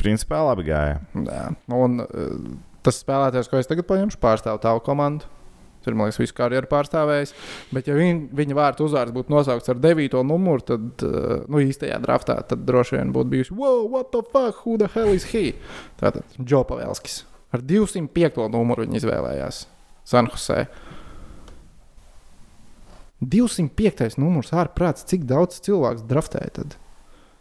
Principā 0.00 0.40
labi 0.42 0.66
gāja. 0.66 0.98
Jā. 1.14 1.44
Un 1.76 2.02
uh, 2.02 2.34
tas 2.86 3.02
spēlētājs, 3.02 3.50
ko 3.50 3.60
es 3.60 3.68
tagad 3.70 3.88
paņemšu, 3.90 4.20
pārstāv 4.22 4.60
tavu 4.62 4.82
komandu. 4.86 5.28
Tur, 5.80 5.94
man 5.96 6.10
liekas, 6.10 6.18
visu 6.20 6.34
karjeru 6.36 6.68
pārstāvējis. 6.68 7.32
Bet, 7.72 7.86
ja 7.88 7.94
viņ, 7.96 8.26
viņa 8.36 8.56
vārtu 8.58 8.84
uzvārds 8.84 9.14
būtu 9.16 9.32
nosaukts 9.32 9.72
ar 9.72 9.80
9. 9.80 10.18
numuru, 10.28 10.64
tad, 10.74 11.04
uh, 11.06 11.46
nu, 11.48 11.62
īstajā 11.64 11.96
draftā, 12.04 12.36
tad 12.50 12.66
droši 12.68 12.98
vien 12.98 13.14
būtu 13.16 13.32
bijusi, 13.32 13.56
wow, 13.56 13.86
what 13.88 14.10
the 14.12 14.20
fuck, 14.28 14.60
who 14.66 14.76
the 14.80 14.90
hell 14.92 15.14
is 15.16 15.30
he? 15.32 15.54
Tātad, 16.00 16.26
Džo 16.36 16.66
Pavelskis. 16.68 17.22
Ar 17.56 17.64
205. 17.64 18.44
numuru 18.52 18.84
viņa 18.84 19.00
izvēlējās 19.00 19.64
Sanhusē. 20.10 20.66
205. 23.20 24.20
numurs 24.20 24.52
ārprāts, 24.56 25.04
cik 25.08 25.24
daudz 25.28 25.62
cilvēku 25.64 26.04
draftēja 26.12 26.52
tad? 26.60 26.76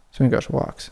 Tas 0.09 0.23
vienkārši 0.23 0.55
vāks. 0.55 0.89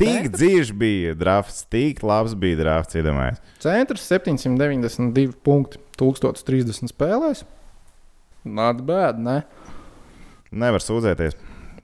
Tik 0.00 0.30
dziļš 0.32 0.72
bija 0.80 1.14
drafts, 1.18 1.64
tik 1.68 2.00
labs 2.06 2.34
bija 2.40 2.56
drafts, 2.62 2.96
iedomājieties. 2.96 3.42
Centrs 3.60 4.08
792 4.08 5.36
punkti, 5.44 5.80
1030 6.00 6.88
spēlēs. 6.94 7.44
Not 8.48 8.80
bad, 8.88 9.20
ne? 9.20 9.42
Nevar 10.50 10.80
sūdzēties. 10.82 11.36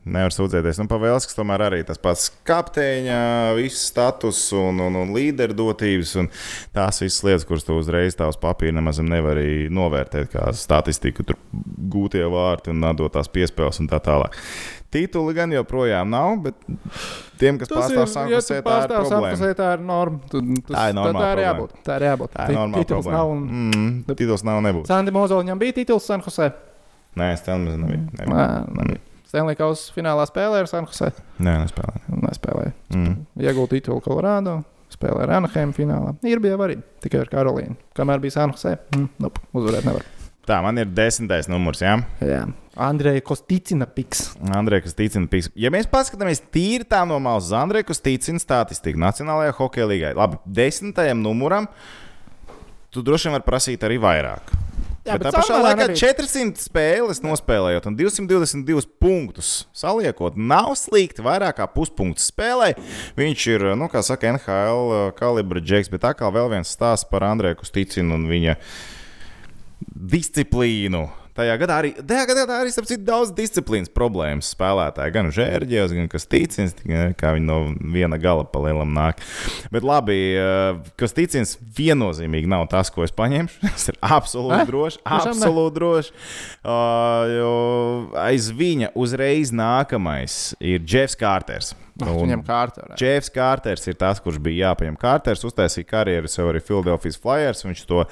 Nevar 0.06 0.30
sūdzēties. 0.30 0.78
Nu, 0.78 0.86
Pavēlskis 0.86 1.34
tomēr 1.34 1.64
arī 1.66 1.80
tas 1.86 1.98
pats 1.98 2.28
kapteiņa, 2.46 3.18
viss 3.58 3.88
status 3.90 4.38
un, 4.54 4.78
un, 4.84 4.98
un 5.00 5.10
līderdotības. 5.16 6.12
Un 6.22 6.30
tās 6.74 7.02
visas 7.02 7.24
lietas, 7.26 7.46
kuras 7.48 7.66
tu 7.66 7.74
uzreiz 7.74 8.14
tās 8.14 8.38
papīra 8.38 8.76
nemaz 8.78 9.02
nevar 9.02 9.34
arī 9.34 9.66
novērtēt, 9.66 10.30
kā 10.30 10.46
statistiku, 10.54 11.26
tur 11.26 11.40
gūtie 11.90 12.22
vārti 12.30 12.70
un 12.70 12.86
dotās 12.98 13.30
piespēles 13.34 13.82
un 13.82 13.90
tā 13.90 13.98
tālāk. 14.02 14.38
Tituli 14.95 15.34
gan 15.37 15.51
joprojām 15.53 16.09
nav, 16.12 16.37
bet 16.45 16.55
tiem, 17.41 17.59
kas 17.61 17.68
pārstāv 17.72 18.07
Sanktpēterburgā, 18.12 18.87
tā 18.87 19.01
ir 19.01 19.09
problēma. 19.11 19.32
Sanktpēterburgā, 19.37 19.57
tā 19.59 19.70
ir 19.74 19.82
norma. 19.89 20.20
Tu, 20.30 20.41
tu, 20.61 20.72
Tā 20.72 20.84
ir 20.91 20.95
normāla 20.97 21.16
Tā 21.18 21.26
ir 21.26 21.41
problēma. 21.41 21.47
jābūt. 21.49 21.74
Tā 21.89 21.97
ir 22.01 22.05
jābūt. 22.07 22.32
Tā 22.37 22.47
ir 22.47 22.57
normāla 22.61 22.84
Tituls 22.84 23.09
problēma. 23.09 23.18
nav. 23.18 23.32
Un... 23.34 23.43
Mm, 23.72 24.16
tituls 24.20 24.45
nav 24.47 24.61
nebūs. 24.68 24.87
Sandi 24.93 25.14
Mozoliņam 25.16 25.61
bija 25.64 25.76
tituls 25.80 26.07
Sanktpēterburgā. 26.09 26.62
Nē, 27.16 27.28
es 27.34 27.43
tam 27.47 27.64
nebiju. 27.66 27.99
nebiju. 28.14 28.37
Nē, 28.37 28.47
nebija. 28.78 29.03
Stanley 29.26 29.57
Kausa 29.59 29.93
finālā 29.97 30.24
spēlēja 30.30 30.64
ar 30.64 30.70
Sanktpēterburgā. 30.70 31.26
Nē, 31.43 31.55
nespēlēju. 31.66 32.22
Nespēlēja. 32.28 32.72
Mm. 32.95 33.14
Iegūta 33.43 33.74
titulu 33.76 34.01
Colorado. 34.07 34.59
Spēlēja 34.95 35.26
ar 35.26 35.32
Anaheim 35.41 35.72
finālā. 35.74 36.12
Ir 36.24 36.39
bija 36.41 36.57
arī 36.62 36.76
tikai 37.03 37.24
ar 37.24 37.32
Karolīnu. 37.32 37.74
Kamēr 37.99 38.22
bija 38.22 38.37
Sanktpēterburgā, 38.39 39.01
mm, 39.01 39.09
nope, 39.26 39.43
uzvarēt 39.53 39.89
nevar. 39.89 40.07
Tā, 40.47 40.61
man 40.62 40.78
ir 40.78 40.86
desmitais 40.94 41.49
numurs. 41.51 41.82
Jā? 41.82 41.97
Jā. 42.22 42.44
Andreja 42.76 43.22
Kosticina 43.24 43.86
piks. 43.88 44.34
Andrejs 44.53 44.84
Kustīcina 44.84 45.26
pīks. 45.32 45.49
Ja 45.59 45.72
mēs 45.72 45.88
paskatāmies 45.90 46.42
tīri 46.53 46.84
tā 46.86 47.01
no 47.09 47.16
malas, 47.22 47.49
Andrejs 47.57 47.88
Kustīcina 47.88 48.42
statistiku 48.42 49.01
Nacionālajā 49.01 49.55
hokeja 49.57 49.88
līgā, 49.88 50.12
labi, 50.18 50.38
desmitajam 50.59 51.22
numuram, 51.24 51.70
tu 52.92 53.03
droši 53.05 53.30
vien 53.30 53.38
vari 53.38 53.47
prasīt 53.47 53.86
arī 53.88 53.97
vairāk. 54.03 54.53
Jā, 55.07 55.14
bet, 55.14 55.22
bet 55.22 55.28
tā 55.28 55.40
pašā 55.40 55.61
laikā 55.62 55.78
nebija. 55.84 56.01
400 56.03 56.62
spēles 56.66 57.22
nospēlējot 57.22 57.86
un 57.88 57.97
222 57.99 58.84
punktus 59.01 59.51
saliekot, 59.76 60.34
nav 60.36 60.72
slikti. 60.78 61.22
Vairāk 61.24 61.61
kā 61.61 61.68
puspunktu 61.70 62.24
spēlē. 62.24 62.72
Viņš 63.18 63.47
ir, 63.55 63.66
nu, 63.78 63.88
kā 63.92 64.03
saka, 64.05 64.34
NHL 64.34 65.14
kalibra 65.18 65.62
džeks, 65.62 65.92
bet 65.94 66.05
atkal 66.11 66.34
vēl 66.34 66.51
viens 66.57 66.74
stāsts 66.74 67.07
par 67.09 67.24
Andreju 67.28 67.62
Kustīcinu 67.62 68.18
un 68.18 68.26
viņa 68.30 68.59
disciplīnu. 69.97 71.07
Tajā 71.36 71.53
gadā 71.61 71.74
arī, 71.82 71.90
tajā 72.01 72.22
gadā 72.30 72.44
arī 72.62 72.70
starp 72.72 72.86
citu, 72.88 73.03
daudz 73.05 73.28
disciplīnas 73.36 73.90
problēmas 73.92 74.49
spēlētāji. 74.55 75.12
Gan 75.12 75.26
Žērģis, 75.36 75.92
gan 75.92 76.07
Kastīcins, 76.09 76.72
kā 77.20 77.34
viņi 77.36 77.44
no 77.44 77.59
viena 77.92 78.16
gala 78.16 78.47
pa 78.49 78.62
lielam 78.64 78.94
nāk. 78.97 79.20
Bet 79.68 79.84
labi, 79.84 80.16
uh, 80.40 80.80
Kastīcins 80.97 81.59
viennozīmīgi 81.76 82.49
nav 82.49 82.64
tas, 82.72 82.88
ko 82.88 83.05
es 83.05 83.12
paņemšu. 83.12 83.61
Tas 83.68 83.84
ir 83.92 84.01
absolūti 84.01 84.62
Eh? 84.62 84.66
droši. 84.72 85.03
Absolūti 85.05 85.76
droši. 85.76 86.16
Uh, 86.64 87.36
jo 87.36 87.53
aiz 88.24 88.49
viņa 88.57 88.94
uzreiz 88.97 89.53
nākamais 89.53 90.55
ir 90.64 90.88
Jeffs 90.88 91.20
Kārters. 91.20 91.74
Viņam 91.97 92.42
kārtā. 92.44 92.90
Džefs 92.97 93.30
Kārters 93.32 93.86
ir 93.88 93.97
tas, 93.97 94.18
kurš 94.20 94.36
bija 94.44 94.70
jāpaņem. 94.70 94.97
Kārters 95.01 95.44
uztaisīja 95.49 95.88
karjeru 95.88 96.28
sev 96.28 96.51
arī 96.51 96.61
Philadelphia 96.64 97.16
Flyers. 97.22 97.64
Viņš 97.64 97.84
to 97.88 98.03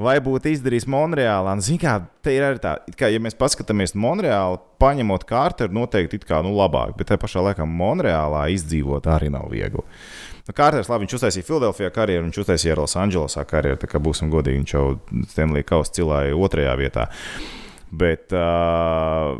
vai 0.00 0.16
būtu 0.24 0.52
izdarījis 0.52 0.86
Monreālā. 0.90 1.52
Nu, 1.56 1.64
Ziniet, 1.64 1.82
kā 1.82 2.24
te 2.24 2.32
ir 2.36 2.46
arī 2.46 2.60
tā, 2.62 2.76
kā, 2.96 3.10
ja 3.12 3.20
mēs 3.22 3.36
paskatāmies 3.38 3.94
Monreālu, 3.98 4.60
paņemot 4.82 5.26
Kārteru, 5.28 5.74
noteikti 5.76 6.20
it 6.20 6.26
kā 6.28 6.40
nu, 6.44 6.54
labāk, 6.56 6.96
bet 6.98 7.10
tajā 7.10 7.20
pašā 7.22 7.44
laikā 7.48 7.66
Monreālā 7.68 8.46
izdzīvot 8.54 9.08
arī 9.12 9.28
nav 9.34 9.50
viegli. 9.52 9.84
Nu, 10.48 10.54
Kārters, 10.56 10.88
labi, 10.90 11.04
viņš 11.04 11.16
uztaisīja 11.18 11.46
Filadelfijā 11.46 11.90
karjeru, 11.94 12.26
viņš 12.26 12.40
uztaisīja 12.42 12.78
Losandželosā 12.80 13.44
karjeru. 13.48 13.78
Tā 13.82 13.90
kā 13.90 14.00
būsim 14.02 14.32
godīgi, 14.32 14.62
viņš 14.62 14.74
jau 14.74 14.86
Stanley 15.30 15.66
Kausa 15.66 15.94
cilāja 16.00 16.38
otrajā 16.40 16.74
vietā. 16.80 17.06
Bet, 17.92 18.32
uh, 18.32 19.36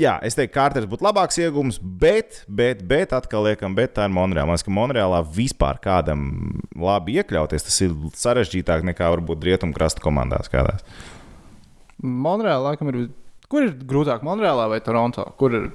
Jā, 0.00 0.14
es 0.24 0.36
teiktu, 0.38 0.54
ka 0.54 0.62
Kārters 0.62 0.86
būtu 0.88 1.04
labāks 1.04 1.36
iegūms, 1.42 1.76
bet, 2.00 2.38
bet, 2.48 2.80
bet 2.88 3.10
atkal 3.16 3.44
liekam, 3.44 3.74
bet 3.76 3.92
tā 3.98 4.06
ir 4.08 4.14
Monreāla. 4.16 4.46
Man 4.48 4.56
liekas, 4.56 4.64
ka 4.64 4.72
Monreālā 4.72 5.18
vispār 5.36 5.80
kādam 5.82 6.22
labi 6.78 7.18
iekļauties, 7.20 7.66
tas 7.66 7.76
ir 7.84 7.92
sarežģītāk 8.16 8.86
nekā 8.92 9.10
varbūt 9.16 9.44
rietumkrasta 9.50 10.00
komandās 10.04 10.48
kādās. 10.52 10.86
Monreālā 12.00 12.70
laikam 12.70 12.92
ir. 12.94 13.02
Kur 13.50 13.66
ir 13.66 13.74
grūtāk, 13.74 14.24
Monreālā 14.24 14.68
vai 14.70 14.78
Toronto? 14.84 15.26
Kur 15.36 15.58
ir, 15.58 15.68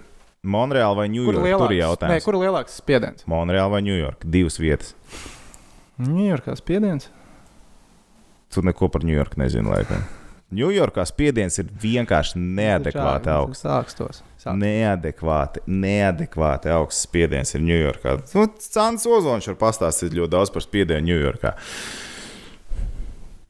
Monreāla 0.47 0.95
vai 1.03 1.07
kur 1.09 1.13
ir 1.13 1.19
Ņujorka? 1.19 1.35
Tur 1.35 1.45
ir 1.45 1.51
lielāks, 1.51 1.69
Nē, 1.69 1.79
jautājums. 1.83 2.25
kur 2.25 2.37
ir 2.37 2.45
lielāks 2.45 2.77
spiediens? 2.81 3.25
Monreāla 3.29 3.73
vai 3.75 3.81
Ņujorka? 3.85 4.29
Divas 4.31 4.57
vietas. 4.61 4.95
Ņujorkā 6.01 6.55
spiediens. 6.57 7.09
Tu 8.55 8.63
neko 8.63 8.89
par 8.89 9.03
Ņujorku 9.05 9.41
nezini, 9.43 9.69
laikam. 9.69 10.05
Ņujorkā 10.55 11.05
spiediens 11.09 11.59
ir 11.61 11.69
vienkārši 11.81 12.39
neadekvāti 12.39 13.31
augsts. 13.33 13.65
Sākstos. 13.65 14.23
Sāk. 14.41 14.57
Neadekvāti, 14.61 15.63
neadekvāti 15.65 16.69
augsts 16.73 17.07
spiediens 17.07 17.55
ir 17.57 17.63
Ņujorkā. 17.65 18.17
Nu, 18.37 18.47
Cants 18.61 19.07
Ozons 19.09 19.47
var 19.51 19.61
pastāstīt 19.61 20.13
ļoti 20.17 20.35
daudz 20.35 20.53
par 20.53 20.65
spiedienu 20.65 21.09
Ņujorkā. 21.09 21.55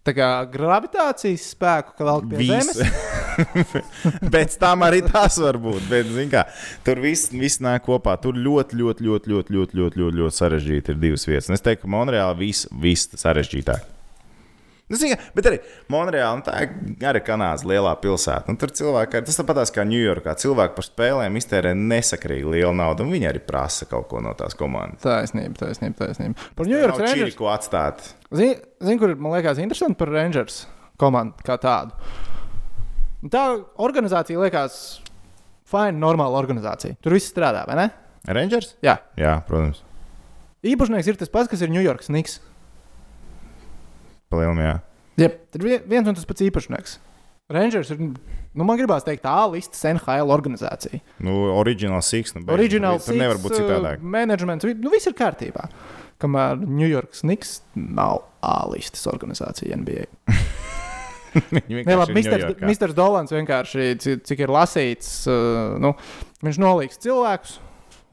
Tā 0.05 0.13
kā 0.13 0.27
gravitācijas 0.53 1.47
spēku, 1.55 1.95
ka 1.97 2.05
vēl 2.05 2.23
pie 2.29 2.41
Viss. 2.43 2.77
zemes. 2.77 3.15
Pēc 4.35 4.55
tam 4.61 4.85
arī 4.85 5.01
tas 5.05 5.39
var 5.41 5.57
būt. 5.59 5.87
Bet, 5.89 6.11
kā, 6.31 6.45
tur 6.85 7.01
viss, 7.03 7.31
viss 7.33 7.59
nāk 7.63 7.87
kopā. 7.87 8.13
Tur 8.21 8.37
ļoti, 8.37 8.77
ļoti, 8.79 9.07
ļoti, 9.09 9.33
ļoti, 9.33 9.57
ļoti, 9.57 9.81
ļoti, 9.81 10.03
ļoti, 10.03 10.21
ļoti 10.21 10.37
sarežģīti 10.37 10.93
ir 10.93 11.01
divas 11.01 11.25
vietas. 11.27 11.49
Un 11.49 11.57
es 11.57 11.65
teiktu, 11.65 11.87
ka 11.87 11.93
Monreāla 11.97 12.37
viss, 12.37 12.69
viss 12.85 13.11
sarežģītāk. 13.17 13.94
Nu, 14.85 14.99
zini, 15.01 15.15
kā, 15.15 15.31
bet 15.33 15.47
arī 15.49 15.57
Monreāla, 15.89 16.37
nu, 16.37 16.43
tā 16.45 16.59
ir 16.61 17.07
arī 17.09 17.21
Kanādas 17.25 17.63
lielā 17.65 17.95
pilsēta. 17.97 18.53
Nu, 18.53 18.59
tur 18.61 18.69
cilvēki, 18.75 19.23
tas 19.25 19.39
tāpat 19.39 19.71
kā 19.73 19.81
Ņujorkā, 19.89 20.35
cilvēki 20.43 20.75
par 20.77 20.85
spēlēm 20.85 21.39
iztērē 21.39 21.71
nesakrīgi 21.79 22.51
lielu 22.53 22.69
naudu, 22.77 23.07
un 23.07 23.15
viņi 23.15 23.29
arī 23.31 23.41
prasa 23.41 23.87
kaut 23.89 24.05
ko 24.11 24.21
no 24.21 24.35
tās 24.37 24.53
komandas. 24.59 25.01
Taisnība, 25.01 25.57
taisnība, 25.63 25.97
taisnība. 26.03 26.51
Par 26.59 26.69
York 26.69 27.01
Rangers. 27.01 27.37
ko 27.39 27.49
atstāt. 27.49 28.05
Zini, 28.29 28.59
zin, 28.85 29.01
kur 29.01 29.15
man 29.17 29.33
liekas 29.39 29.63
interesanti 29.63 29.97
par 30.03 30.13
Rangers 30.13 30.67
komandu 31.01 31.47
kā 31.47 31.57
tādu. 31.61 31.97
Tā 33.33 33.43
organizācija 33.81 34.37
liekas 34.37 34.79
fina, 35.65 35.97
normāla 35.97 36.37
organizācija. 36.37 36.99
Tur 37.01 37.17
viss 37.17 37.33
strādā, 37.33 37.65
vai 37.65 37.79
ne? 37.81 37.89
Rangers? 38.29 38.75
Jā. 38.85 38.99
Jā, 39.17 39.39
protams. 39.49 39.81
Īpašnieks 40.65 41.09
ir 41.09 41.17
tas 41.17 41.33
pats, 41.33 41.49
kas 41.49 41.61
ir 41.65 41.73
New 41.73 41.81
York 41.81 42.05
Jā. 44.33 44.77
Jā, 45.21 45.29
tur 45.53 45.67
ir 45.69 45.83
viens 45.87 46.07
un 46.09 46.17
tas 46.17 46.27
pats 46.27 46.43
īpašnieks. 46.43 46.97
Rangers 47.55 47.91
ir, 47.93 47.99
nu, 48.01 48.65
man 48.65 48.79
gribās 48.79 49.05
teikt, 49.05 49.21
tā 49.23 49.35
listas 49.51 49.83
NHL 49.85 50.31
organizācija. 50.33 50.97
Nu, 51.23 51.35
original 51.53 52.01
six. 52.01 52.33
Nu, 52.33 52.41
beidz, 52.41 52.57
Original 52.57 52.97
tur 53.03 53.19
nevar 53.19 53.37
būt 53.43 53.59
citādāk. 53.59 54.01
Menedžments, 54.01 54.65
nu, 54.81 54.89
viss 54.93 55.05
ir 55.07 55.13
kārtībā. 55.17 55.67
Kamēr 56.21 56.57
New 56.63 56.87
York 56.87 57.13
Snigs 57.17 57.59
nav 57.75 58.23
A 58.45 58.63
listas 58.71 59.05
organizācija 59.11 59.77
NBA. 59.77 60.07
Nē, 61.35 61.95
labi, 61.99 62.13
Mr. 62.63 62.93
Dolans 62.95 63.33
vienkārši, 63.35 63.87
ci- 63.99 64.17
cik 64.23 64.45
ir 64.45 64.53
lasīts, 64.55 65.09
uh, 65.27 65.75
nu, 65.81 65.91
viņš 66.45 66.59
nolīgs 66.63 67.01
cilvēkus, 67.03 67.57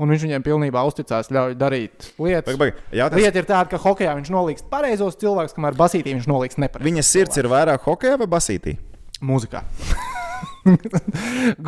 un 0.00 0.14
viņš 0.14 0.28
viņiem 0.28 0.46
pilnībā 0.46 0.84
uzticās, 0.88 1.32
ļauj 1.34 1.58
darīt 1.60 2.12
lietas. 2.16 2.52
Paga, 2.52 2.60
paga, 2.62 2.86
jautājums, 2.94 3.26
Lieta 3.26 3.42
ir 3.42 3.50
tāda, 3.50 3.66
ka 3.72 3.82
hokeja 3.82 4.16
viņš 4.20 4.32
nolīgs 4.32 4.70
pareizos 4.72 5.18
cilvēkus, 5.20 5.56
kamēr 5.58 5.76
basītī 5.78 6.16
viņš 6.16 6.30
nolīgs 6.30 6.62
nepareizos. 6.62 6.88
Viņa 6.90 7.06
sirds 7.10 7.42
ir 7.42 7.50
vairāk 7.52 7.84
hokeja 7.88 8.20
vai 8.20 8.30
basītī? 8.30 8.78
mūzikā. 9.26 9.62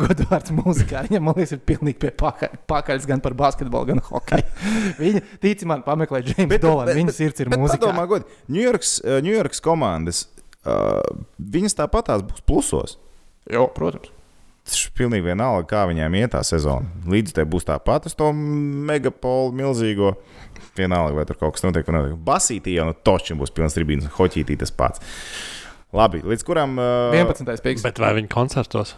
Godvārds 0.01 0.53
mūzikā. 0.55 1.05
Viņam, 1.07 1.25
man 1.27 1.37
liekas, 1.39 1.55
ir 1.55 1.61
pilnīgi 1.67 1.99
pie 2.03 2.11
pakaļ, 2.15 2.57
pakaļs 2.69 3.07
gan 3.09 3.23
par 3.23 3.35
basketbolu, 3.37 3.91
gan 3.93 4.01
hokeju. 4.09 4.47
Viņa, 5.03 5.23
tici 5.43 5.67
man, 5.69 5.83
pameklē 5.85 6.23
James 6.25 6.63
Dolans. 6.63 6.95
Viņa 6.95 7.15
sirds 7.15 7.43
ir 7.43 7.51
bet 7.51 7.61
mūzikā. 7.61 7.81
Padomā, 7.83 8.07
god, 8.11 8.27
Ņujorkas, 8.51 8.97
Ņujorkas 9.25 9.63
komandas, 9.65 10.25
uh, 10.63 11.01
viņas 11.39 11.79
tāpat 11.81 12.11
tās 12.11 12.27
būs 12.27 12.45
plusos. 12.47 12.99
Jo, 13.51 13.67
protams. 13.75 14.14
Tas 14.65 14.79
ir 14.81 14.93
pilnīgi 14.97 15.27
vienalga, 15.27 15.67
kā 15.69 15.83
viņiem 15.89 16.15
iet 16.17 16.31
tā 16.33 16.41
sezona. 16.45 16.89
Līdz 17.09 17.35
te 17.37 17.43
būs 17.45 17.67
tāpat 17.67 18.07
uz 18.09 18.15
to 18.17 18.31
megapolu 18.33 19.53
milzīgo. 19.53 20.15
Vienalga, 20.75 21.13
vai 21.15 21.25
tur 21.29 21.37
kaut 21.39 21.55
kas 21.55 21.63
notiek. 21.63 21.85
vai 21.87 21.99
nenotiek. 21.99 22.17
Basītī 22.25 22.73
jau 22.75 22.87
no 22.89 22.95
točiem 23.07 23.37
būs 23.39 23.53
pilns 23.55 23.77
tribīns, 23.77 24.09
hoķītī 24.17 24.57
tas 24.59 24.73
pats. 24.75 25.03
Labi, 25.95 26.19
līdz 26.25 26.43
kuram. 26.47 26.79
Uh, 26.81 27.13
11. 27.15 27.61
piks. 27.63 27.85
Bet 27.85 28.01
vai 28.01 28.11
viņi 28.17 28.31
koncertos? 28.33 28.95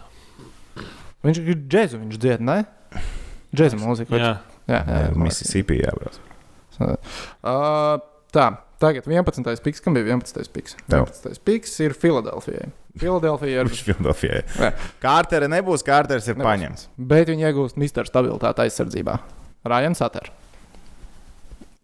Viņš 1.26 1.42
ir 1.42 1.60
džēzu, 1.68 2.00
viņš 2.00 2.22
dzied, 2.22 2.42
ne? 2.48 2.62
Džēzu 3.54 3.78
mūziku. 3.80 4.16
Jā, 4.18 4.32
jā, 4.70 4.80
jā, 4.80 5.02
jā. 5.04 5.12
Mississippi 5.20 5.78
jābrauc. 5.82 6.18
Uh, 6.78 7.98
tā, 8.34 8.48
tagad 8.82 9.06
11. 9.10 9.62
piks. 9.64 9.80
Kam 9.84 9.94
bija 9.96 10.06
11. 10.14 10.50
piks? 10.54 10.76
Tev. 10.88 11.06
11. 11.08 11.40
piks 11.44 11.74
ir 11.84 11.94
Filadelfijai. 11.98 12.68
Filadelfija 12.98 13.62
ir. 13.64 13.70
Kurš 13.70 13.82
Filadelfijai? 13.86 14.42
Kārtere 15.02 15.48
nebūs, 15.50 15.84
Kārters 15.86 16.26
ir 16.30 16.36
Nebūs. 16.38 16.48
paņemts. 16.48 16.86
Bet 16.98 17.30
viņi 17.30 17.46
iegūst 17.50 17.78
Mister 17.80 18.08
stabilitāti 18.08 18.64
aizsardzībā. 18.66 19.18
Ryan 19.68 19.94
Sutter. 19.98 20.30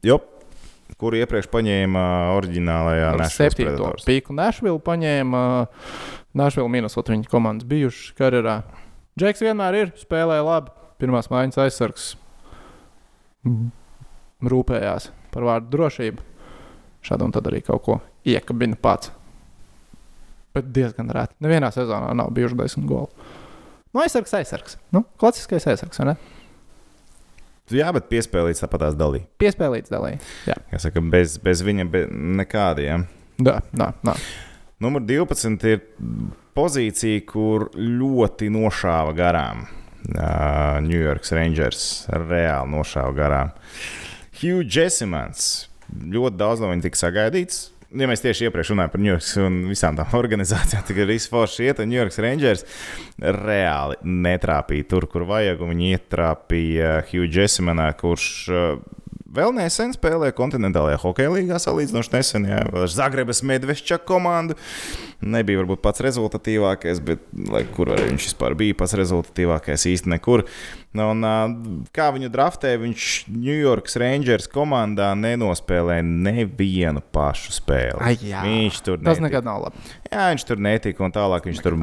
Jo, 0.05 0.18
kuru 1.01 1.16
iepriekš 1.22 1.49
paņēma 1.53 2.03
oriģinālajā 2.36 3.12
Nashville 3.18 3.51
septīto 3.51 3.70
Predators. 3.76 4.05
piku 4.09 4.34
Nashville 4.36 4.80
paņēma. 4.84 5.45
Nashville 6.34 6.68
minusot 6.72 7.09
viņa 7.12 7.30
komandas 7.30 7.66
bijušas 7.70 8.14
karjerā. 8.18 8.59
Džeks 9.18 9.42
vienmēr 9.47 9.76
ir, 9.84 9.92
spēlēja 10.01 10.45
labi. 10.45 10.74
Pirmās 10.99 11.26
mājas 11.30 11.59
aizsargs 11.62 12.12
rūpējās 14.45 15.09
par 15.34 15.47
vārdu 15.49 15.70
drošību. 15.74 16.22
Šādi 17.05 17.26
un 17.26 17.34
tad 17.34 17.48
arī 17.50 17.61
kaut 17.66 17.82
ko 17.84 17.98
iekabina 18.28 18.78
pats. 18.80 19.11
Bet 20.55 20.70
diezgan 20.72 21.11
rēti. 21.12 21.34
Nevienā 21.44 21.68
sezonā 21.74 22.12
nav 22.16 22.30
bijuši 22.36 22.57
desmit 22.61 22.86
goli. 22.88 23.11
Nu, 23.94 24.00
aizsargs, 24.02 24.32
aizsargs. 24.38 24.78
Nu, 24.94 25.05
klasiskais 25.20 25.66
aizsargs, 25.70 25.98
vai 26.00 26.12
ne? 26.12 26.14
Jā, 27.72 27.88
bet 27.96 28.09
piespēlīts 28.11 28.61
tāpat 28.62 28.82
tās 28.84 28.96
dalīja. 28.98 29.24
Piespēlīts 29.40 29.92
dalīja. 29.92 30.18
Jā, 30.50 30.57
Kā 30.70 30.80
saka, 30.82 31.00
bez, 31.14 31.38
bez 31.42 31.62
viņa 31.64 31.86
be, 31.90 32.05
nekādiem. 32.40 33.07
jā, 33.40 33.59
jā. 33.72 33.88
jā. 34.05 34.16
Numur 34.84 35.00
12 35.07 35.64
ir 35.70 35.80
pozīcija, 36.59 37.22
kur 37.30 37.68
ļoti 37.78 38.50
nošāva 38.52 39.14
garām. 39.16 39.64
Uh, 40.05 40.82
New 40.84 41.00
York 41.00 41.24
Rangers 41.32 42.05
reāli 42.12 42.68
nošāva 42.74 43.14
garām. 43.16 43.55
Hugh 44.42 44.61
Jessimans. 44.68 45.70
Ļoti 45.95 46.40
daudz 46.40 46.62
no 46.62 46.72
viņa 46.72 46.88
tika 46.88 47.01
sagaidīts. 47.01 47.62
Ja 47.95 48.09
mēs 48.11 48.24
tieši 48.24 48.49
iepriekš 48.49 48.72
runājām 48.72 48.90
par 48.90 49.03
York 49.07 49.26
un 49.45 49.59
visām 49.70 49.99
tām 49.99 50.16
organizācijām, 50.22 50.82
tad 50.88 50.99
ir 50.99 51.12
izforši 51.14 51.68
iet, 51.68 51.82
un 51.84 51.95
York 51.95 52.18
Rangers 52.18 52.64
reāli 53.22 54.01
netrāpīja 54.03 54.88
tur, 54.90 55.07
kur 55.11 55.28
vajag. 55.28 55.62
Viņi 55.62 55.95
ietrāpīja 55.95 56.97
Hugh 57.12 57.38
Jessimanā, 57.38 57.92
kurš 58.01 58.26
uh, 58.51 58.82
vēl 59.34 59.55
nesen 59.57 59.95
spēlēja 59.95 60.34
kontinentālajā 60.36 60.99
hokeja 61.03 61.32
līgā, 61.34 61.59
salīdzinoši 61.62 62.12
nesen, 62.14 62.47
ar 62.59 62.90
Zagrebas 62.90 63.42
Medvešķa 63.47 64.01
komandu. 64.07 64.59
Nebija 65.25 65.62
varbūt 65.62 65.83
pats 65.85 66.03
rezultatīvākais, 66.05 67.01
bet 67.05 67.25
lai 67.51 67.64
kur 67.75 67.95
arī 67.95 68.11
viņš 68.12 68.31
vispār 68.31 68.57
bija 68.59 68.77
pats 68.79 68.97
rezultatīvākais, 69.01 69.87
īsti 69.91 70.12
nekur. 70.12 70.45
Un, 70.95 71.25
kā 71.95 72.07
viņu 72.14 72.29
draftē, 72.31 72.77
viņš 72.79 73.05
New 73.35 73.57
York 73.57 73.89
Rangers 73.99 74.47
komandā 74.53 75.09
nenospēlēja 75.18 76.05
nevienu 76.07 77.03
pašu 77.14 77.51
spēli. 77.57 77.99
Ai, 77.99 78.12
jā. 78.22 78.45
viņš 78.47 78.79
tur 78.87 79.01
Tas 79.01 79.18
netika. 79.18 79.25
nekad 79.27 79.49
nav 79.49 79.64
labi. 79.64 79.83
Jā, 80.07 80.29
viņš 80.31 80.45
tur 80.47 80.62
netika, 80.62 81.03
un 81.03 81.14
tālāk 81.16 81.49
viņš 81.51 81.62
tur 81.64 81.75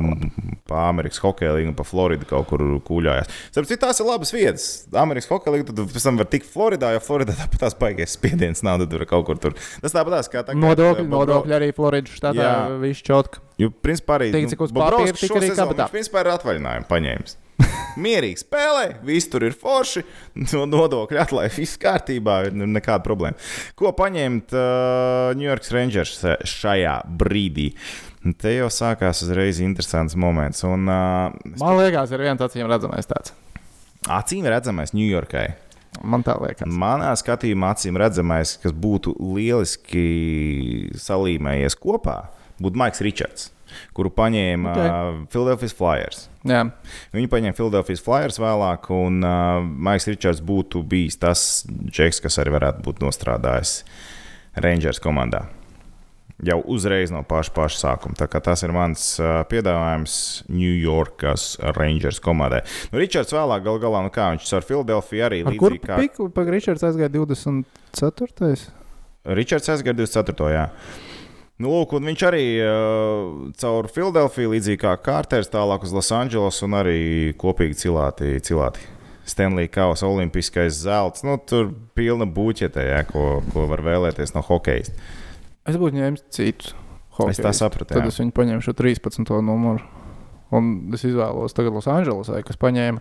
pa 0.69 0.85
Amerikas 0.87 1.19
Hokeja 1.19 1.57
līniju, 1.57 1.75
pa 1.75 1.83
Floridu 1.87 2.29
kaut 2.29 2.47
kur 2.47 2.63
kūļājās. 2.87 3.27
Sapratu, 3.51 3.79
tās 3.81 3.99
ir 3.99 4.07
labas 4.07 4.31
vietas. 4.31 4.69
Amerikas 4.95 5.27
Hokeja 5.31 5.57
līnija, 5.57 5.67
tad 5.73 5.91
pēc 5.91 6.07
tam 6.07 6.21
var 6.21 6.31
tikt 6.31 6.47
Floridā, 6.53 6.93
jo 6.95 7.03
Floridā 7.03 7.35
tāpat 7.35 7.65
tās 7.65 7.75
baigais 7.81 8.15
spiediens 8.15 8.63
nav, 8.63 8.79
tad 8.85 8.95
tur 8.95 9.03
kaut 9.09 9.27
kur 9.27 9.41
tur. 9.43 9.57
Tas 9.83 9.91
tāpat 9.95 10.31
kā 10.31 10.45
tagad. 10.47 10.61
Nodokļi, 10.63 11.07
nodokļi 11.11 11.57
arī 11.57 11.71
Floridas 11.75 12.15
štatā. 12.15 12.47
Viss 12.79 13.03
čotka. 13.31 13.47
Jo, 13.61 13.69
principā, 13.69 14.17
arī 14.17 14.31
Bobrovskis 14.31 14.73
papīra, 14.73 15.15
tik 15.19 15.29
šo 15.29 15.41
sezonu. 15.43 15.75
Viņš 15.77 15.93
principā 15.93 16.23
ir 16.23 16.29
atvaļinājumu 16.33 16.87
paņēmis. 16.89 17.37
Mierīgi 18.01 18.41
spēlē, 18.41 18.85
viss 19.05 19.29
tur 19.29 19.45
ir 19.45 19.53
forši, 19.53 20.03
no 20.53 20.65
nodokļu 20.65 21.21
atlaide, 21.21 21.53
viss 21.55 21.77
kārtībā, 21.81 22.51
nu, 22.55 22.65
nekāda 22.65 23.03
problēma. 23.05 23.37
Ko 23.77 23.91
paņemt 23.93 24.55
uh, 24.55 25.33
New 25.37 25.45
York 25.45 25.67
Rangers 25.71 26.17
šajā 26.47 27.01
brīdī? 27.05 27.71
Te 28.37 28.53
jau 28.53 28.69
sākās 28.69 29.23
uzreiz 29.25 29.61
interesants 29.61 30.17
moments. 30.17 30.61
Un, 30.67 30.85
uh, 30.89 31.33
Man 31.57 31.79
liekas, 31.79 32.13
ir 32.13 32.21
viens 32.21 32.41
acīm 32.41 32.69
redzamais 32.69 33.09
tāds. 33.09 33.33
acīm 34.09 34.45
redzamais 34.49 34.93
New 34.93 35.07
Yorkai. 35.07 35.51
Man 36.07 36.23
tā 36.23 36.37
liekas. 36.39 36.69
Manā 36.71 37.11
skatījumā, 37.19 37.73
acīm 37.75 37.97
redzamais, 37.99 38.55
kas 38.61 38.73
būtu 38.73 39.11
lieliski 39.35 40.05
salīmējies 40.97 41.75
kopā, 41.81 42.21
būtu 42.63 42.79
Maiks 42.81 43.01
Richards, 43.05 43.49
kuru 43.97 44.11
paņēma 44.13 44.71
Ok. 44.71 44.81
okay. 44.81 45.23
Philadelphia 45.33 45.75
Flyers. 45.77 46.25
Jā, 46.47 46.63
Viņu 47.13 47.29
paņēma 47.31 47.57
Philadelphia 47.57 48.01
Flyers 48.01 48.39
vēlāk, 48.41 48.89
un 48.95 49.21
uh, 49.23 49.61
Maiks 49.61 50.09
Richards 50.09 50.41
būtu 50.43 50.83
bijis 50.87 51.19
tas 51.21 51.47
čeks, 51.93 52.21
kas 52.23 52.39
arī 52.41 52.55
varētu 52.57 52.85
būt 52.87 53.01
nostrādājis 53.03 53.81
Rangers 54.61 54.99
komandā. 55.03 55.45
Jau 56.41 56.57
uzreiz 56.73 57.11
no 57.13 57.21
paša, 57.21 57.51
paša 57.53 57.77
sākuma. 57.77 58.17
Tas 58.17 58.63
ir 58.65 58.71
mans 58.73 59.03
uh, 59.21 59.43
piedāvājums 59.49 60.15
New 60.49 60.73
Yorkas 60.73 61.53
Rangers 61.77 62.17
komandai. 62.23 62.63
Nu, 62.89 62.97
Richards 62.97 63.33
vēlāk, 63.35 63.61
gal 63.67 63.77
galā, 63.83 64.01
nu 64.07 64.09
kā 64.13 64.31
viņš 64.33 64.49
ar 64.57 64.65
Philadelphia 64.65 65.27
arī 65.27 65.43
ar 65.45 65.59
kur 65.61 65.77
kā 65.83 65.99
piku 66.01 66.31
pa 66.33 66.47
Ričards 66.49 66.81
aizgāja 66.87 67.13
24. 67.13 68.57
Richards 69.37 69.69
aizgāja 69.69 69.99
24. 70.01 70.49
Jā. 70.55 70.65
Nu, 71.61 71.69
lūk, 71.75 71.93
un 71.97 72.07
viņš 72.09 72.23
arī 72.25 72.45
uh, 72.63 73.51
caur 73.61 73.89
Filadelfiju, 73.91 74.55
līdzīgi 74.55 74.81
kā 74.81 74.95
Kārters, 75.03 75.51
tālāk 75.51 75.85
uz 75.85 75.93
Losandželosu 75.93 76.65
un 76.65 76.79
arī 76.79 77.01
kopīgi 77.37 77.77
cilāti. 77.83 78.33
cilāti. 78.45 78.87
Stanley 79.29 79.69
Kausa, 79.69 80.07
Olimpiskais 80.09 80.81
zelts. 80.81 81.23
Nu, 81.23 81.37
tur 81.37 81.69
pilna 81.95 82.25
buķete, 82.25 82.83
jā, 82.89 83.01
ko, 83.07 83.39
ko 83.53 83.67
var 83.69 83.83
vēlēties 83.85 84.33
no 84.35 84.41
hokeja. 84.45 84.89
Es 85.69 85.77
būtu 85.77 85.99
ņēmis 85.99 86.25
citu. 86.33 86.73
Es 87.29 87.37
tā 87.37 87.51
sapratu. 87.53 87.93
Tad 87.93 88.07
jā. 88.07 88.09
es 88.09 88.17
viņu 88.17 88.33
paņemšu 88.33 88.73
13. 88.79 89.29
numuru. 89.45 89.85
Un 90.51 90.71
es 90.95 91.05
izvēlos 91.07 91.53
tagad 91.55 91.77
Losandželosai, 91.77 92.41
kas 92.47 92.59
paņēma 92.59 92.99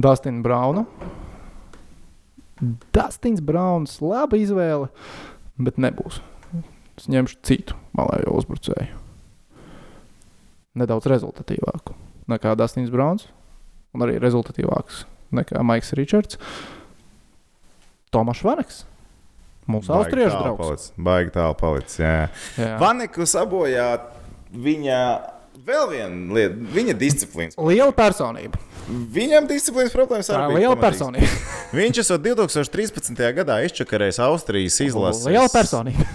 Dustinu 0.00 0.42
Braunu. 0.46 0.86
Dustins 2.96 3.44
Brauns, 3.44 4.00
laba 4.04 4.40
izvēle, 4.40 4.90
bet 5.60 5.78
nebūs. 5.80 6.18
Es 7.00 7.08
ņemšu 7.08 7.38
citu 7.48 7.76
malējo 7.96 8.34
uzbrucēju. 8.36 8.98
Nedaudz 10.80 11.08
rezultatīvāku 11.10 11.96
nekā 12.30 12.52
Dustins 12.60 12.92
Brauns, 12.92 13.24
un 13.96 14.04
arī 14.04 14.20
rezultatīvāks 14.22 15.06
nekā 15.34 15.64
Maiks 15.66 15.94
Richards. 15.98 16.36
Tomašs 18.12 18.44
Vaneks. 18.44 18.82
Mūsu 19.70 19.92
austriešu 19.94 20.34
draugs. 20.34 20.58
palicis, 20.60 20.92
Baigi 20.98 21.32
tālu 21.34 21.56
palicis. 21.58 22.00
Jā. 22.02 22.14
Jā. 22.58 22.72
Vaneku 22.80 23.26
sabojā 23.28 23.86
viņa 24.50 24.98
vēl 25.66 25.86
viena 25.92 26.36
lieta, 26.36 26.58
viņa 26.74 26.96
disciplīnas. 27.00 27.58
Liela 27.70 27.94
personība. 27.94 28.60
Viņam 28.90 29.46
disciplīnas 29.46 29.94
problēmas 29.94 30.30
ir 30.32 30.40
bija 30.40 30.64
liela 30.64 30.78
personība. 30.80 31.30
Viņš 31.78 32.02
esot 32.02 32.24
2013. 32.24 33.24
gadā 33.36 33.60
izčakarējis 33.68 34.18
Austrijas 34.26 34.80
izlases. 34.82 35.28
Liela 35.30 35.48
personība. 35.52 36.08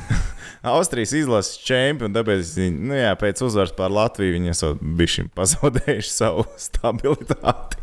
Austrijas 0.65 1.13
izlases 1.15 1.59
čempionu, 1.65 2.13
tāpēc 2.15 2.53
viņi, 2.57 2.85
nu 2.89 2.97
jā, 2.97 3.11
pēc 3.19 3.41
uzvaras 3.45 3.73
pār 3.77 3.93
Latviju 3.93 4.37
viņi 4.37 4.53
esot 4.53 4.81
bijuši 4.81 5.27
pazaudējuši 5.37 6.13
savu 6.21 6.47
stabilitāti 6.61 7.81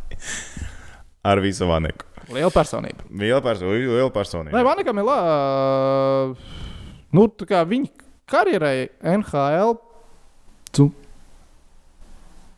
ar 1.22 1.42
visu 1.42 1.68
Vaneku. 1.70 2.08
Liela 2.32 2.50
personība. 2.54 3.04
Liela 3.10 3.42
personība. 3.44 3.96
Liela 3.98 4.10
personība. 4.14 4.56
Nē, 4.56 4.64
Vanekam 4.66 5.00
ir 5.02 5.06
labi. 5.06 6.50
Nu, 7.12 7.26
tā 7.28 7.48
kā 7.48 7.62
viņa 7.68 8.08
karjerai 8.30 8.76
NHL. 9.14 9.76
Tu... 10.72 10.88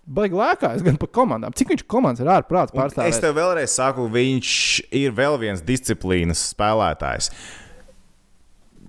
Baigi 0.04 0.36
lēkājas 0.36 0.82
gan 0.84 0.98
par 1.00 1.08
komandām. 1.16 1.54
Cik 1.56 1.70
viņš 1.72 1.84
komandas 1.88 2.20
ir 2.20 2.28
ārprāts 2.28 2.74
Un 2.76 3.06
Es 3.06 3.20
tev 3.22 3.38
vēlreiz 3.38 3.72
saku, 3.72 4.04
viņš 4.12 4.50
ir 5.00 5.14
vēl 5.16 5.38
viens 5.40 5.62
disciplīnas 5.64 6.42
spēlētājs, 6.52 7.30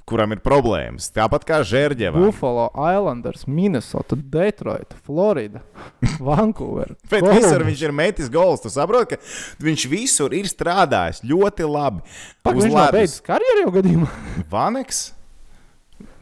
kuram 0.10 0.36
ir 0.36 0.42
problēmas. 0.46 1.08
Tāpat 1.14 1.46
kā 1.48 1.60
Žērģevā. 1.66 2.22
Buffalo, 2.28 2.68
Islanders, 2.78 3.46
Minnesota, 3.50 4.18
Detroit, 4.18 4.94
Florida, 5.06 5.64
Vancouver. 6.28 6.94
Bet 7.10 7.24
Columbus. 7.26 7.42
visur 7.42 7.66
viņš 7.68 7.84
ir 7.88 7.96
metis 7.96 8.32
gols. 8.34 8.64
Tu 8.64 8.72
saproti, 8.74 9.18
ka 9.18 9.66
viņš 9.66 9.88
visur 9.92 10.36
ir 10.38 10.50
strādājis 10.50 11.24
ļoti 11.26 11.70
labi. 11.70 12.06
Uz 12.46 12.62
viņš 12.62 12.78
nav 12.78 12.94
beidzis 12.96 13.26
karjeru 13.26 13.66
jau 13.66 13.76
gadījumā. 13.80 14.12
Vaneks? 14.54 15.08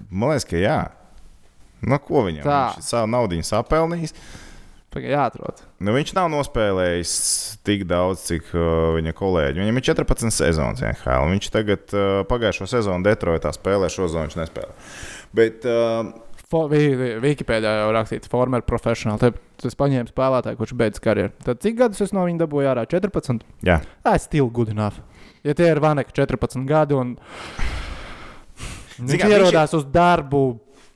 Man 0.09 0.33
liekas, 0.33 0.47
ka 0.47 0.59
jā. 0.61 0.79
No 1.83 1.99
ko 1.99 2.23
viņam? 2.27 2.45
Tā. 2.47 2.63
Viņš 2.77 2.87
savu 2.87 3.11
naudu 3.11 3.43
sapelnījis. 3.43 4.15
Pagaid, 4.93 5.09
jāatrod. 5.15 5.61
Nu, 5.81 5.93
viņš 5.95 6.11
nav 6.13 6.27
nospēlējis 6.29 7.13
tik 7.65 7.87
daudz, 7.89 8.27
cik 8.27 8.51
uh, 8.53 8.91
viņa 8.97 9.13
kolēģi. 9.17 9.63
Viņam 9.63 9.79
ir 9.79 9.85
14 9.87 10.35
sezonas 10.35 10.83
NHL. 10.83 11.31
Viņš 11.33 11.49
tagad 11.53 11.95
uh, 11.97 12.19
pagājušo 12.29 12.69
sezonu 12.69 13.05
Detroitā 13.07 13.53
spēlē, 13.55 13.89
šo 13.93 14.09
zonu 14.11 14.29
viņš 14.29 14.37
nespēlē. 14.43 14.75
Bet 15.33 15.65
uh, 15.65 16.13
Wikipēdijā 16.53 17.71
jau 17.79 17.93
rakstīts, 17.95 18.29
former 18.29 18.61
profesionāli. 18.61 19.21
Tad 19.23 19.65
es 19.69 19.77
paņēmu 19.79 20.11
spēlētāju, 20.11 20.59
kurš 20.59 20.75
beidz 20.77 21.01
karjeru. 21.01 21.33
Tad 21.41 21.63
cik 21.63 21.79
gadus 21.79 22.03
es 22.05 22.13
no 22.13 22.27
viņa 22.27 22.43
dabūju 22.43 22.69
ārā? 22.69 22.83
14. 22.89 23.41
jā, 23.65 23.79
Tas 24.05 24.27
still 24.27 24.51
good 24.53 24.69
enough. 24.69 25.01
Ja 25.43 25.55
tie 25.57 25.71
ir 25.73 25.81
Vaneka 25.81 26.13
14 26.13 26.67
gadi 26.69 26.95
un 26.95 27.15
viņš 29.01 29.25
ierodās 29.25 29.73
uz 29.73 29.87
darbu 29.89 30.43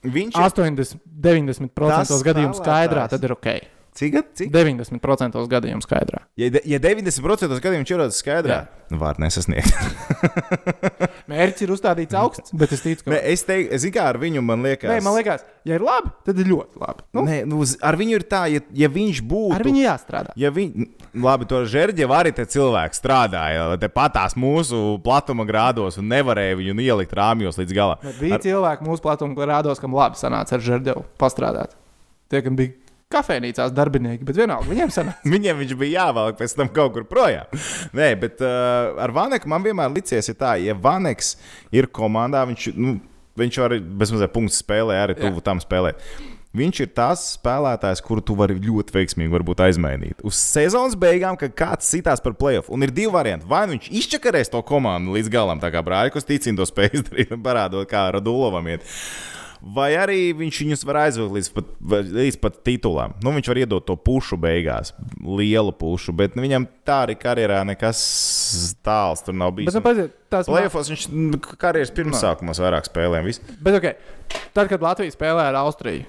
viņš 0.05 0.37
ir 0.37 0.45
80, 0.45 1.01
90% 1.09 1.73
Tas 1.89 2.23
gadījumu 2.23 2.57
skaidrā, 2.57 3.07
tad 3.09 3.25
ir 3.25 3.33
ok. 3.35 3.49
Cik 3.97 4.11
gadi? 4.13 4.27
Cik? 4.37 4.51
90% 4.53 5.39
gadījumu 5.49 5.81
skaidrā. 5.81 6.19
Ja, 6.37 6.51
de- 6.53 6.61
ja 6.69 6.77
90% 6.77 7.57
gadījumā 7.57 7.81
viņš 7.81 7.91
ierodas 7.95 8.19
skaidrā, 8.21 8.57
nu, 8.91 8.99
var 9.01 9.17
nesasniegt. 9.17 9.73
Mērķis 11.31 11.65
ir 11.65 11.73
uzstādīts 11.73 12.17
augsts, 12.19 12.53
bet 12.53 12.75
es 12.77 12.83
ticu, 12.85 13.07
ka. 13.07 13.15
Nē, 13.15 13.23
es 13.33 13.41
teiktu, 13.47 13.73
es 13.73 13.87
kā 13.95 14.05
ar 14.11 14.19
viņu 14.21 14.43
man 14.45 14.61
liekas. 14.67 14.85
Nē, 14.91 14.99
man 15.01 15.17
liekas, 15.17 15.41
ja 15.65 15.79
ir 15.79 15.85
labi, 15.87 16.13
tad 16.29 16.43
ir 16.43 16.51
ļoti 16.51 16.83
labi. 16.83 17.07
Nu, 17.17 17.25
Nē, 17.25 17.39
nu, 17.49 17.63
uz- 17.65 17.73
ar 17.81 17.97
viņu 17.97 18.19
ir 18.19 18.27
tā, 18.29 18.43
ja, 18.53 18.61
ja 18.83 18.91
viņš 18.93 19.23
būtu. 19.33 19.57
ar 19.57 19.65
viņu 19.65 19.81
jāstrādā. 19.87 20.37
Ja 20.37 20.53
viņi, 20.53 20.89
labi, 21.17 21.49
to 21.49 21.65
žērģi 21.65 22.09
arī 22.21 22.35
te 22.37 22.45
cilvēki 22.45 23.01
strādāja, 23.01 23.67
lai 23.73 23.81
te 23.81 23.89
patās 23.89 24.37
mūsu 24.37 25.01
platuma 25.01 25.47
grādos 25.49 25.97
un 25.97 26.05
nevarēja 26.13 26.61
viņu 26.61 26.77
ielikt 26.85 27.17
rāmjos 27.17 27.57
līdz 27.57 27.73
galam. 27.73 27.97
Bet 28.05 28.21
bija 28.21 28.37
ar... 28.37 28.45
cilvēki 28.45 28.85
mūsu 28.85 29.01
platuma 29.01 29.49
rādos, 29.57 29.81
kam 29.81 29.97
labi 29.97 30.21
sanāca 30.21 30.53
ar 30.53 30.69
žērdevu 30.69 31.07
pastrādāt. 31.17 31.73
Tie, 32.29 32.43
kam 32.45 32.57
bija 32.59 32.75
kafejnīcās 33.13 33.73
darbinieki, 33.75 34.25
bet 34.27 34.39
vienalga 34.41 34.67
viņiem 34.67 34.91
sanāca. 34.91 35.29
Viņiem 35.35 35.61
viņš 35.61 35.75
bija 35.79 36.03
jāvelk 36.03 36.39
pēc 36.41 36.55
tam 36.59 36.71
kaut 36.75 36.95
kur 36.97 37.05
projām. 37.07 37.47
Nē, 37.95 38.09
bet 38.19 38.41
uh, 38.43 38.97
ar 38.99 39.13
Vaneku 39.15 39.51
man 39.51 39.63
vienmēr 39.63 39.93
licies, 39.95 40.27
ja 40.27 40.35
tā, 40.37 40.55
ja 40.59 40.75
Vaneks 40.75 41.35
ir 41.75 41.87
komandā, 41.87 42.43
viņš, 42.49 42.71
nu, 42.75 42.97
viņš 43.39 43.61
var 43.63 43.77
bezmazliet 44.01 44.33
punktu 44.35 44.57
spēlē, 44.57 44.99
arī 45.05 45.15
tuvu 45.21 45.43
tam 45.45 45.63
spēlēt. 45.63 46.03
Viņš 46.57 46.79
ir 46.81 46.89
tas 46.95 47.23
spēlētājs, 47.35 48.01
kuru 48.01 48.23
tu 48.25 48.33
vari 48.39 48.55
ļoti 48.63 48.95
veiksmīgi 48.95 49.29
varbūt, 49.29 49.61
aizmainīt. 49.67 50.23
Uz 50.25 50.39
sezonas 50.39 50.95
beigām, 50.97 51.37
kad 51.37 51.53
kāds 51.57 51.89
citās 51.91 52.23
par 52.23 52.33
playoff, 52.39 52.71
un 52.73 52.85
ir 52.87 52.93
divi 52.95 53.11
varianti. 53.13 53.45
Vai 53.49 53.65
nu 53.67 53.75
viņš 53.75 53.91
izčakarēs 54.01 54.51
to 54.53 54.63
komandu 54.65 55.13
līdz 55.17 55.29
galam, 55.33 55.61
tā 55.61 55.69
kā 55.73 55.83
Brāļkos 55.85 56.25
ticina 56.25 56.57
to 56.57 56.65
spēju 56.67 57.01
izdarīt, 57.01 57.35
un 57.35 57.43
parādot, 57.47 57.85
kā 57.91 58.07
Radulovam 58.15 58.71
iet. 58.73 58.87
Vai 59.61 59.89
arī 59.97 60.19
viņš 60.37 60.59
viņus 60.63 60.83
var 60.85 60.99
aizvilkt 61.05 61.33
līdz 61.33 61.49
pat, 61.55 61.71
līdz 62.17 62.37
pat 62.43 62.59
titulam. 62.67 63.15
Nu, 63.23 63.33
viņš 63.35 63.49
var 63.51 63.61
iedot 63.63 63.87
to 63.87 63.95
pušu 63.97 64.37
beigās, 64.41 64.93
lielu 65.23 65.73
pušu, 65.73 66.13
bet 66.17 66.37
nu, 66.37 66.43
viņam 66.45 66.67
tā 66.87 66.99
arī 67.07 67.17
karjerā 67.19 67.63
nekas 67.67 68.03
tāls 68.85 69.25
tur 69.25 69.37
nav 69.37 69.55
bijis. 69.57 69.71
Bet, 69.71 69.79
nu, 69.79 69.85
paziet, 69.85 70.13
tās. 70.33 70.51
Playoffs 70.51 70.93
viņš 70.93 71.07
nu, 71.15 71.41
karjeras 71.57 71.93
pirmsākumos 71.95 72.61
vairāk 72.61 72.91
spēlēm. 72.91 73.25
Viss. 73.27 73.41
bet 73.63 73.79
okay. 73.79 73.97
tad, 74.53 74.67
kad 74.69 74.83
Latvija 74.83 75.15
spēlēja 75.15 75.51
ar 75.51 75.61
Austriju, 75.65 76.05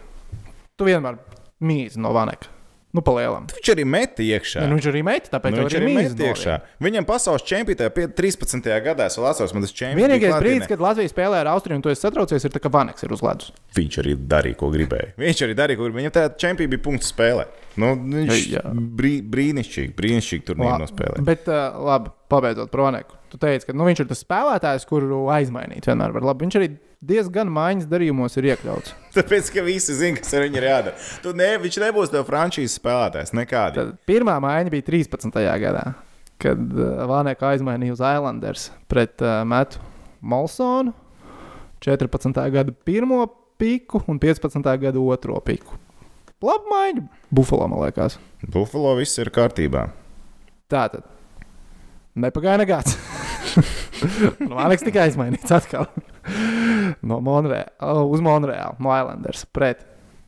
tu 0.76 0.88
vienmēr 0.88 1.18
mīzi 1.64 2.00
no 2.02 2.12
Vaneka. 2.16 2.57
Nu, 2.96 3.02
palielam. 3.04 3.44
Viņš 3.52 3.68
arī 3.74 3.84
meta 3.84 4.24
iekšā. 4.24 4.62
Ja, 4.62 4.68
nu, 4.70 4.78
viņš 4.78 4.86
arī 4.88 5.00
meita, 5.04 5.28
tāpēc 5.34 5.52
Nu, 5.52 5.58
nu, 5.58 5.64
viņš 5.66 5.74
arī 5.76 5.88
arī 5.90 5.96
met 5.98 6.22
iekšā. 6.24 6.54
Viņam 6.86 7.06
pasaules 7.08 7.44
čempionātā 7.44 7.90
pie 7.92 8.06
13. 8.16 8.70
gadā, 8.86 9.10
es 9.10 9.18
vēl 9.20 9.28
atceros, 9.28 9.52
man 9.52 9.66
tas 9.66 9.74
čempions. 9.76 10.00
Vienīgais 10.00 10.36
brīdis, 10.40 10.70
kad 10.70 10.80
Latvija 10.80 11.12
spēlē 11.12 11.42
ar 11.42 11.50
Austriju, 11.52 11.76
un 11.76 11.84
tu 11.84 11.92
esi 11.92 12.00
satraucies, 12.06 12.46
ir 12.48 12.54
tas, 12.54 12.64
ka 12.64 12.72
Vaneks 12.72 13.04
ir 13.04 13.12
uz 13.12 13.24
ledus. 13.26 13.52
Viņš 13.76 14.00
arī 14.00 14.16
darīja, 14.32 14.56
ko 14.62 14.72
gribēja. 14.72 15.12
Viņš 15.20 15.44
arī 15.44 15.58
darīja, 15.60 15.80
ko 15.80 15.84
gribēja. 15.84 16.00
Viņam 16.06 16.16
tāda 16.16 16.40
čempions 16.40 16.72
bija 16.72 16.84
punkts 16.88 17.12
spēlē. 17.12 17.44
Nu, 17.78 17.92
viņš 17.92 18.48
Jā. 18.56 18.64
brī, 18.72 19.18
brīnišķīgi, 19.36 19.92
brīnišķīgi 20.00 20.48
turnīru 20.48 20.80
nospēlēja. 20.86 21.28
Bet, 21.28 21.44
uh, 21.52 21.76
labi, 21.92 22.10
pabeidzot 22.32 22.72
par 22.72 22.88
Vaneku. 22.88 23.20
Tu 23.28 23.36
teici, 23.36 23.68
ka 23.68 23.76
nu, 23.76 23.84
viņš 23.84 24.02
ir 24.02 24.08
tas 24.08 24.24
spēlētājs, 24.24 24.88
kuru 24.88 25.26
aizmainīt 25.36 25.86
vienmēr 25.86 26.16
var. 26.16 26.24
Labi, 26.32 26.46
viņš 26.46 26.56
arī 26.58 26.72
diezgan 27.04 27.50
maiņas 27.52 27.88
darījumos 27.90 28.36
ir 28.40 28.50
iekļauts. 28.52 28.94
Tāpēc, 29.16 29.50
ka 29.54 29.64
visi 29.66 29.96
zina, 29.98 30.18
kas 30.20 30.34
ar 30.34 30.44
viņu 30.46 30.60
ir 30.60 30.68
jādara. 30.68 31.08
Tu 31.24 31.34
ne, 31.38 31.50
viņš 31.62 31.80
nebūs 31.84 32.12
tev 32.12 32.26
frančīzes 32.28 32.78
spēlētājs 32.80 33.34
nekādi. 33.38 33.80
Tad 33.80 33.98
pirmā 34.08 34.38
maiņa 34.42 34.74
bija 34.74 34.86
13. 34.90 35.42
gadā, 35.64 35.84
kad 36.42 36.78
uh, 36.78 37.04
Vaneka 37.10 37.52
aizmainīja 37.52 37.96
uz 37.96 38.02
Islanders 38.02 38.68
pret 38.90 39.22
uh, 39.24 39.42
Metu 39.48 39.82
Molsonu. 40.20 40.94
14. 41.84 42.34
gada 42.50 42.74
pirmo 42.84 43.22
piku 43.58 44.00
un 44.10 44.18
15. 44.18 44.58
gada 44.82 44.98
otro 44.98 45.38
piku. 45.46 45.78
Labi 46.42 46.70
maiņa. 46.70 47.04
Buffalo, 47.34 47.66
man 47.70 47.82
liekas. 47.86 48.18
Buffalo 48.42 48.94
viss 48.98 49.18
ir 49.18 49.30
kārtībā. 49.34 49.88
Tā 50.70 50.84
tad. 50.90 51.06
Nepagāja 52.18 52.58
negads. 52.62 52.98
Nu, 54.48 54.54
Mākslinieks 54.54 54.84
tika 54.86 55.04
aizmainīts 55.04 55.54
atkal. 55.54 55.88
no 57.08 57.20
Monreāla, 57.24 57.70
oh, 57.84 58.04
uz 58.12 58.22
Monreāla, 58.24 58.76
no 58.82 58.92
Islanders 58.94 59.44
pret 59.54 59.84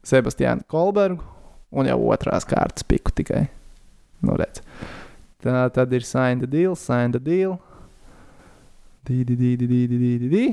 Sebastiānu 0.06 0.66
Kolbergu 0.70 1.24
un 1.70 1.86
jau 1.86 1.98
otrās 2.10 2.46
kārtas 2.48 2.86
piku 2.86 3.14
tikai. 3.14 3.44
Nu, 4.26 4.34
redz. 4.38 4.62
Tā 5.40 5.64
tad 5.72 5.92
ir 5.96 6.04
signed 6.04 6.44
deal, 6.52 6.74
signed 6.76 7.16
deal. 7.24 7.56
Dīdi, 9.08 9.36
dīdi, 9.38 9.68
dīdi, 9.70 10.00
dīdi. 10.00 10.28
Dī. 10.34 10.44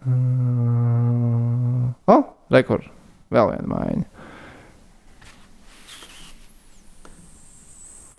Uh, 0.00 1.90
oh, 2.08 2.24
rekord. 2.54 2.88
Vēl 3.30 3.52
viena 3.52 3.68
maiņa. 3.68 4.19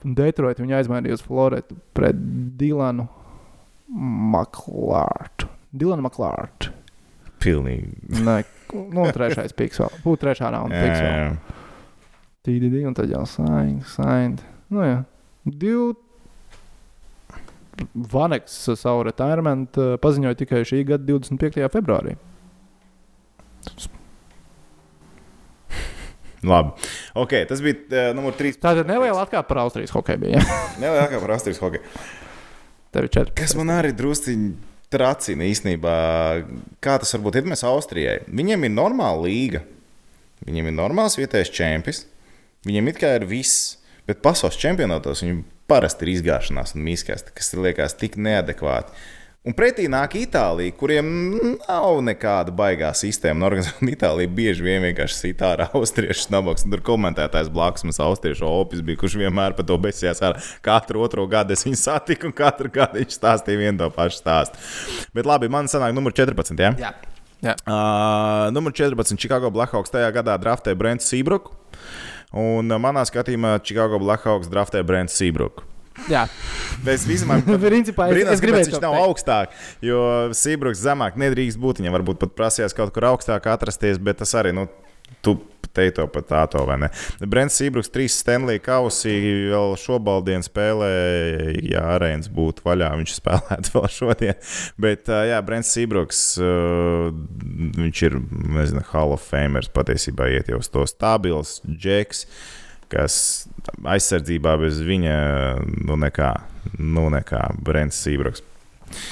Detroit 0.01 0.59
viņa 0.61 0.79
aizmainīja 0.79 1.17
uz 1.19 1.23
Floretu 1.25 1.77
pret 1.95 2.17
Dilanu 2.57 3.07
Maklārtu. 4.33 5.49
Dilanu 5.71 6.05
Maklārtu. 6.07 6.71
Pilnīgi. 7.41 8.21
Nē, 8.21 8.41
nu, 8.93 9.07
trešais 9.13 9.55
piks 9.57 9.81
vēl. 9.81 9.99
Būtu 10.03 10.25
trešā 10.25 10.51
raunda 10.53 10.77
piks 10.77 11.01
vēl. 11.01 11.59
TDD 12.45 12.85
un 12.89 12.95
tad 12.97 13.11
jau 13.13 13.23
signed, 13.29 13.83
signed. 13.95 14.41
Nu 14.73 14.85
jā. 14.85 15.03
Div... 15.45 15.91
Vaneks 18.13 18.53
savu 18.77 19.07
retirement 19.07 19.77
uh, 19.79 19.95
paziņoja 20.01 20.37
tikai 20.37 20.59
šī 20.67 20.83
gada 20.85 21.07
25. 21.07 21.63
februārī. 21.73 22.13
Labi. 26.47 26.73
Okay, 27.21 27.45
tas 27.49 27.61
bija 27.61 27.77
uh, 27.85 28.09
numurs 28.17 28.39
3. 28.39 28.57
Tātad 28.63 28.89
neliela 28.89 29.21
atkāpe 29.25 29.49
par 29.51 29.61
Austrijas 29.65 29.93
hokeju 29.93 30.23
bija. 30.23 30.41
Nelielākā 30.81 31.21
par 31.21 31.35
Austrijas 31.37 31.61
hokeju. 31.61 31.83
Tev 32.91 33.07
ir 33.07 33.13
četri. 33.13 33.35
Kas 33.37 33.53
man 33.59 33.71
arī 33.75 33.93
drusciņi 33.95 34.49
tracina 34.91 35.45
īstenībā, 35.47 35.93
kā 36.83 36.97
tas 36.99 37.13
varbūt 37.15 37.39
ir 37.39 37.51
mēs 37.51 37.63
Austrijai. 37.67 38.17
Viņiem 38.27 38.67
ir 38.67 38.73
normāla 38.73 39.27
līga. 39.27 39.61
Viņiem 40.47 40.71
ir 40.71 40.75
normāls 40.75 41.19
vietējais 41.19 41.53
čempions. 41.53 42.03
Viņiem 42.67 42.91
it 42.91 42.99
kā 43.01 43.13
ir 43.17 43.27
viss, 43.29 43.77
bet 44.09 44.23
pasaules 44.25 44.59
čempionātos 44.59 45.23
viņiem 45.23 45.43
parasti 45.71 46.05
ir 46.05 46.15
izgāšanās 46.17 46.75
un 46.75 46.83
mīskasti, 46.85 47.33
kas 47.37 47.53
ir 47.53 47.63
liekas 47.67 47.95
tik 47.97 48.17
neadekvāti. 48.19 48.91
Un 49.41 49.55
pretī 49.57 49.87
nāk 49.89 50.13
Itālija, 50.19 50.69
kuriem 50.77 51.07
nav 51.63 51.95
nekāda 52.05 52.53
baigā 52.53 52.91
sistēma. 52.93 53.47
Un 53.81 53.89
Itālija 53.95 54.29
bieži 54.29 54.61
vien 54.67 54.83
vienkārši 54.85 55.15
sit 55.17 55.39
ārā 55.41 55.65
austriešu 55.79 56.29
nabaks. 56.29 56.67
Un 56.67 56.75
tur 56.75 56.83
komentētājs 56.85 57.49
blakus 57.53 57.87
mums 57.87 57.97
austriešu 58.05 58.45
opis 58.45 58.83
bija, 58.85 58.99
kurš 59.01 59.15
vienmēr 59.23 59.55
par 59.57 59.65
to 59.65 59.79
besījās 59.81 60.21
ārā. 60.21 60.43
Katru 60.61 61.01
otro 61.07 61.25
gadu 61.31 61.55
es 61.57 61.65
viņu 61.65 61.79
satiku, 61.81 62.29
un 62.29 62.35
katru 62.37 62.69
gadu 62.75 63.01
viņš 63.01 63.17
stāstīja 63.17 63.63
vienu 63.63 63.81
to 63.81 63.89
pašu 63.95 64.21
stāstu. 64.21 64.61
Bet 65.17 65.25
labi, 65.25 65.49
man 65.49 65.71
sanāk 65.71 65.97
numur 65.97 66.13
14. 66.13 66.61
Ja? 66.61 66.75
Jā. 66.77 66.93
Jā. 67.41 67.57
Uh, 67.65 68.51
numur 68.53 68.77
14. 68.77 69.17
Chicago 69.17 69.49
Blackhawks 69.49 69.89
tajā 69.89 70.13
gadā 70.21 70.37
draftēja 70.37 70.77
Brents 70.77 71.09
Seabrook. 71.09 71.55
Un 72.37 72.69
manā 72.77 73.01
skatījumā 73.09 73.57
Chicago 73.65 73.97
Blackhawks 74.05 74.53
draftēja 74.53 74.85
Brents 74.85 75.17
Seabrook. 75.17 75.65
Jā. 76.09 76.25
Es 76.87 77.03
vispār 77.05 77.43
Principā 77.45 78.07
es, 78.09 78.15
Brīnās, 78.15 78.37
es 78.37 78.43
gribēju 78.43 78.69
viņš 78.69 78.81
nav 78.81 78.95
teikt. 78.95 79.07
augstāk, 79.07 79.55
jo 79.85 80.01
Sībruks 80.37 80.81
zemāk 80.81 81.19
nedrīkst 81.19 81.59
būt. 81.61 81.81
Viņam 81.81 81.97
varbūt 81.99 82.21
pat 82.23 82.37
prasījās 82.37 82.75
kaut 82.77 82.93
kur 82.95 83.11
augstāk 83.11 83.49
atrasties, 83.51 83.99
bet 84.01 84.21
tas 84.23 84.33
arī, 84.39 84.53
nu, 84.55 84.65
tu 85.21 85.35
teici 85.71 85.95
to 85.99 86.05
pat 86.11 86.27
tā, 86.27 86.41
to 86.51 86.63
vai 86.67 86.77
ne. 86.81 86.89
Brents 87.31 87.55
Sībruks, 87.59 87.91
trīs 87.91 88.17
Stanley 88.19 88.59
kausi, 88.63 89.13
vēl 89.51 89.75
šobaldien 89.79 90.43
spēlē, 90.43 90.89
ja 91.63 91.85
arēnas 91.95 92.31
būtu 92.33 92.65
vaļā, 92.65 92.91
viņš 92.99 93.17
spēlētu 93.19 93.71
vēl 93.77 93.91
šodien. 93.95 94.41
Bet, 94.81 95.11
jā, 95.29 95.37
Brents 95.47 95.71
Sībruks, 95.75 96.23
viņš 97.77 98.03
ir, 98.09 98.17
nezinu, 98.57 98.83
Hall 98.91 99.15
of 99.15 99.23
Famers 99.23 99.71
patiesībā 99.71 100.31
iet 100.33 100.51
jau 100.51 100.59
uz 100.61 100.71
to 100.71 100.87
stabils, 100.89 101.59
džeks 101.67 102.25
kas 102.91 103.47
aizsardzībā 103.69 104.55
bez 104.61 104.79
viņa, 104.85 105.17
nu, 105.87 105.97
nekā, 105.99 106.31
nu, 106.79 107.09
nekā 107.13 107.43
Brents 107.61 107.99
Sībruks. 108.05 108.43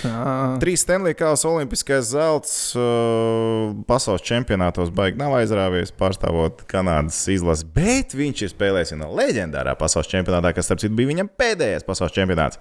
Tā. 0.02 0.58
Trīs 0.60 0.84
Stanley 0.84 1.16
Kausa 1.16 1.48
olimpiskais 1.48 2.10
zelts 2.12 2.54
uh, 2.76 3.72
pasaules 3.88 4.24
čempionātos 4.28 4.92
baigi 4.96 5.20
nav 5.22 5.38
aizrāvies, 5.38 5.94
pārstāvot 5.96 6.66
Kanādas 6.70 7.22
izlasi, 7.32 7.68
bet 7.76 8.16
viņš 8.18 8.44
ir 8.44 8.54
spēlējis 8.54 8.96
vienā 8.96 9.10
leģendārā 9.22 9.76
pasaules 9.80 10.12
čempionātā, 10.12 10.52
kas, 10.58 10.68
starp 10.68 10.84
citu, 10.84 10.98
bija 11.00 11.14
viņam 11.14 11.32
pēdējais 11.40 11.88
pasaules 11.88 12.16
čempionāts. 12.16 12.60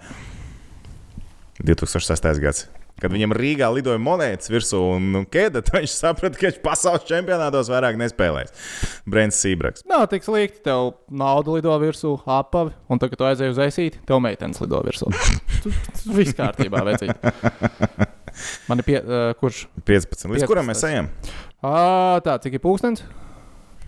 2006. 1.58 2.30
gads. 2.42 2.68
Kad 2.98 3.12
viņam 3.14 3.34
Rīgā 3.38 3.68
lidoja 3.70 4.00
monētas 4.02 4.50
virsū 4.50 4.80
un 4.96 5.22
ķēde, 5.30 5.62
tad 5.62 5.76
viņš 5.78 5.92
saprata, 5.94 6.38
ka 6.38 6.48
viņš 6.48 6.56
pasaules 6.64 7.06
čempionātos 7.06 7.70
vairāk 7.70 7.98
nespēlēs. 8.00 8.50
Brents 9.06 9.38
Sībraks. 9.38 9.84
Nav 9.88 10.08
tik 10.10 10.26
slikti. 10.26 10.64
Tev 10.66 10.96
nauda 11.06 11.54
lido 11.54 11.76
virsū, 11.78 12.16
apavi, 12.26 12.74
un 12.90 12.98
tagad, 12.98 13.14
kad 13.14 13.20
tu 13.20 13.28
aizēji 13.28 13.54
uz 13.54 13.60
aizsīt, 13.62 14.00
tev 14.08 14.18
meitenes 14.24 14.58
lido 14.64 14.82
virsū. 14.86 15.12
Viss 16.18 16.34
kārtībā, 16.38 16.82
vecīt. 16.90 17.14
Man 18.68 18.82
ir 18.82 18.86
pie, 18.86 18.98
uh, 18.98 19.30
kurš? 19.38 19.64
15. 19.86 20.26
Līdz 20.34 20.42
15. 20.42 20.50
kuram 20.50 20.68
mēs 20.70 20.82
ejam? 20.90 21.12
Ā, 21.62 22.18
tā, 22.26 22.36
cik 22.42 22.58
ir 22.58 22.64
pūkstens? 22.66 23.06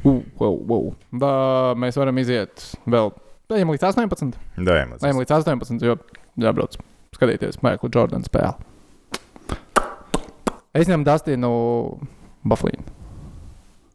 Uh, 0.06 0.22
wow, 0.38 0.54
wow. 0.70 0.88
Da, 1.10 1.32
mēs 1.78 1.98
varam 2.00 2.22
iziet 2.22 2.70
vēl. 2.86 3.10
Ejam 3.50 3.74
līdz 3.74 3.90
18. 3.90 4.38
Dajam, 4.62 4.94
Ejam 5.02 5.18
līdz 5.18 5.36
18, 5.42 5.82
jo 5.82 5.98
jābrauc 6.38 6.78
skatīties 7.16 7.58
Maikla 7.66 7.90
Jordana 7.92 8.26
spēli. 8.26 8.69
Es 10.76 10.90
ņemu 10.90 11.06
Dustinu 11.06 11.50
Bufflīnu. 12.46 12.96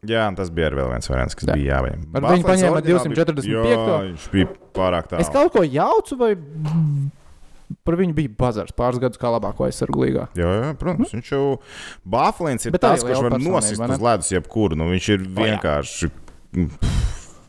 Jā, 0.06 0.26
tas 0.36 0.50
bija 0.54 0.68
arī 0.70 0.84
viens 0.92 1.08
variants, 1.10 1.34
kas 1.38 1.48
Jā. 1.48 1.54
bija. 1.56 1.78
Ar 1.80 2.26
viņu 2.28 2.46
paņēma 2.46 2.82
245. 2.84 3.46
Jā, 3.48 4.00
viņš 4.04 4.26
bija 4.34 4.50
pārāk 4.76 5.08
tālu. 5.10 5.24
Es 5.24 5.30
kaut 5.32 5.54
ko 5.54 5.64
jaucu, 5.64 6.18
vai 6.20 6.34
par 7.86 7.96
viņu 7.98 8.14
bija 8.14 8.30
bazars 8.38 8.74
pāris 8.76 9.00
gadus 9.02 9.18
kā 9.18 9.30
labāko 9.32 9.66
aizsargu 9.66 10.04
līgā. 10.04 10.28
Jā, 10.38 10.52
jā, 10.60 10.68
protams, 10.78 11.14
viņš 11.16 11.32
jau 11.32 11.46
Bāflins 12.06 12.68
ir 12.68 12.76
Bet 12.76 12.84
tas, 12.84 13.02
kurš 13.02 13.24
var 13.24 13.38
nosist 13.40 13.82
uz 13.82 14.04
ledus 14.04 14.30
jebkuru. 14.36 14.78
Nu, 14.78 14.90
viņš 14.92 15.08
ir 15.16 15.26
vienkārši 15.40 16.12
pff, 16.12 16.92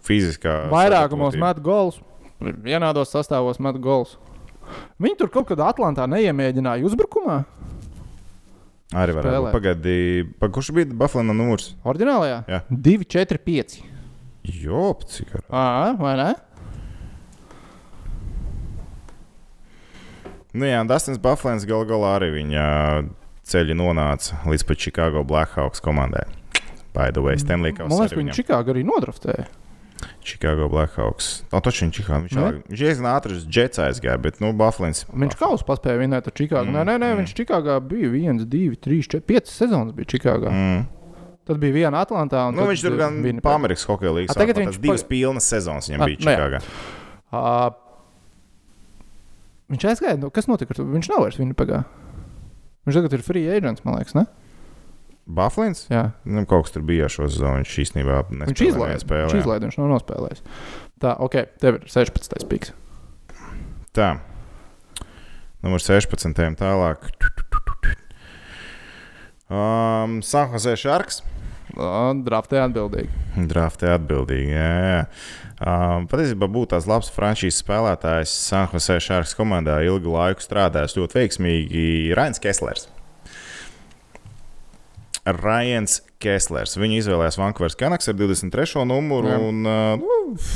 fiziskā. 0.08 0.56
Vairākumos 0.74 1.38
met 1.38 1.62
golus, 1.62 2.00
vienādos 2.40 3.14
sastāvos 3.14 3.62
met 3.62 3.78
golus. 3.84 4.16
Viņi 5.00 5.20
tur 5.20 5.30
kaut 5.32 5.52
kad 5.52 5.62
Atlantā 5.64 6.08
neiemēģināja 6.10 6.88
uzbrukumā. 6.90 7.44
Arī 8.96 9.14
var 9.18 9.26
spēlē. 9.28 9.50
būt. 9.50 9.56
Pagadi, 9.58 9.96
pa, 10.40 10.48
kurš 10.54 10.70
bija 10.78 10.88
Bāflina 10.96 11.34
numurs? 11.36 11.74
Orģinālajā 11.84 12.38
Jā. 12.48 12.60
2, 12.72 13.04
4, 13.04 13.40
5. 13.44 13.80
Jop, 14.64 15.04
cik 15.12 15.34
ar. 15.36 15.44
Ā, 15.52 15.66
vai 16.00 16.14
ne? 16.16 16.30
Nu 20.58 20.66
jā, 20.66 20.80
Dustins 20.88 21.20
Bāflins 21.22 21.68
gal 21.68 21.84
galā 21.90 22.16
arī 22.18 22.32
viņa 22.40 22.64
ceļi 23.48 23.76
nonāca 23.78 24.40
līdz 24.48 24.64
pat 24.68 24.80
Chicago 24.82 25.24
Blackhawks 25.28 25.84
komandai. 25.84 26.24
By 26.96 27.12
the 27.14 27.22
way, 27.22 27.38
Stanley 27.38 27.76
Kausa. 27.76 27.92
Man 27.92 28.00
liekas, 28.08 28.16
ka 28.16 28.22
viņi 28.24 28.36
Čikāgā 28.40 28.74
arī 28.74 28.86
nodraftēja. 28.88 29.46
Chicago 30.22 30.68
Blackhawks. 30.70 31.44
No, 31.52 31.60
taču 31.64 31.86
viņš 31.86 31.96
Chicago. 32.00 32.26
Viņš, 32.28 32.38
ātri- 32.38 32.64
viņš 32.70 32.82
diezgan 32.84 33.08
ātri 33.14 33.38
uz 33.38 33.46
Jets 33.50 33.80
aizgāja, 33.82 34.18
bet, 34.22 34.40
nu, 34.44 34.52
Bāflins. 34.54 35.06
Viņš 35.10 35.38
kausu 35.40 35.66
paspēja 35.66 35.98
vinēt 36.04 36.28
ar 36.30 36.36
Čikāgu. 36.38 36.68
Mm, 36.70 36.76
Nē, 36.78 36.84
nē, 36.86 36.96
nē, 37.02 37.10
mm. 37.16 37.22
viņš 37.24 37.34
Čikāgā 37.40 37.80
bija 37.82 38.12
1, 38.12 38.44
2, 38.46 38.76
3, 38.78 39.00
4, 39.08 39.22
5 39.32 39.48
sezonas 39.54 39.96
bija 39.98 40.06
Čikāgā. 40.14 40.52
Mm. 40.54 40.86
Tad 41.48 41.58
bija 41.64 41.74
viena 41.74 42.02
Atlantā. 42.04 42.46
Nu, 42.54 42.66
viņš 42.68 42.82
tur 42.84 42.98
gan 43.00 43.22
Winnipeg. 43.24 43.42
pa 43.48 43.56
Amerikas 43.56 43.86
hokeja 43.88 44.12
līnijas. 44.12 44.36
A, 44.36 44.40
tagad 44.42 44.58
viņš 44.60 44.80
divas 44.84 45.04
pag- 45.06 45.10
pilnas 45.16 45.48
sezonas 45.48 45.88
viņam 45.90 46.02
A, 46.04 46.06
bija 46.12 46.18
nu 46.20 46.32
jā. 46.32 46.38
Čikāgā. 46.38 46.60
Uh, 47.32 47.70
viņš 49.74 49.86
aizgāja. 49.92 50.18
Nu, 50.20 50.30
kas 50.30 50.48
notika? 50.52 50.76
Viņš 50.78 51.10
nav 51.14 51.24
vairs 51.26 51.40
Winnipegā. 51.40 51.86
Viņš 52.88 53.00
tagad 53.00 53.16
ir 53.18 53.24
free 53.26 53.48
agents, 53.52 53.84
man 53.88 53.96
liekas. 53.98 54.14
Ne? 54.16 54.26
Baflins? 55.28 55.86
Jā, 55.92 56.12
Nu, 56.24 56.46
kaut 56.48 56.66
kas 56.68 56.76
tur 56.76 56.86
bija 56.88 57.10
šo 57.12 57.28
sezonu. 57.28 57.60
Viņš 57.62 57.78
īstenībā 57.84 58.22
viņš 58.32 58.64
izlaiž. 58.70 59.04
Viņš 59.04 59.38
izlaiž, 59.42 59.64
viņš 59.68 59.78
nav 59.82 59.92
nospēlējis. 59.96 60.44
Tā, 61.04 61.14
ok, 61.22 61.36
tev 61.62 61.80
ir 61.82 61.88
16. 61.92 62.48
piks. 62.50 62.72
Tā. 63.96 64.18
Numur 65.66 65.84
16. 65.84 66.32
tālāk. 66.60 67.10
Um, 69.48 70.22
San 70.24 70.52
Jose 70.52 70.76
Sharks. 70.76 71.22
Draftē 72.28 72.60
atbildīgi. 72.66 73.12
Draftē 73.48 73.94
atbildīgi. 73.96 74.50
Jā, 74.52 74.72
jā. 74.82 75.02
Um, 75.58 76.08
patiesībā 76.10 76.50
būtu 76.52 76.74
tāds 76.74 76.88
labs 76.90 77.10
frančīzes 77.14 77.62
spēlētājs 77.64 78.34
San 78.48 78.68
Jose 78.74 79.00
Sharks 79.04 79.36
komandā. 79.38 79.80
Ilgu 79.88 80.12
laiku 80.14 80.44
strādājis 80.44 80.98
ļoti 81.00 81.20
veiksmīgi 81.22 81.86
Rains 82.18 82.42
Keslers. 82.44 82.88
Rains 85.36 86.02
Keslers. 86.24 86.78
Viņu 86.80 87.02
izvēlējās 87.02 87.38
Vankūveras 87.40 87.78
Kanaks 87.80 88.10
ar 88.10 88.18
23. 88.18 88.84
numuru. 88.88 89.32
Jā. 89.32 89.40
Un, 89.44 89.62
uh, 89.68 90.02
nu, 90.02 90.48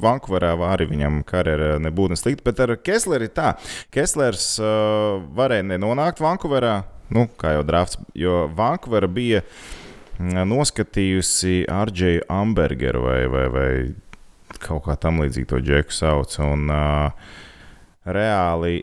Vankūverā 0.00 0.54
arī 0.70 0.86
viņam 0.90 1.20
karjerā 1.28 1.74
nebūtu 1.82 2.16
slikta, 2.18 2.46
bet 2.46 2.62
ar 2.64 2.74
Kesleru 2.80 3.26
ir 3.26 3.34
tā. 3.36 3.54
Keslers 3.94 4.54
uh, 4.62 5.20
varēja 5.36 5.66
nenonākt 5.72 6.22
Vankūverā, 6.24 6.74
nu, 7.16 7.26
kā 7.40 7.56
jau 7.56 7.66
drafts, 7.66 8.00
jo 8.16 8.46
Vankūvera 8.56 9.10
bija 9.10 9.42
mm, 10.18 10.40
noskatījusi 10.48 11.64
Arģēju 11.70 12.24
Ambergeru 12.32 13.04
vai, 13.08 13.20
vai, 13.32 13.44
vai 13.52 13.70
kaut 14.60 14.86
kā 14.86 14.96
tam 15.00 15.20
līdzīgu 15.24 15.52
to 15.52 15.60
džeku 15.64 15.96
sauc. 15.96 16.38
Un, 16.44 16.70
uh, 16.72 17.36
reāli 18.08 18.80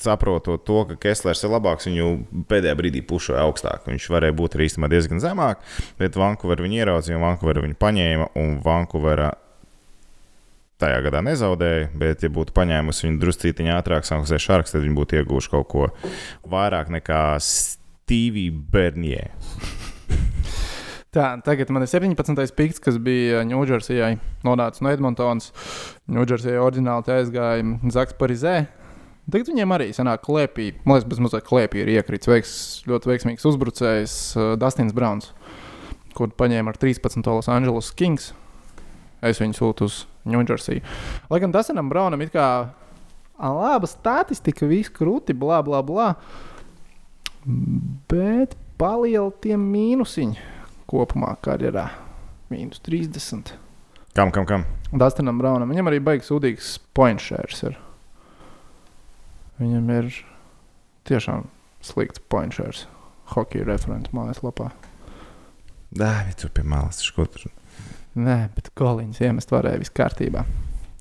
saprotot 0.00 0.64
to, 0.64 0.80
ka 0.88 0.96
Keslers 1.00 1.44
ir 1.44 1.52
labāks, 1.52 1.88
viņu 1.90 2.44
pēdējā 2.50 2.78
brīdī 2.78 3.02
pušoja 3.06 3.44
augstāk. 3.44 3.84
Viņš 3.88 4.08
varēja 4.12 4.36
būt 4.36 4.56
arī 4.56 4.70
īstenībā 4.70 4.90
diezgan 4.92 5.22
zemāk, 5.22 5.62
bet 6.00 6.18
Vankūverā 6.18 6.64
viņu 6.64 6.80
ieraudzīja, 6.80 7.18
un 7.20 7.26
Vankūverā 7.28 7.64
viņu 7.66 7.78
paņēma. 7.80 8.30
Un 8.40 8.56
Vankūverā 8.64 9.30
tajā 10.80 11.02
gadā 11.04 11.20
nezaudēja, 11.24 11.90
bet, 12.00 12.24
ja 12.24 12.32
būtu 12.32 12.56
paņēmusi 12.56 13.06
viņu 13.06 13.20
druscītiņā 13.24 13.76
ātrāk, 13.76 14.08
Sanktpēterburgā 14.08 14.46
šarks, 14.46 14.74
tad 14.74 14.86
viņi 14.86 14.96
būtu 14.96 15.20
ieguvuši 15.20 15.52
kaut 15.52 15.68
ko 15.72 15.90
vairāk 16.48 16.92
nekā 16.96 17.22
Stevie 17.44 18.48
Bernie. 18.50 19.28
Tā, 21.10 21.32
tagad 21.42 21.72
man 21.74 21.82
ir 21.82 21.90
17. 21.90 22.38
piks, 22.54 22.78
kas 22.78 22.94
bija 23.02 23.40
Ņūdžersijai. 23.42 24.12
Nonāca 24.46 24.84
no 24.86 24.92
Edmontonas. 24.94 25.48
Ņūdžersijai 26.06 26.60
oriģināli 26.62 27.16
aizgāja 27.16 27.64
Zaks 27.90 28.14
Parizē. 28.14 28.60
Tagad 29.30 29.50
viņiem 29.52 29.72
arī 29.76 29.88
sanāk 29.96 30.22
klēpī. 30.26 30.70
Man 30.84 30.96
liekas, 30.98 31.08
bez 31.10 31.20
mazliet 31.22 31.46
klēpī 31.46 31.82
ir 31.84 31.90
iekrits. 31.96 32.28
Veiks, 32.30 32.52
ļoti 32.90 33.10
veiksmīgs 33.12 33.46
uzbrucējs 33.50 34.14
uh, 34.36 34.52
Dustins 34.60 34.94
Browns, 34.96 35.30
kur 36.16 36.32
paņēma 36.34 36.72
ar 36.74 36.78
13. 36.80 37.22
Los 37.30 37.48
Angeles 37.52 37.90
Kings. 37.96 38.30
Es 39.22 39.40
viņu 39.42 39.58
sūtu 39.58 39.88
uz 39.88 39.98
Ņūdžersiju. 40.30 40.82
Lai 41.32 41.40
gan 41.40 41.52
Dustinam 41.52 41.88
Brownam 41.92 42.20
ir 42.24 42.30
kā 42.32 42.46
"Ā, 43.40 43.48
laba 43.56 43.88
statistika, 43.88 44.66
viss 44.68 44.92
krūti, 44.92 45.32
bla, 45.36 45.62
bla, 45.64 45.80
bla. 45.84 46.10
Bet 48.10 48.56
paliela 48.80 49.30
tie 49.40 49.56
mīnusiņi 49.56 50.36
kopumā 50.90 51.34
karjerā. 51.44 51.86
Mīnus 52.50 52.82
30. 52.84 53.54
Kam, 54.16 54.32
kam, 54.34 54.44
kam? 54.48 54.64
Dustinam 54.92 55.38
Brownam. 55.38 55.70
Viņam 55.70 55.88
arī 55.88 56.00
baigs 56.02 56.28
sūdīgs 56.28 56.74
point 56.96 57.22
shares. 57.22 57.62
Ir. 57.68 57.78
Viņam 59.60 59.90
ir 59.92 60.06
tiešām 61.08 61.44
slikts 61.84 62.22
point 62.32 62.54
shares. 62.56 62.86
Hokeja 63.34 63.66
referents 63.68 64.12
mājaslapā. 64.16 64.70
Dā, 65.90 66.10
viņi 66.24 66.38
tur 66.40 66.52
pie 66.56 66.64
malas. 66.64 67.02
Ko 67.12 67.26
tur? 67.28 67.50
Nē, 68.18 68.48
bet 68.56 68.72
Kolīns 68.78 69.20
iemest 69.22 69.52
varēja 69.52 69.82
viss 69.82 69.92
kārtībā. 69.94 70.46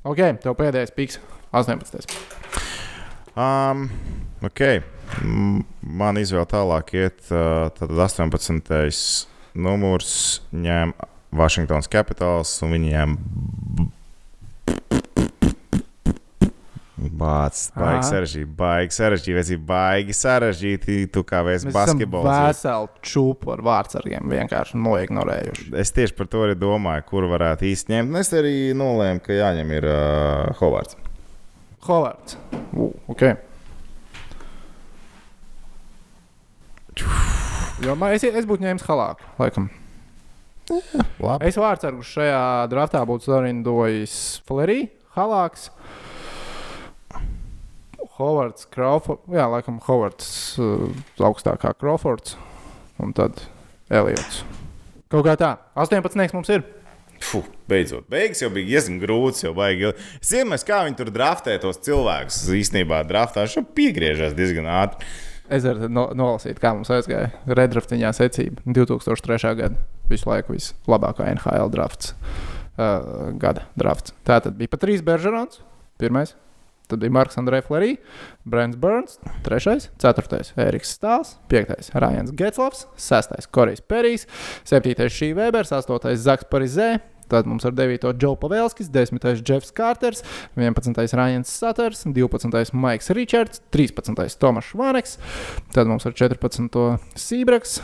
Ok, 0.07 0.22
tev 0.43 0.55
pēdējais 0.60 0.93
piks, 0.95 1.20
18. 1.55 2.14
Um, 3.39 3.88
ok. 4.45 4.62
Man 5.82 6.20
izvēle 6.22 6.47
tālāk 6.51 6.93
iet, 6.99 7.24
tad 7.30 7.95
18. 7.95 8.76
numurs 9.57 10.14
ņem 10.53 10.93
Washingtons 11.36 11.89
Capitals 11.91 12.51
un 12.66 12.76
viņi 12.76 12.93
Bācis, 17.00 17.70
baigi 17.78 18.04
sarežģīti, 18.10 18.50
baigi 18.60 18.95
sarežģīti, 18.95 19.58
baigi 19.70 20.16
sarežģīti. 20.18 20.97
Tu 21.14 21.24
kā 21.28 21.41
esam 21.54 21.72
basketbols. 21.76 22.28
veseli 22.28 23.04
čūpu 23.08 23.54
ar 23.56 23.64
vārdsargiem 23.64 24.28
vienkārši 24.34 24.80
noignorējuši. 24.84 25.70
Es 25.80 25.93
tieši 25.95 26.18
par 26.18 26.28
to 26.32 26.43
arī 26.47 26.58
domāju, 26.60 27.06
kur 27.08 27.30
varētu 27.32 27.70
īsti 27.70 27.95
ņemt. 27.95 28.12
Un 28.12 28.20
Es 28.20 28.34
arī 28.36 28.54
nolēmu, 28.76 29.24
ka 29.24 29.38
jāņem 29.38 29.72
ir 29.78 29.88
uh, 29.88 30.50
Hovards. 30.60 30.97
Hovards. 31.88 32.36
Uh, 32.76 32.91
okay. 33.08 33.38
Jo 37.80 37.95
man, 37.95 38.12
es, 38.12 38.28
es 38.28 38.47
būtu 38.50 38.66
ņēmis 38.66 38.84
halāku, 38.89 39.24
laikam. 39.39 39.70
Labi. 40.70 41.47
Es 41.47 41.56
vārdsargu 41.58 42.04
šajā 42.06 42.68
draftā 42.70 43.02
būtu 43.08 43.32
sarindojis 43.32 44.16
Flerī, 44.45 44.89
Halāks, 45.16 45.70
Hovards, 48.20 48.67
Crawfords. 48.74 49.24
Jā, 49.32 49.47
laikam 49.51 49.80
Hovards 49.86 50.30
uh, 50.59 50.89
augstākā 51.24 51.72
Crawfords 51.80 52.36
un 52.99 53.13
tad 53.15 53.45
Eliots. 53.89 54.43
Kaut 55.09 55.26
kā 55.26 55.38
tā. 55.39 55.55
18. 55.80 56.36
mums 56.36 56.51
ir. 56.53 56.65
Fuh, 57.20 57.47
beidzot, 57.67 58.05
beigas 58.11 58.39
jau 58.43 58.49
bija 58.53 58.76
diezgan 58.76 58.99
grūts. 59.01 59.43
Baigi. 59.55 59.93
es 60.22 60.34
iedomājos, 60.36 60.65
kā 60.67 60.84
viņi 60.86 60.99
tur 60.99 61.11
draftē 61.15 61.57
tos 61.63 61.82
cilvēkus. 61.84 62.43
Īstenībā 62.59 63.01
draftā 63.07 63.43
viņš 63.43 63.57
jau 63.57 63.65
piegriežas 63.76 64.36
diezgan 64.38 64.70
ātri. 64.72 65.07
Es 65.49 65.65
varu 65.65 65.89
no, 65.89 66.05
nolasīt, 66.13 66.59
kā 66.61 66.76
mums 66.78 66.91
aizgāja 66.93 67.32
redraftiņā 67.47 68.11
secība. 68.15 68.61
2003. 68.67 69.55
gada 69.57 69.80
visu 70.11 70.30
laiku 70.30 70.53
vislabākā 70.53 71.26
NHL 71.34 71.72
drafts. 71.74 72.13
Uh, 72.80 73.34
gada 73.41 73.65
drafts. 73.80 74.13
Tā 74.28 74.38
tad 74.45 74.55
bija 74.59 74.72
pat 74.72 74.86
trīs 74.86 75.03
Beržerons. 75.05 75.63
Pirmais. 75.99 76.36
Tad 76.90 77.04
bija 77.04 77.14
Marks 77.14 77.38
Andrejs 77.38 77.68
Flerī, 77.68 77.92
Brents 78.50 78.78
Burns, 78.82 79.20
3. 79.46 79.90
4. 80.02 80.42
Eriks 80.58 80.96
Stāls, 80.98 81.36
5. 81.52 81.92
Rājans 82.02 82.34
Getslavs, 82.34 82.88
6. 82.98 83.46
Korijs 83.54 83.84
Perijs, 83.86 84.26
7. 84.66 84.98
Šī 85.14 85.32
Vēbers, 85.38 85.74
8. 85.76 86.16
Zaks 86.18 86.50
Parizē. 86.50 86.98
Tad 87.30 87.46
mums 87.46 87.66
ar 87.68 87.76
9. 87.78 88.10
Džo 88.18 88.34
Pavēlskis, 88.42 88.90
10. 88.90 89.22
Jeffs 89.46 89.70
Kārters, 89.78 90.24
11. 90.58 90.98
Rājans 91.14 91.52
Saters, 91.54 92.02
12. 92.10 92.74
Maiks 92.74 93.14
Ričards, 93.14 93.62
13. 93.70 94.18
Tomašs 94.42 94.74
Vaneks, 94.74 95.20
tad 95.76 95.90
mums 95.92 96.10
ar 96.10 96.18
14. 96.18 96.98
Sībraks, 97.14 97.84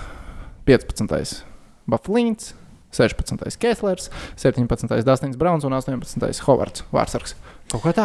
15. 0.66 1.44
Baflīns, 1.86 2.56
16. 2.96 3.60
Keslers, 3.62 4.10
17. 4.42 5.06
Dastins 5.06 5.38
Browns 5.38 5.68
un 5.68 5.78
18. 5.78 6.42
Hovards 6.48 6.82
Vārsargs. 6.90 7.38
Kaut 7.66 7.82
kā 7.82 7.92
tā. 7.98 8.04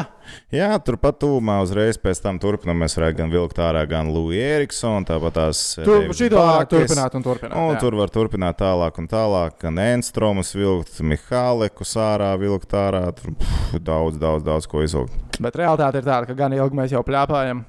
Jā, 0.55 0.71
turpat 0.81 1.19
tūmā 1.21 1.59
uzreiz 1.61 1.99
pēc 2.01 2.23
tam 2.25 2.39
turpinām. 2.41 2.79
Mēs 2.81 2.95
varētu 2.97 3.19
gan 3.19 3.33
vilkt 3.33 3.59
ārā, 3.61 3.83
gan 3.89 4.09
Lūija 4.09 4.55
Eriksonu, 4.57 5.05
tāpat 5.09 5.35
tās. 5.37 5.61
Tur 5.77 6.07
šī 6.17 6.31
varētu 6.33 6.39
Bakes. 6.39 6.71
turpināt 6.73 7.17
un 7.19 7.27
turpināt. 7.27 7.57
Un 7.61 7.75
jā. 7.75 7.81
tur 7.83 7.97
var 7.99 8.13
turpināt 8.15 8.57
tālāk 8.63 9.01
un 9.03 9.09
tālāk. 9.11 9.59
Gan 9.61 9.83
Enstromas 9.85 10.55
vilkt, 10.57 11.03
Mihāleku 11.05 11.85
sārā 11.85 12.31
vilkt 12.41 12.73
ārā. 12.73 13.03
Tur 13.19 13.35
pff, 13.37 13.77
daudz, 13.85 14.17
daudz, 14.23 14.47
daudz 14.49 14.71
ko 14.71 14.81
izvilkt. 14.87 15.37
Bet 15.37 15.61
realitāte 15.61 16.01
ir 16.01 16.09
tāda, 16.09 16.31
ka 16.31 16.39
gan 16.39 16.57
ilgi 16.57 16.81
mēs 16.81 16.97
jau 16.97 17.05
plēpājam. 17.05 17.61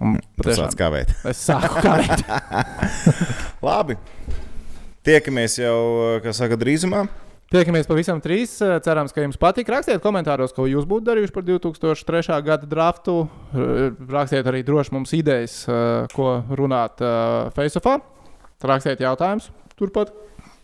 Un 0.00 0.20
patiešām 0.36 0.76
kā 0.76 0.92
veids. 0.92 1.24
es 1.28 1.40
sāku 1.48 1.80
kavēt. 1.84 2.22
Labi. 3.66 3.96
Tiekamies 5.08 5.56
jau, 5.60 5.80
kā 6.20 6.36
saka, 6.36 6.60
drīzumā. 6.60 7.06
Tiekamies 7.50 7.88
pavisam 7.90 8.20
trīs. 8.22 8.52
Cerams, 8.84 9.10
ka 9.10 9.24
jums 9.24 9.38
patīk. 9.40 9.66
Rakstiet 9.74 9.98
komentāros, 10.04 10.52
ko 10.54 10.68
jūs 10.70 10.84
būtu 10.86 11.08
darījuši 11.08 11.34
par 11.34 11.42
2003. 11.48 12.36
gada 12.46 12.68
draftu. 12.70 13.16
R- 13.58 13.90
Rakstiet 14.06 14.46
arī 14.46 14.60
droši 14.66 14.94
mums 14.94 15.10
idejas, 15.18 15.64
eh, 15.66 16.06
ko 16.14 16.44
runāt 16.54 17.02
Faceofā. 17.56 17.96
Rakstiet 18.62 19.02
jautājumus 19.02 19.50
turpat 19.76 20.12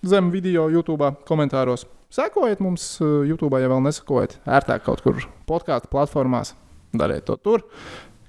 zem 0.05 0.31
video, 0.31 0.69
YouTube 0.71 1.11
komentāros. 1.27 1.87
Sekojiet 2.13 2.61
mums 2.63 3.01
eh, 3.01 3.05
YouTube, 3.33 3.59
ja 3.59 3.67
vēl 3.69 3.83
nesakojat. 3.83 4.39
Ērtāk 4.47 4.85
kaut 4.87 5.03
kur 5.03 5.19
podkāstu 5.51 5.91
platformās. 5.91 6.55
Dariet 6.95 7.27
to 7.27 7.35
tur. 7.37 7.65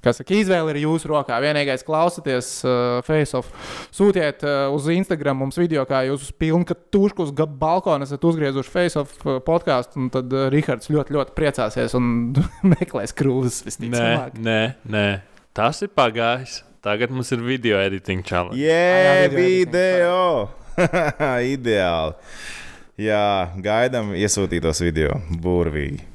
Kas 0.08 0.22
saka, 0.22 0.36
izvēle 0.40 0.72
ir 0.72 0.80
jūsu 0.86 1.10
rokā. 1.12 1.36
Vienīgais 1.44 1.84
klausieties, 1.84 2.50
uh, 2.64 3.02
face-off. 3.04 3.50
Sūtiet 3.92 4.46
uh, 4.48 4.70
uz 4.72 4.86
Instagram 4.94 5.42
mums 5.44 5.58
video, 5.60 5.84
kā 5.90 6.06
jūs 6.08 6.30
uz 6.30 6.32
pilnu 6.40 6.64
tušku 6.96 7.26
uz 7.28 7.34
ga- 7.36 7.50
balkona 7.50 8.08
esat 8.08 8.24
uzgriezuši 8.24 8.72
face-off 8.72 9.18
uh, 9.28 9.42
podkāstu. 9.44 10.00
Un 10.00 10.08
tad 10.14 10.32
uh, 10.32 10.46
Rihards 10.54 10.88
ļoti, 10.94 11.12
ļoti 11.18 11.36
priecāsies 11.36 11.98
un 12.00 12.08
meklēs 12.78 13.12
krūzes 13.20 13.66
Nē, 13.66 13.68
visticamāk. 13.68 14.40
nē, 14.48 14.60
nē, 14.96 15.06
tas 15.58 15.84
ir 15.84 15.92
pagājis. 15.98 16.62
Tagad 16.88 17.12
mums 17.12 17.34
ir 17.36 17.42
video 17.44 17.82
editing 17.84 18.24
challenge. 18.24 18.56
Jē, 18.62 18.80
jā, 19.04 19.30
video 19.34 19.68
video! 19.68 20.50
Ideāli. 21.58 22.14
Jā, 23.02 23.24
gaidām 23.60 24.14
iesūtītos 24.16 24.80
video. 24.86 25.18
Burvīgi. 25.44 26.06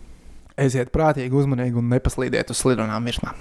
Esiet 0.63 0.93
prātīgi, 0.95 1.35
uzmanīgi 1.35 1.79
un 1.81 1.91
nepaslīdiet 1.93 2.51
uz 2.55 2.63
slidonām 2.63 3.05
virsmā. 3.09 3.35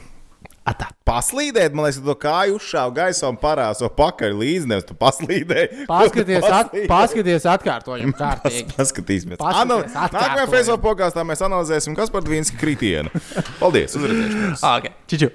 Atā. 0.61 0.91
Paslīdēt, 1.09 1.73
man 1.73 1.87
liekas, 1.87 1.97
to 2.05 2.13
kāju 2.21 2.59
uzšāva 2.59 2.93
gaisā 2.99 3.25
un 3.31 3.37
parāso 3.41 3.89
pakaļ 3.97 4.35
līdzi. 4.37 4.69
Nevis 4.69 4.85
tu 4.85 4.93
paslīdēji. 4.99 5.87
Paskaties, 5.89 6.45
at, 6.45 6.69
Paslīdēji. 6.69 6.87
paskaties 6.91 7.47
atkārtojumu 7.55 8.13
kārtīgi. 8.19 8.67
Paskatīsimies. 8.77 9.41
Paskaties, 9.41 9.63
Ano- 9.65 9.79
atkārtojam. 9.81 10.21
Nākamajā 10.21 10.49
Facebook 10.53 10.83
podkāstā 10.85 11.25
mēs 11.25 11.41
analizēsim, 11.49 11.97
kas 11.97 12.13
par 12.13 12.21
Dvīnska 12.29 12.61
kritienu. 12.61 13.09
Paldies! 13.57 13.97
Uzredzēšanos! 13.97 14.61
Okay. 14.77 14.93
Čiču. 15.09 15.31